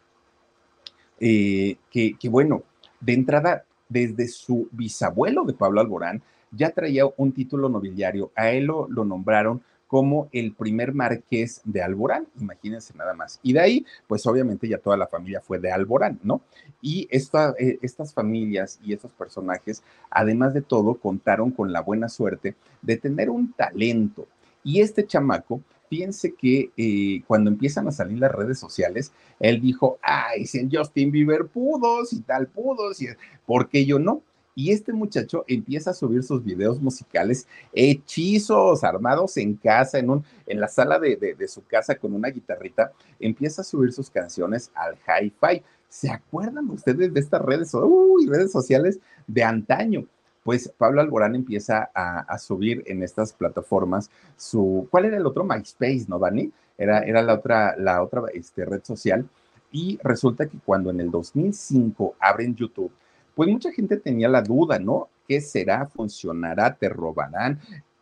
eh, 1.19 1.77
que, 1.89 2.15
que 2.17 2.29
bueno, 2.29 2.63
de 2.99 3.13
entrada 3.13 3.65
desde 3.89 4.27
su 4.27 4.67
bisabuelo 4.71 5.43
de 5.43 5.53
Pablo 5.53 5.81
Alborán, 5.81 6.21
ya 6.51 6.71
traía 6.71 7.03
un 7.17 7.31
título 7.31 7.69
nobiliario. 7.69 8.31
A 8.35 8.49
él 8.51 8.65
lo, 8.65 8.87
nombraron 8.87 9.61
como 9.95 10.27
el 10.33 10.51
primer 10.51 10.93
marqués 10.93 11.61
de 11.63 11.81
Alborán, 11.81 12.27
imagínense 12.37 12.93
nada 12.97 13.13
más. 13.13 13.39
Y 13.41 13.53
de 13.53 13.61
ahí, 13.61 13.85
pues 14.09 14.27
obviamente 14.27 14.67
ya 14.67 14.77
toda 14.77 14.97
la 14.97 15.07
familia 15.07 15.39
fue 15.39 15.57
de 15.57 15.71
Alborán, 15.71 16.19
¿no? 16.21 16.41
Y 16.81 17.07
eh, 17.09 17.79
estas 17.81 18.13
familias 18.13 18.77
y 18.83 18.91
estos 18.91 19.13
personajes, 19.13 19.83
además 20.09 20.53
de 20.53 20.61
todo, 20.61 20.95
contaron 20.95 21.49
con 21.49 21.71
la 21.71 21.79
buena 21.79 22.09
suerte 22.09 22.55
de 22.81 22.97
tener 22.97 23.29
un 23.29 23.53
talento. 23.53 24.27
Y 24.65 24.81
este 24.81 25.07
chamaco, 25.07 25.61
fíjense 25.89 26.33
que 26.33 26.71
eh, 26.75 27.23
cuando 27.25 27.49
empiezan 27.49 27.87
a 27.87 27.93
salir 27.93 28.19
las 28.19 28.33
redes 28.33 28.59
sociales, 28.59 29.13
él 29.39 29.61
dijo, 29.61 29.97
ay, 30.01 30.45
si 30.45 30.67
Justin 30.69 31.09
Bieber 31.09 31.45
pudo, 31.45 32.03
si 32.03 32.19
tal 32.19 32.47
pudo, 32.47 32.93
si, 32.93 33.07
¿por 33.45 33.69
qué 33.69 33.85
yo 33.85 33.97
no? 33.97 34.23
Y 34.55 34.71
este 34.71 34.93
muchacho 34.93 35.43
empieza 35.47 35.91
a 35.91 35.93
subir 35.93 36.23
sus 36.23 36.43
videos 36.43 36.81
musicales 36.81 37.45
hechizos, 37.73 38.83
armados 38.83 39.35
en 39.35 39.55
casa, 39.55 39.99
en, 39.99 40.09
un, 40.09 40.23
en 40.47 40.61
la 40.61 40.69
sala 40.69 40.97
de, 40.97 41.35
de, 41.37 41.47
su 41.47 41.65
casa 41.65 41.95
con 41.95 42.13
una 42.13 42.29
guitarrita, 42.29 42.93
empieza 43.19 43.61
a 43.61 43.65
subir 43.65 43.91
sus 43.91 44.09
canciones 44.09 44.71
al 44.73 44.95
hi-fi. 44.95 45.61
¿Se 45.89 46.09
acuerdan 46.09 46.69
ustedes 46.69 47.13
de 47.13 47.19
estas 47.19 47.41
redes, 47.41 47.73
uy, 47.73 48.27
redes 48.27 48.51
sociales 48.51 48.99
de 49.27 49.43
antaño? 49.43 50.07
pues 50.45 50.71
Pablo 50.77 51.01
Alborán 51.01 51.33
empieza 51.33 51.89
a, 51.95 52.37
subir 52.37 52.83
en 52.85 53.01
estas 53.01 53.33
plataformas 53.33 54.11
su, 54.37 54.87
¿cuál 54.91 55.05
era 55.05 55.17
el 55.17 55.25
otro? 55.25 55.43
MySpace, 55.43 56.05
¿no, 56.07 56.19
Dani? 56.19 56.51
Era, 56.77 56.99
era 56.99 57.23
la 57.23 57.33
otra, 57.33 57.75
la 57.77 58.03
otra 58.03 58.21
este, 58.31 58.63
red 58.63 58.83
social. 58.83 59.27
Y 59.71 59.97
resulta 60.03 60.45
que 60.45 60.59
cuando 60.63 60.91
en 60.91 60.99
el 60.99 61.09
2005 61.09 62.17
abren 62.19 62.55
YouTube, 62.55 62.91
pues 63.35 63.49
mucha 63.49 63.71
gente 63.71 63.97
tenía 63.97 64.29
la 64.29 64.41
duda, 64.41 64.79
¿no? 64.79 65.09
¿Qué 65.27 65.41
será? 65.41 65.85
¿Funcionará? 65.85 66.75
¿Te 66.75 66.89
robarán? 66.89 67.59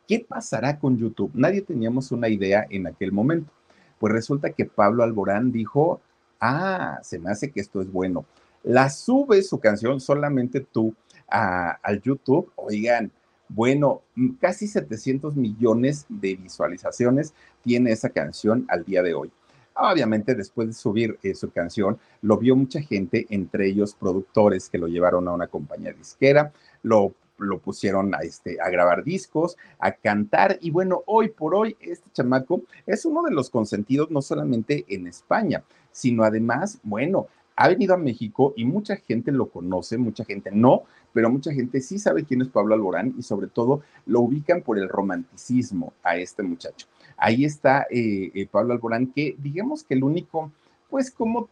¿Qué 0.08 0.26
pasará 0.28 0.80
con 0.80 0.98
YouTube? 0.98 1.32
Nadie 1.34 1.62
teníamos 1.62 2.12
una 2.12 2.30
idea 2.30 2.66
en 2.70 2.88
aquel 2.88 3.12
momento. 3.12 3.52
Pues 4.00 4.14
resulta 4.14 4.52
que 4.52 4.66
Pablo 4.66 5.04
Alborán 5.04 5.52
dijo, 5.52 6.02
ah, 6.40 7.00
se 7.04 7.20
me 7.20 7.32
hace 7.32 7.52
que 7.52 7.62
esto 7.62 7.82
es 7.82 7.92
bueno 7.92 8.26
la 8.64 8.90
sube 8.90 9.42
su 9.44 9.60
canción 9.60 10.00
solamente 10.00 10.62
tú 10.62 10.96
al 11.28 12.02
YouTube, 12.02 12.52
oigan, 12.56 13.12
bueno, 13.50 14.02
casi 14.40 14.68
700 14.68 15.36
millones 15.36 16.06
de 16.08 16.36
visualizaciones 16.36 17.34
tiene 17.64 17.92
esa 17.92 18.10
canción 18.10 18.66
al 18.70 18.86
día 18.86 19.02
de 19.02 19.16
hoy. 19.16 19.32
Obviamente, 19.76 20.36
después 20.36 20.68
de 20.68 20.74
subir 20.74 21.18
eh, 21.24 21.34
su 21.34 21.52
canción, 21.52 21.98
lo 22.22 22.38
vio 22.38 22.56
mucha 22.56 22.82
gente, 22.82 23.26
entre 23.30 23.68
ellos 23.68 23.96
productores 23.96 24.70
que 24.70 24.78
lo 24.78 24.88
llevaron 24.88 25.28
a 25.28 25.32
una 25.32 25.48
compañía 25.48 25.94
disquera, 25.94 26.52
lo, 26.84 27.14
lo 27.40 27.60
pusieron 27.60 28.14
a, 28.14 28.20
este, 28.20 28.62
a 28.62 28.70
grabar 28.70 29.04
discos, 29.04 29.58
a 29.80 29.92
cantar. 29.92 30.58
Y 30.62 30.70
bueno, 30.70 31.02
hoy 31.08 31.30
por 31.30 31.56
hoy, 31.56 31.76
este 31.80 32.10
chamaco 32.14 32.62
es 32.86 33.06
uno 33.06 33.24
de 33.24 33.32
los 33.32 33.50
consentidos 33.50 34.12
no 34.12 34.22
solamente 34.22 34.86
en 34.88 35.08
España, 35.08 35.64
sino 35.92 36.24
además, 36.24 36.80
bueno, 36.84 37.28
ha 37.56 37.68
venido 37.68 37.94
a 37.94 37.98
México 37.98 38.54
y 38.56 38.66
mucha 38.66 38.96
gente 38.96 39.32
lo 39.32 39.48
conoce, 39.48 39.98
mucha 39.98 40.26
gente 40.26 40.52
no, 40.52 40.84
pero 41.14 41.30
mucha 41.30 41.54
gente 41.54 41.82
sí 41.82 42.00
sabe 42.00 42.24
quién 42.24 42.42
es 42.42 42.48
Pablo 42.48 42.74
Alborán 42.74 43.14
y 43.18 43.22
sobre 43.22 43.48
todo 43.48 43.82
lo 44.06 44.22
ubican 44.22 44.62
por 44.62 44.80
el 44.80 44.90
romanticismo 44.90 45.94
a 46.04 46.18
este 46.18 46.44
muchacho. 46.44 46.88
Ahí 47.18 47.46
está 47.46 47.88
eh, 47.90 48.32
eh, 48.34 48.48
Pablo 48.50 48.74
Alborán, 48.74 49.08
que 49.08 49.36
digamos 49.40 49.84
que 49.84 49.94
el 49.94 50.04
único, 50.04 50.52
pues 50.90 51.12
como 51.12 51.50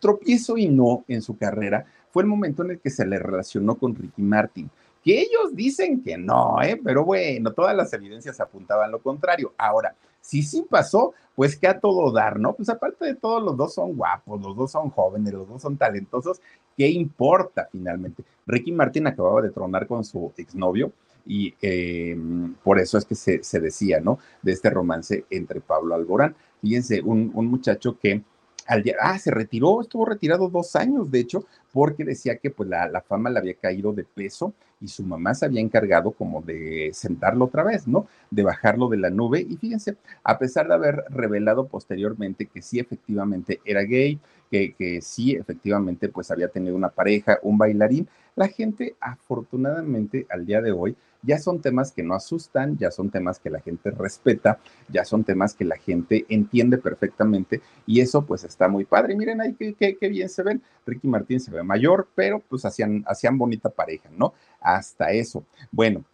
tropiezo 0.00 0.56
y 0.56 0.68
no 0.68 1.04
en 1.08 1.22
su 1.22 1.36
carrera 1.36 1.86
fue 2.10 2.22
el 2.22 2.28
momento 2.28 2.64
en 2.64 2.72
el 2.72 2.80
que 2.80 2.90
se 2.90 3.06
le 3.06 3.18
relacionó 3.18 3.76
con 3.76 3.94
Ricky 3.94 4.22
Martin 4.22 4.70
que 5.06 5.20
ellos 5.20 5.54
dicen 5.54 6.02
que 6.02 6.18
no, 6.18 6.60
¿eh? 6.60 6.80
pero 6.82 7.04
bueno, 7.04 7.52
todas 7.52 7.76
las 7.76 7.92
evidencias 7.92 8.40
apuntaban 8.40 8.90
lo 8.90 9.00
contrario. 9.00 9.52
Ahora, 9.56 9.94
si 10.20 10.42
sí 10.42 10.66
pasó, 10.68 11.14
pues 11.36 11.56
que 11.56 11.68
a 11.68 11.78
todo 11.78 12.10
dar, 12.10 12.40
¿no? 12.40 12.54
Pues 12.54 12.68
aparte 12.68 13.04
de 13.04 13.14
todo, 13.14 13.38
los 13.38 13.56
dos 13.56 13.72
son 13.72 13.96
guapos, 13.96 14.42
los 14.42 14.56
dos 14.56 14.72
son 14.72 14.90
jóvenes, 14.90 15.32
los 15.32 15.48
dos 15.48 15.62
son 15.62 15.76
talentosos, 15.76 16.40
¿qué 16.76 16.88
importa 16.88 17.68
finalmente? 17.70 18.24
Ricky 18.48 18.72
Martin 18.72 19.06
acababa 19.06 19.40
de 19.42 19.50
tronar 19.50 19.86
con 19.86 20.04
su 20.04 20.32
exnovio 20.36 20.90
y 21.26 21.54
em, 21.60 22.54
por 22.62 22.78
eso 22.78 22.98
es 22.98 23.04
que 23.04 23.14
se, 23.14 23.60
decía, 23.60 24.00
¿no? 24.00 24.18
De 24.42 24.52
este 24.52 24.70
romance 24.70 25.24
entre 25.30 25.60
Pablo 25.60 25.94
Alborán. 25.94 26.34
Fíjense, 26.62 27.02
un, 27.02 27.30
un 27.34 27.46
muchacho 27.46 27.98
que 27.98 28.22
al 28.66 28.82
día, 28.82 28.96
ah, 29.00 29.18
se 29.18 29.30
retiró, 29.30 29.80
estuvo 29.80 30.04
retirado 30.04 30.48
dos 30.48 30.74
años, 30.76 31.10
de 31.10 31.20
hecho, 31.20 31.44
porque 31.72 32.04
decía 32.04 32.36
que 32.36 32.50
pues 32.50 32.68
la, 32.68 32.88
la, 32.88 33.00
fama 33.00 33.30
le 33.30 33.38
había 33.38 33.54
caído 33.54 33.92
de 33.92 34.04
peso 34.04 34.54
y 34.80 34.88
su 34.88 35.04
mamá 35.04 35.34
se 35.34 35.46
había 35.46 35.60
encargado 35.60 36.10
como 36.10 36.42
de 36.42 36.90
sentarlo 36.92 37.44
otra 37.44 37.62
vez, 37.62 37.86
¿no? 37.86 38.06
De 38.30 38.42
bajarlo 38.42 38.88
de 38.88 38.98
la 38.98 39.10
nube. 39.10 39.46
Y 39.48 39.56
fíjense, 39.56 39.96
a 40.24 40.38
pesar 40.38 40.68
de 40.68 40.74
haber 40.74 41.04
revelado 41.10 41.66
posteriormente 41.68 42.46
que 42.46 42.60
sí 42.60 42.78
efectivamente 42.78 43.60
era 43.64 43.82
gay, 43.82 44.18
que, 44.50 44.74
que 44.74 45.00
sí 45.00 45.34
efectivamente 45.34 46.08
pues 46.08 46.30
había 46.30 46.48
tenido 46.48 46.76
una 46.76 46.88
pareja, 46.90 47.38
un 47.42 47.58
bailarín, 47.58 48.08
la 48.34 48.48
gente 48.48 48.96
afortunadamente 49.00 50.26
al 50.28 50.44
día 50.44 50.60
de 50.60 50.72
hoy 50.72 50.96
ya 51.26 51.38
son 51.38 51.60
temas 51.60 51.92
que 51.92 52.02
no 52.02 52.14
asustan, 52.14 52.78
ya 52.78 52.90
son 52.90 53.10
temas 53.10 53.38
que 53.40 53.50
la 53.50 53.60
gente 53.60 53.90
respeta, 53.90 54.58
ya 54.88 55.04
son 55.04 55.24
temas 55.24 55.54
que 55.54 55.64
la 55.64 55.76
gente 55.76 56.24
entiende 56.28 56.78
perfectamente 56.78 57.60
y 57.84 58.00
eso 58.00 58.24
pues 58.24 58.44
está 58.44 58.68
muy 58.68 58.84
padre. 58.84 59.16
Miren 59.16 59.40
ahí 59.40 59.54
qué, 59.54 59.96
bien 60.08 60.28
se 60.28 60.42
ven. 60.42 60.62
Ricky 60.86 61.08
Martín 61.08 61.40
se 61.40 61.50
ve 61.50 61.62
mayor, 61.62 62.08
pero 62.14 62.40
pues 62.48 62.64
hacían, 62.64 63.04
hacían 63.06 63.36
bonita 63.36 63.68
pareja, 63.68 64.08
¿no? 64.16 64.34
Hasta 64.60 65.10
eso. 65.10 65.44
Bueno, 65.72 66.04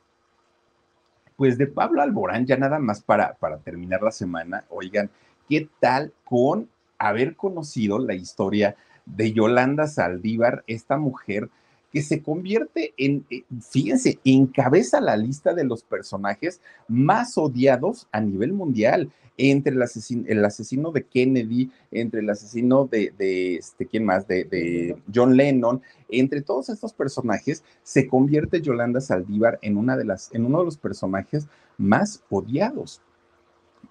pues 1.37 1.59
de 1.59 1.67
Pablo 1.67 2.01
Alborán, 2.01 2.47
ya 2.47 2.57
nada 2.57 2.79
más 2.79 3.03
para, 3.03 3.35
para 3.35 3.59
terminar 3.59 4.03
la 4.03 4.11
semana, 4.11 4.65
oigan, 4.71 5.11
¿qué 5.49 5.69
tal 5.79 6.13
con 6.25 6.69
haber 6.99 7.37
conocido 7.37 7.99
la 7.99 8.15
historia 8.15 8.77
de 9.05 9.33
Yolanda 9.33 9.87
Saldívar, 9.87 10.63
esta 10.67 10.97
mujer 10.97 11.51
que 11.93 12.03
se 12.03 12.22
convierte 12.22 12.95
en, 12.97 13.24
eh, 13.30 13.45
fíjense, 13.61 14.18
encabeza 14.24 15.01
la 15.01 15.16
lista 15.16 15.53
de 15.53 15.64
los 15.64 15.82
personajes 15.82 16.61
más 16.88 17.36
odiados 17.36 18.09
a 18.12 18.20
nivel 18.20 18.53
mundial, 18.53 19.12
entre 19.38 19.74
el 19.74 19.82
asesino, 19.82 20.24
el 20.28 20.45
asesino 20.45 20.93
de 20.93 21.05
Kennedy, 21.05 21.70
entre 21.90 22.20
el 22.20 22.30
asesino 22.30 22.86
de, 22.86 23.12
este, 23.57 23.86
¿quién 23.86 24.05
más? 24.05 24.26
De, 24.26 24.97
John 25.12 25.36
Lennon, 25.36 25.82
entre 26.09 26.43
todos 26.43 26.68
estos 26.68 26.93
personajes, 26.93 27.64
se 27.82 28.07
convierte 28.07 28.61
Yolanda 28.61 29.01
Saldívar 29.01 29.59
en, 29.62 29.76
una 29.76 29.97
de 29.97 30.05
las, 30.05 30.32
en 30.34 30.45
uno 30.47 30.61
de 30.61 30.64
los 30.66 30.76
personajes 30.76 31.47
más 31.78 32.22
odiados. 32.30 33.01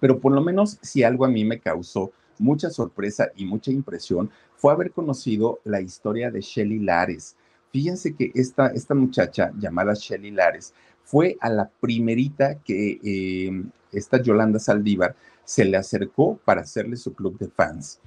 Pero 0.00 0.20
por 0.20 0.32
lo 0.32 0.42
menos 0.42 0.78
si 0.80 1.02
algo 1.02 1.24
a 1.24 1.28
mí 1.28 1.44
me 1.44 1.60
causó 1.60 2.12
mucha 2.38 2.70
sorpresa 2.70 3.30
y 3.36 3.44
mucha 3.44 3.70
impresión 3.70 4.30
fue 4.56 4.72
haber 4.72 4.90
conocido 4.92 5.60
la 5.64 5.80
historia 5.80 6.30
de 6.30 6.40
Shelley 6.40 6.78
Lares. 6.78 7.36
Fíjense 7.72 8.14
que 8.14 8.30
esta, 8.34 8.66
esta 8.68 8.94
muchacha 8.94 9.50
llamada 9.58 9.94
Shelly 9.94 10.30
Lares 10.30 10.74
fue 11.04 11.38
a 11.40 11.48
la 11.48 11.70
primerita 11.80 12.56
que 12.56 13.00
em, 13.02 13.70
esta 13.90 14.20
Yolanda 14.20 14.58
Saldívar 14.58 15.16
se 15.44 15.64
le 15.64 15.78
acercó 15.78 16.38
para 16.44 16.60
hacerle 16.60 16.96
su 16.96 17.14
club 17.14 17.38
de 17.38 17.48
fans. 17.48 17.98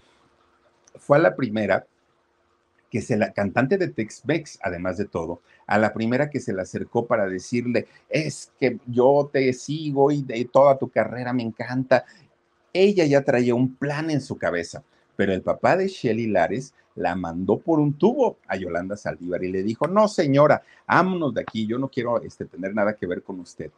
Fue 1.00 1.18
a 1.18 1.22
la 1.22 1.36
primera 1.36 1.86
que 2.92 3.02
se 3.02 3.18
la 3.18 3.34
cantante 3.34 3.78
de 3.78 3.90
Tex-Mex, 3.90 4.60
además 4.62 4.98
de 4.98 5.06
todo, 5.06 5.42
a 5.66 5.80
la 5.80 5.94
primera 5.94 6.30
que 6.30 6.40
se 6.40 6.54
le 6.54 6.62
acercó 6.62 7.08
para 7.08 7.28
decirle, 7.28 7.88
es 8.08 8.54
que 8.60 8.80
yo 8.86 9.30
te 9.34 9.52
sigo 9.54 10.12
y 10.12 10.22
de 10.22 10.46
toda 10.46 10.78
tu 10.78 10.90
carrera 10.90 11.34
me 11.34 11.44
encanta. 11.44 12.06
Ella 12.72 13.04
ya 13.06 13.24
traía 13.24 13.56
un 13.56 13.76
plan 13.76 14.12
en 14.12 14.22
su 14.22 14.38
cabeza, 14.38 14.84
pero 15.16 15.34
el 15.34 15.42
papá 15.42 15.76
de 15.76 15.88
Shelly 15.88 16.28
Lares 16.28 16.74
la 16.96 17.16
mandó 17.16 17.58
por 17.58 17.80
un 17.80 17.94
tubo 17.94 18.38
a 18.48 18.56
Yolanda 18.56 18.98
Saldívar 18.98 19.44
y 19.44 19.52
le 19.52 19.64
dijo, 19.64 19.88
no 19.88 20.08
señora, 20.08 20.64
vámonos 20.88 21.34
de 21.34 21.42
aquí, 21.42 21.68
yo 21.68 21.78
no 21.78 21.90
quiero 21.90 22.22
este, 22.22 22.46
tener 22.46 22.74
nada 22.74 22.96
que 22.96 23.06
ver 23.06 23.22
con 23.22 23.40
usted. 23.40 23.72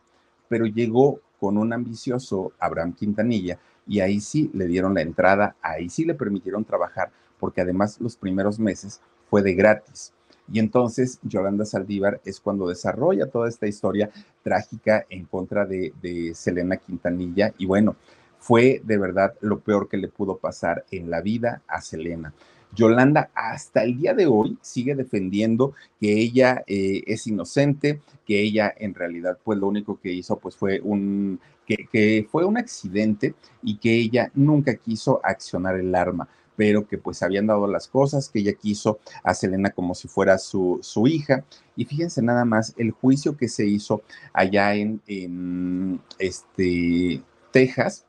Pero 0.47 0.65
llegó 0.65 1.20
con 1.39 1.57
un 1.57 1.74
ambicioso 1.74 2.53
Abraham 2.59 2.93
Quintanilla 2.93 3.59
y 3.88 3.99
ahí 3.99 4.20
sí 4.20 4.51
le 4.53 4.65
dieron 4.65 4.93
la 4.93 5.01
entrada, 5.01 5.55
ahí 5.61 5.89
sí 5.89 6.05
le 6.05 6.13
permitieron 6.13 6.63
trabajar, 6.63 7.11
porque 7.39 7.61
además 7.61 7.99
los 7.99 8.15
primeros 8.15 8.59
meses 8.59 9.01
fue 9.30 9.41
de 9.41 9.53
gratis. 9.55 10.13
Y 10.51 10.59
entonces 10.59 11.20
Yolanda 11.24 11.65
Saldívar 11.65 12.22
es 12.24 12.39
cuando 12.39 12.70
desarrolla 12.70 13.30
toda 13.30 13.49
esta 13.49 13.68
historia 13.68 14.09
trágica 14.43 15.05
en 15.09 15.26
contra 15.26 15.65
de, 15.65 15.93
de 16.01 16.34
Selena 16.34 16.78
Quintanilla. 16.78 17.53
Y 17.57 17.65
bueno, 17.65 17.97
fue 18.39 18.82
de 18.84 18.97
verdad 18.97 19.34
lo 19.41 19.59
peor 19.59 19.89
que 19.89 19.97
le 19.97 20.07
pudo 20.07 20.38
pasar 20.38 20.86
en 20.91 21.09
la 21.09 21.22
vida 21.22 21.63
a 21.68 21.82
Selena. 21.82 22.34
Yolanda 22.76 23.30
hasta 23.34 23.84
el 23.84 23.97
día 23.97 24.13
de 24.13 24.28
hoy 24.28 24.57
sigue 24.61 24.95
defendiendo 24.95 25.74
que 25.99 26.13
ella 26.13 26.63
eh, 26.68 27.03
es 27.07 27.28
inocente, 27.28 28.01
que 28.26 28.41
ella 28.41 28.74
en 28.78 28.93
realidad 28.93 29.38
pues 29.43 29.59
lo 29.59 29.68
único 29.68 29.99
que 29.99 30.11
hizo 30.11 30.38
pues 30.38 30.55
fue 30.55 30.80
un, 30.82 31.39
que, 31.65 32.28
fue 32.32 32.45
un 32.45 32.57
accidente 32.57 33.36
y 33.63 33.78
que 33.78 33.93
ella 33.93 34.32
nunca 34.36 34.76
quiso 34.76 35.20
accionar 35.24 35.76
el 35.76 35.93
arma 35.95 36.28
pero 36.55 36.88
que 36.88 36.97
pues 36.97 37.22
habían 37.22 37.45
dado 37.45 37.68
las 37.68 37.88
cosas, 37.88 38.30
que 38.30 38.39
ella 38.39 38.53
quiso 38.53 38.97
a 39.22 39.36
Selena 39.36 39.70
como 39.70 39.93
si 39.93 40.07
fuera 40.07 40.39
su, 40.39 40.80
su 40.82 41.05
hija. 41.05 41.45
Y 41.76 41.86
fíjense 41.86 42.20
nada 42.24 42.45
más 42.45 42.74
el 42.78 42.89
juicio 42.89 43.38
que 43.38 43.47
se 43.47 43.68
hizo 43.68 44.01
allá 44.34 44.74
en, 44.74 44.99
en 45.05 46.01
este, 46.18 47.22
Texas, 47.51 48.07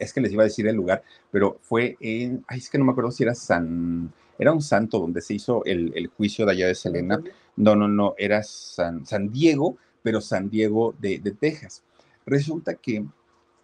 es 0.00 0.12
que 0.12 0.20
les 0.20 0.32
iba 0.32 0.42
a 0.42 0.46
decir 0.46 0.66
el 0.66 0.74
lugar, 0.74 1.02
pero 1.30 1.58
fue 1.60 1.96
en, 2.00 2.44
ay, 2.48 2.58
es 2.58 2.68
que 2.68 2.78
no 2.78 2.84
me 2.84 2.92
acuerdo 2.92 3.12
si 3.12 3.22
era 3.22 3.34
San, 3.34 4.12
era 4.38 4.52
un 4.52 4.62
santo 4.62 4.98
donde 4.98 5.20
se 5.20 5.34
hizo 5.34 5.64
el, 5.64 6.10
juicio 6.16 6.46
de 6.46 6.52
allá 6.52 6.66
de 6.66 6.74
Selena. 6.74 7.22
No, 7.56 7.76
no, 7.76 7.86
no, 7.86 8.14
era 8.16 8.42
San, 8.42 9.04
San 9.06 9.30
Diego, 9.30 9.76
pero 10.02 10.20
San 10.20 10.48
Diego 10.48 10.94
de, 10.98 11.18
de 11.18 11.32
Texas. 11.32 11.82
Resulta 12.24 12.74
que 12.74 13.04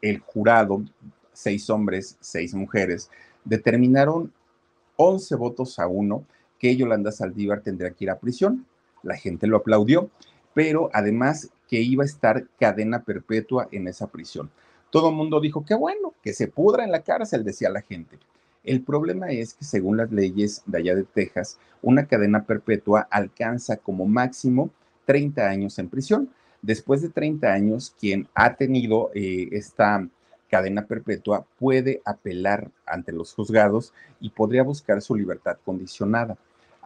el 0.02 0.18
jurado, 0.20 0.84
seis 1.32 1.70
hombres, 1.70 2.16
seis 2.20 2.54
mujeres, 2.54 3.10
determinaron 3.44 4.32
11 4.96 5.34
votos 5.36 5.78
a 5.78 5.86
uno 5.86 6.24
que 6.58 6.76
Yolanda 6.76 7.12
Saldívar 7.12 7.60
tendría 7.60 7.90
que 7.90 8.04
ir 8.04 8.10
a 8.10 8.18
prisión. 8.18 8.66
La 9.02 9.16
gente 9.16 9.46
lo 9.46 9.58
aplaudió, 9.58 10.10
pero 10.54 10.90
además 10.92 11.50
que 11.68 11.80
iba 11.80 12.02
a 12.02 12.06
estar 12.06 12.46
cadena 12.58 13.02
perpetua 13.02 13.68
en 13.72 13.88
esa 13.88 14.06
prisión. 14.06 14.50
Todo 14.90 15.10
el 15.10 15.16
mundo 15.16 15.40
dijo, 15.40 15.64
qué 15.64 15.74
bueno, 15.74 16.14
que 16.22 16.32
se 16.32 16.48
pudra 16.48 16.84
en 16.84 16.92
la 16.92 17.02
cárcel, 17.02 17.44
decía 17.44 17.70
la 17.70 17.82
gente. 17.82 18.18
El 18.64 18.82
problema 18.82 19.30
es 19.30 19.54
que 19.54 19.64
según 19.64 19.96
las 19.96 20.10
leyes 20.10 20.62
de 20.66 20.78
allá 20.78 20.94
de 20.94 21.04
Texas, 21.04 21.58
una 21.82 22.06
cadena 22.06 22.44
perpetua 22.44 23.06
alcanza 23.10 23.76
como 23.76 24.06
máximo 24.06 24.70
30 25.04 25.48
años 25.48 25.78
en 25.78 25.88
prisión. 25.88 26.30
Después 26.62 27.00
de 27.00 27.10
30 27.10 27.52
años, 27.52 27.94
quien 28.00 28.28
ha 28.34 28.56
tenido 28.56 29.10
eh, 29.14 29.48
esta 29.52 30.08
cadena 30.50 30.86
perpetua 30.86 31.46
puede 31.58 32.00
apelar 32.04 32.70
ante 32.86 33.12
los 33.12 33.34
juzgados 33.34 33.92
y 34.20 34.30
podría 34.30 34.62
buscar 34.62 35.00
su 35.00 35.14
libertad 35.14 35.58
condicionada. 35.64 36.36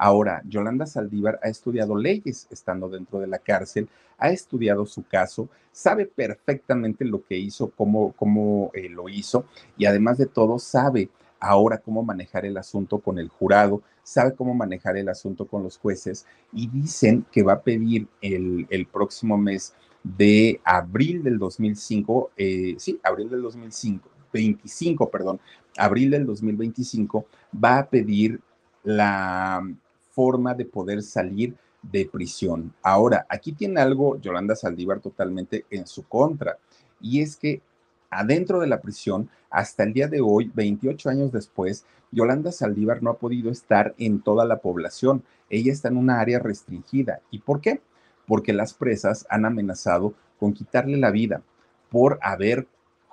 Ahora, 0.03 0.41
Yolanda 0.49 0.87
Saldívar 0.87 1.39
ha 1.43 1.51
estudiado 1.51 1.95
leyes 1.95 2.47
estando 2.51 2.89
dentro 2.89 3.21
de 3.21 3.27
la 3.27 3.39
cárcel, 3.39 3.87
ha 4.17 4.31
estudiado 4.31 4.87
su 4.87 5.03
caso, 5.03 5.51
sabe 5.73 6.07
perfectamente 6.07 7.05
lo 7.05 7.23
que 7.23 7.37
hizo, 7.37 7.71
cómo, 7.77 8.13
cómo 8.13 8.71
eh, 8.73 8.89
lo 8.89 9.11
hizo 9.11 9.45
y 9.77 9.85
además 9.85 10.17
de 10.17 10.25
todo 10.25 10.59
sabe 10.59 11.11
ahora 11.39 11.77
cómo 11.77 12.03
manejar 12.03 12.47
el 12.47 12.57
asunto 12.57 13.01
con 13.01 13.19
el 13.19 13.29
jurado, 13.29 13.83
sabe 14.03 14.35
cómo 14.35 14.55
manejar 14.55 14.97
el 14.97 15.11
asunto 15.11 15.47
con 15.47 15.63
los 15.63 15.77
jueces 15.77 16.25
y 16.51 16.67
dicen 16.69 17.27
que 17.31 17.43
va 17.43 17.53
a 17.53 17.63
pedir 17.63 18.09
el, 18.23 18.89
próximo 18.91 19.37
mes 19.37 19.75
de 20.03 20.63
abril 20.65 21.23
del 21.23 21.39
2005, 21.39 22.31
eh, 22.39 22.75
sí, 22.79 22.99
abril 23.03 23.29
del 23.29 23.43
2005, 23.43 24.09
25, 24.33 25.11
perdón, 25.11 25.41
abril 25.77 26.11
del 26.11 26.25
2025, 26.25 27.27
va 27.55 27.81
a 27.81 27.87
pedir 27.91 28.41
la 28.83 29.63
forma 30.11 30.55
de 30.55 30.65
poder 30.65 31.03
salir 31.03 31.55
de 31.83 32.07
prisión. 32.07 32.75
Ahora, 32.83 33.27
aquí 33.29 33.53
tiene 33.53 33.81
algo 33.81 34.21
Yolanda 34.21 34.55
Saldívar 34.55 35.01
totalmente 35.01 35.65
en 35.71 35.87
su 35.87 36.05
contra, 36.05 36.59
y 37.01 37.23
es 37.23 37.37
que 37.37 37.63
adentro 38.11 38.61
de 38.61 38.67
la 38.67 38.81
prisión, 38.81 39.31
hasta 39.51 39.85
el 39.85 39.93
día 39.93 40.09
de 40.09 40.21
hoy, 40.21 40.51
28 40.55 41.09
años 41.09 41.33
después, 41.33 41.85
Yolanda 42.13 42.53
Saldívar 42.53 43.03
no 43.03 43.11
ha 43.11 43.19
podido 43.19 43.51
estar 43.51 43.95
en 43.99 44.21
toda 44.21 44.45
la 44.45 44.59
población. 44.59 45.23
Ella 45.49 45.73
está 45.73 45.89
en 45.89 45.97
una 45.97 46.21
área 46.21 46.39
restringida. 46.39 47.21
¿Y 47.31 47.39
por 47.39 47.61
qué? 47.61 47.81
Porque 48.27 48.53
las 48.53 48.75
presas 48.75 49.27
han 49.31 49.45
amenazado 49.45 50.15
con 50.39 50.53
quitarle 50.53 50.97
la 50.97 51.11
vida 51.11 51.43
por 51.91 52.19
haber 52.23 52.67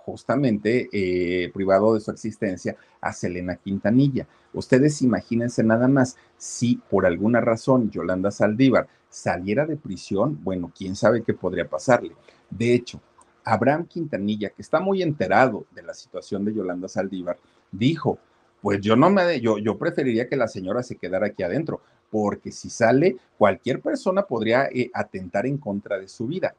justamente 0.07 0.87
eh, 0.93 1.51
privado 1.53 1.93
de 1.93 1.99
su 1.99 2.11
existencia 2.11 2.77
a 3.01 3.11
Selena 3.11 3.57
Quintanilla. 3.57 4.25
Ustedes 4.53 5.01
imagínense 5.01 5.65
nada 5.65 5.89
más, 5.89 6.15
si 6.37 6.77
por 6.89 7.05
alguna 7.05 7.41
razón 7.41 7.91
Yolanda 7.91 8.31
Saldívar 8.31 8.87
saliera 9.09 9.65
de 9.65 9.75
prisión, 9.75 10.39
bueno, 10.43 10.71
quién 10.73 10.95
sabe 10.95 11.23
qué 11.23 11.33
podría 11.33 11.67
pasarle. 11.67 12.15
De 12.49 12.73
hecho, 12.73 13.01
Abraham 13.43 13.85
Quintanilla, 13.85 14.49
que 14.49 14.61
está 14.61 14.79
muy 14.79 15.01
enterado 15.01 15.65
de 15.75 15.83
la 15.83 15.93
situación 15.93 16.45
de 16.45 16.53
Yolanda 16.53 16.87
Saldívar, 16.87 17.37
dijo, 17.69 18.17
pues 18.61 18.79
yo 18.79 18.95
no 18.95 19.09
me, 19.09 19.41
yo, 19.41 19.57
yo 19.57 19.77
preferiría 19.77 20.29
que 20.29 20.37
la 20.37 20.47
señora 20.47 20.83
se 20.83 20.95
quedara 20.95 21.27
aquí 21.27 21.43
adentro, 21.43 21.81
porque 22.09 22.53
si 22.53 22.69
sale, 22.69 23.17
cualquier 23.37 23.81
persona 23.81 24.21
podría 24.21 24.67
eh, 24.67 24.89
atentar 24.93 25.45
en 25.45 25.57
contra 25.57 25.99
de 25.99 26.07
su 26.07 26.27
vida. 26.27 26.55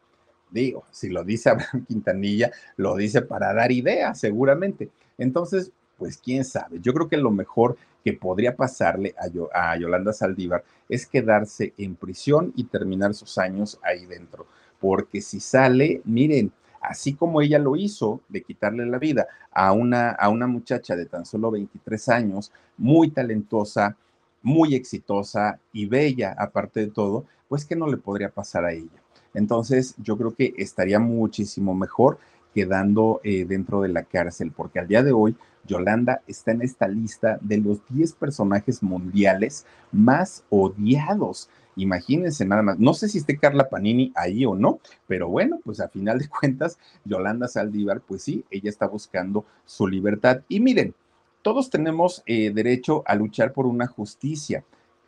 Digo, 0.50 0.84
si 0.90 1.08
lo 1.08 1.24
dice 1.24 1.50
Abraham 1.50 1.84
Quintanilla, 1.88 2.50
lo 2.76 2.96
dice 2.96 3.22
para 3.22 3.52
dar 3.52 3.70
ideas, 3.72 4.18
seguramente. 4.18 4.90
Entonces, 5.18 5.72
pues 5.96 6.16
quién 6.16 6.44
sabe. 6.44 6.78
Yo 6.80 6.94
creo 6.94 7.08
que 7.08 7.16
lo 7.16 7.30
mejor 7.30 7.76
que 8.04 8.12
podría 8.12 8.56
pasarle 8.56 9.14
a, 9.52 9.72
a, 9.72 9.76
Yolanda 9.76 10.12
Saldívar 10.12 10.64
es 10.88 11.06
quedarse 11.06 11.74
en 11.76 11.96
prisión 11.96 12.52
y 12.56 12.64
terminar 12.64 13.14
sus 13.14 13.36
años 13.38 13.78
ahí 13.82 14.06
dentro. 14.06 14.46
Porque 14.80 15.20
si 15.20 15.40
sale, 15.40 16.00
miren, 16.04 16.52
así 16.80 17.14
como 17.14 17.42
ella 17.42 17.58
lo 17.58 17.76
hizo 17.76 18.20
de 18.28 18.42
quitarle 18.42 18.86
la 18.86 18.98
vida 18.98 19.26
a 19.50 19.72
una, 19.72 20.10
a 20.10 20.28
una 20.28 20.46
muchacha 20.46 20.94
de 20.94 21.06
tan 21.06 21.26
solo 21.26 21.50
23 21.50 22.08
años, 22.08 22.52
muy 22.76 23.10
talentosa, 23.10 23.96
muy 24.42 24.74
exitosa 24.74 25.60
y 25.72 25.86
bella, 25.86 26.34
aparte 26.38 26.80
de 26.80 26.88
todo, 26.88 27.24
pues 27.48 27.64
que 27.64 27.76
no 27.76 27.86
le 27.86 27.96
podría 27.96 28.30
pasar 28.30 28.64
a 28.64 28.72
ella. 28.72 29.02
Entonces, 29.34 29.94
yo 29.98 30.16
creo 30.16 30.34
que 30.34 30.54
estaría 30.56 30.98
muchísimo 30.98 31.74
mejor 31.74 32.18
quedando 32.54 33.20
eh, 33.24 33.44
dentro 33.44 33.82
de 33.82 33.88
la 33.88 34.04
cárcel, 34.04 34.52
porque 34.54 34.78
al 34.78 34.88
día 34.88 35.02
de 35.02 35.12
hoy 35.12 35.36
Yolanda 35.66 36.22
está 36.26 36.52
en 36.52 36.62
esta 36.62 36.88
lista 36.88 37.38
de 37.40 37.58
los 37.58 37.80
10 37.90 38.14
personajes 38.14 38.82
mundiales 38.82 39.66
más 39.92 40.44
odiados. 40.48 41.48
Imagínense 41.76 42.44
nada 42.44 42.62
más. 42.62 42.78
No 42.78 42.94
sé 42.94 43.08
si 43.08 43.18
esté 43.18 43.38
Carla 43.38 43.68
Panini 43.68 44.12
ahí 44.16 44.44
o 44.44 44.56
no, 44.56 44.80
pero 45.06 45.28
bueno, 45.28 45.60
pues 45.64 45.78
a 45.80 45.88
final 45.88 46.18
de 46.18 46.28
cuentas, 46.28 46.78
Yolanda 47.04 47.46
Saldívar, 47.46 48.00
pues 48.00 48.22
sí, 48.22 48.44
ella 48.50 48.70
está 48.70 48.88
buscando 48.88 49.44
su 49.64 49.86
libertad. 49.86 50.40
Y 50.48 50.58
miren, 50.60 50.94
todos 51.42 51.70
tenemos 51.70 52.22
eh, 52.26 52.50
derecho 52.50 53.02
a 53.06 53.14
luchar 53.14 53.52
por 53.52 53.66
una 53.66 53.86
justicia, 53.86 54.64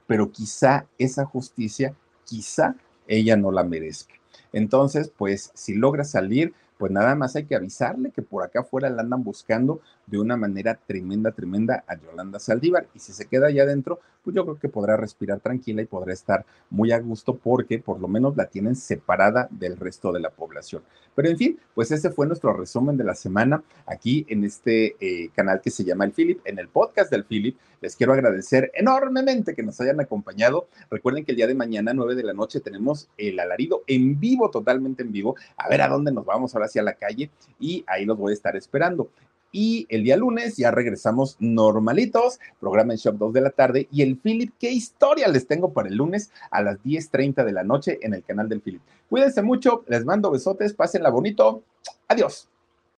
pero 0.06 0.30
quizá 0.30 0.86
esa 0.98 1.24
justicia, 1.24 1.94
quizá 2.24 2.76
ella 3.06 3.36
no 3.36 3.52
la 3.52 3.64
merezca. 3.64 4.14
Entonces, 4.52 5.12
pues 5.16 5.50
si 5.54 5.74
logra 5.74 6.04
salir, 6.04 6.54
pues 6.80 6.90
nada 6.90 7.14
más 7.14 7.36
hay 7.36 7.44
que 7.44 7.54
avisarle 7.54 8.10
que 8.10 8.22
por 8.22 8.42
acá 8.42 8.60
afuera 8.60 8.88
la 8.88 9.02
andan 9.02 9.22
buscando 9.22 9.82
de 10.06 10.18
una 10.18 10.38
manera 10.38 10.80
tremenda, 10.86 11.30
tremenda 11.30 11.84
a 11.86 11.94
Yolanda 11.94 12.38
Saldívar. 12.38 12.86
Y 12.94 13.00
si 13.00 13.12
se 13.12 13.26
queda 13.26 13.48
allá 13.48 13.64
adentro, 13.64 14.00
pues 14.24 14.34
yo 14.34 14.44
creo 14.44 14.58
que 14.58 14.70
podrá 14.70 14.96
respirar 14.96 15.40
tranquila 15.40 15.82
y 15.82 15.86
podrá 15.86 16.14
estar 16.14 16.46
muy 16.70 16.90
a 16.92 16.98
gusto 16.98 17.36
porque 17.36 17.80
por 17.80 18.00
lo 18.00 18.08
menos 18.08 18.34
la 18.34 18.46
tienen 18.46 18.76
separada 18.76 19.46
del 19.50 19.76
resto 19.76 20.10
de 20.10 20.20
la 20.20 20.30
población. 20.30 20.82
Pero 21.14 21.28
en 21.28 21.36
fin, 21.36 21.58
pues 21.74 21.90
ese 21.90 22.10
fue 22.10 22.26
nuestro 22.26 22.54
resumen 22.54 22.96
de 22.96 23.04
la 23.04 23.14
semana 23.14 23.62
aquí 23.84 24.24
en 24.30 24.44
este 24.44 24.96
eh, 25.00 25.30
canal 25.34 25.60
que 25.60 25.70
se 25.70 25.84
llama 25.84 26.06
El 26.06 26.12
Philip, 26.12 26.40
en 26.46 26.58
el 26.58 26.68
podcast 26.68 27.10
del 27.10 27.24
Philip. 27.24 27.58
Les 27.80 27.96
quiero 27.96 28.12
agradecer 28.12 28.70
enormemente 28.74 29.54
que 29.54 29.62
nos 29.62 29.80
hayan 29.80 30.00
acompañado. 30.00 30.68
Recuerden 30.90 31.24
que 31.24 31.32
el 31.32 31.36
día 31.36 31.46
de 31.46 31.54
mañana, 31.54 31.94
9 31.94 32.14
de 32.14 32.22
la 32.22 32.34
noche, 32.34 32.60
tenemos 32.60 33.08
el 33.16 33.40
alarido 33.40 33.84
en 33.86 34.20
vivo, 34.20 34.50
totalmente 34.50 35.02
en 35.02 35.12
vivo. 35.12 35.34
A 35.56 35.68
ver 35.68 35.80
a 35.80 35.88
dónde 35.88 36.12
nos 36.12 36.26
vamos 36.26 36.54
ahora 36.54 36.68
hacia 36.70 36.82
la 36.82 36.94
calle 36.94 37.30
y 37.58 37.84
ahí 37.86 38.04
los 38.04 38.16
voy 38.16 38.32
a 38.32 38.34
estar 38.34 38.56
esperando. 38.56 39.10
Y 39.52 39.86
el 39.88 40.04
día 40.04 40.16
lunes 40.16 40.56
ya 40.56 40.70
regresamos 40.70 41.36
normalitos, 41.40 42.38
programa 42.60 42.92
en 42.92 42.98
Shop 42.98 43.16
2 43.16 43.32
de 43.32 43.40
la 43.40 43.50
tarde. 43.50 43.88
Y 43.90 44.02
el 44.02 44.16
Philip, 44.16 44.52
¿qué 44.58 44.70
historia 44.70 45.26
les 45.26 45.46
tengo 45.46 45.72
para 45.72 45.88
el 45.88 45.96
lunes 45.96 46.30
a 46.50 46.62
las 46.62 46.78
10.30 46.84 47.44
de 47.44 47.52
la 47.52 47.64
noche 47.64 47.98
en 48.02 48.14
el 48.14 48.22
canal 48.22 48.48
del 48.48 48.60
Philip? 48.60 48.80
Cuídense 49.08 49.42
mucho, 49.42 49.84
les 49.88 50.04
mando 50.04 50.30
besotes, 50.30 50.72
pásenla 50.72 51.10
bonito. 51.10 51.64
Adiós. 52.06 52.48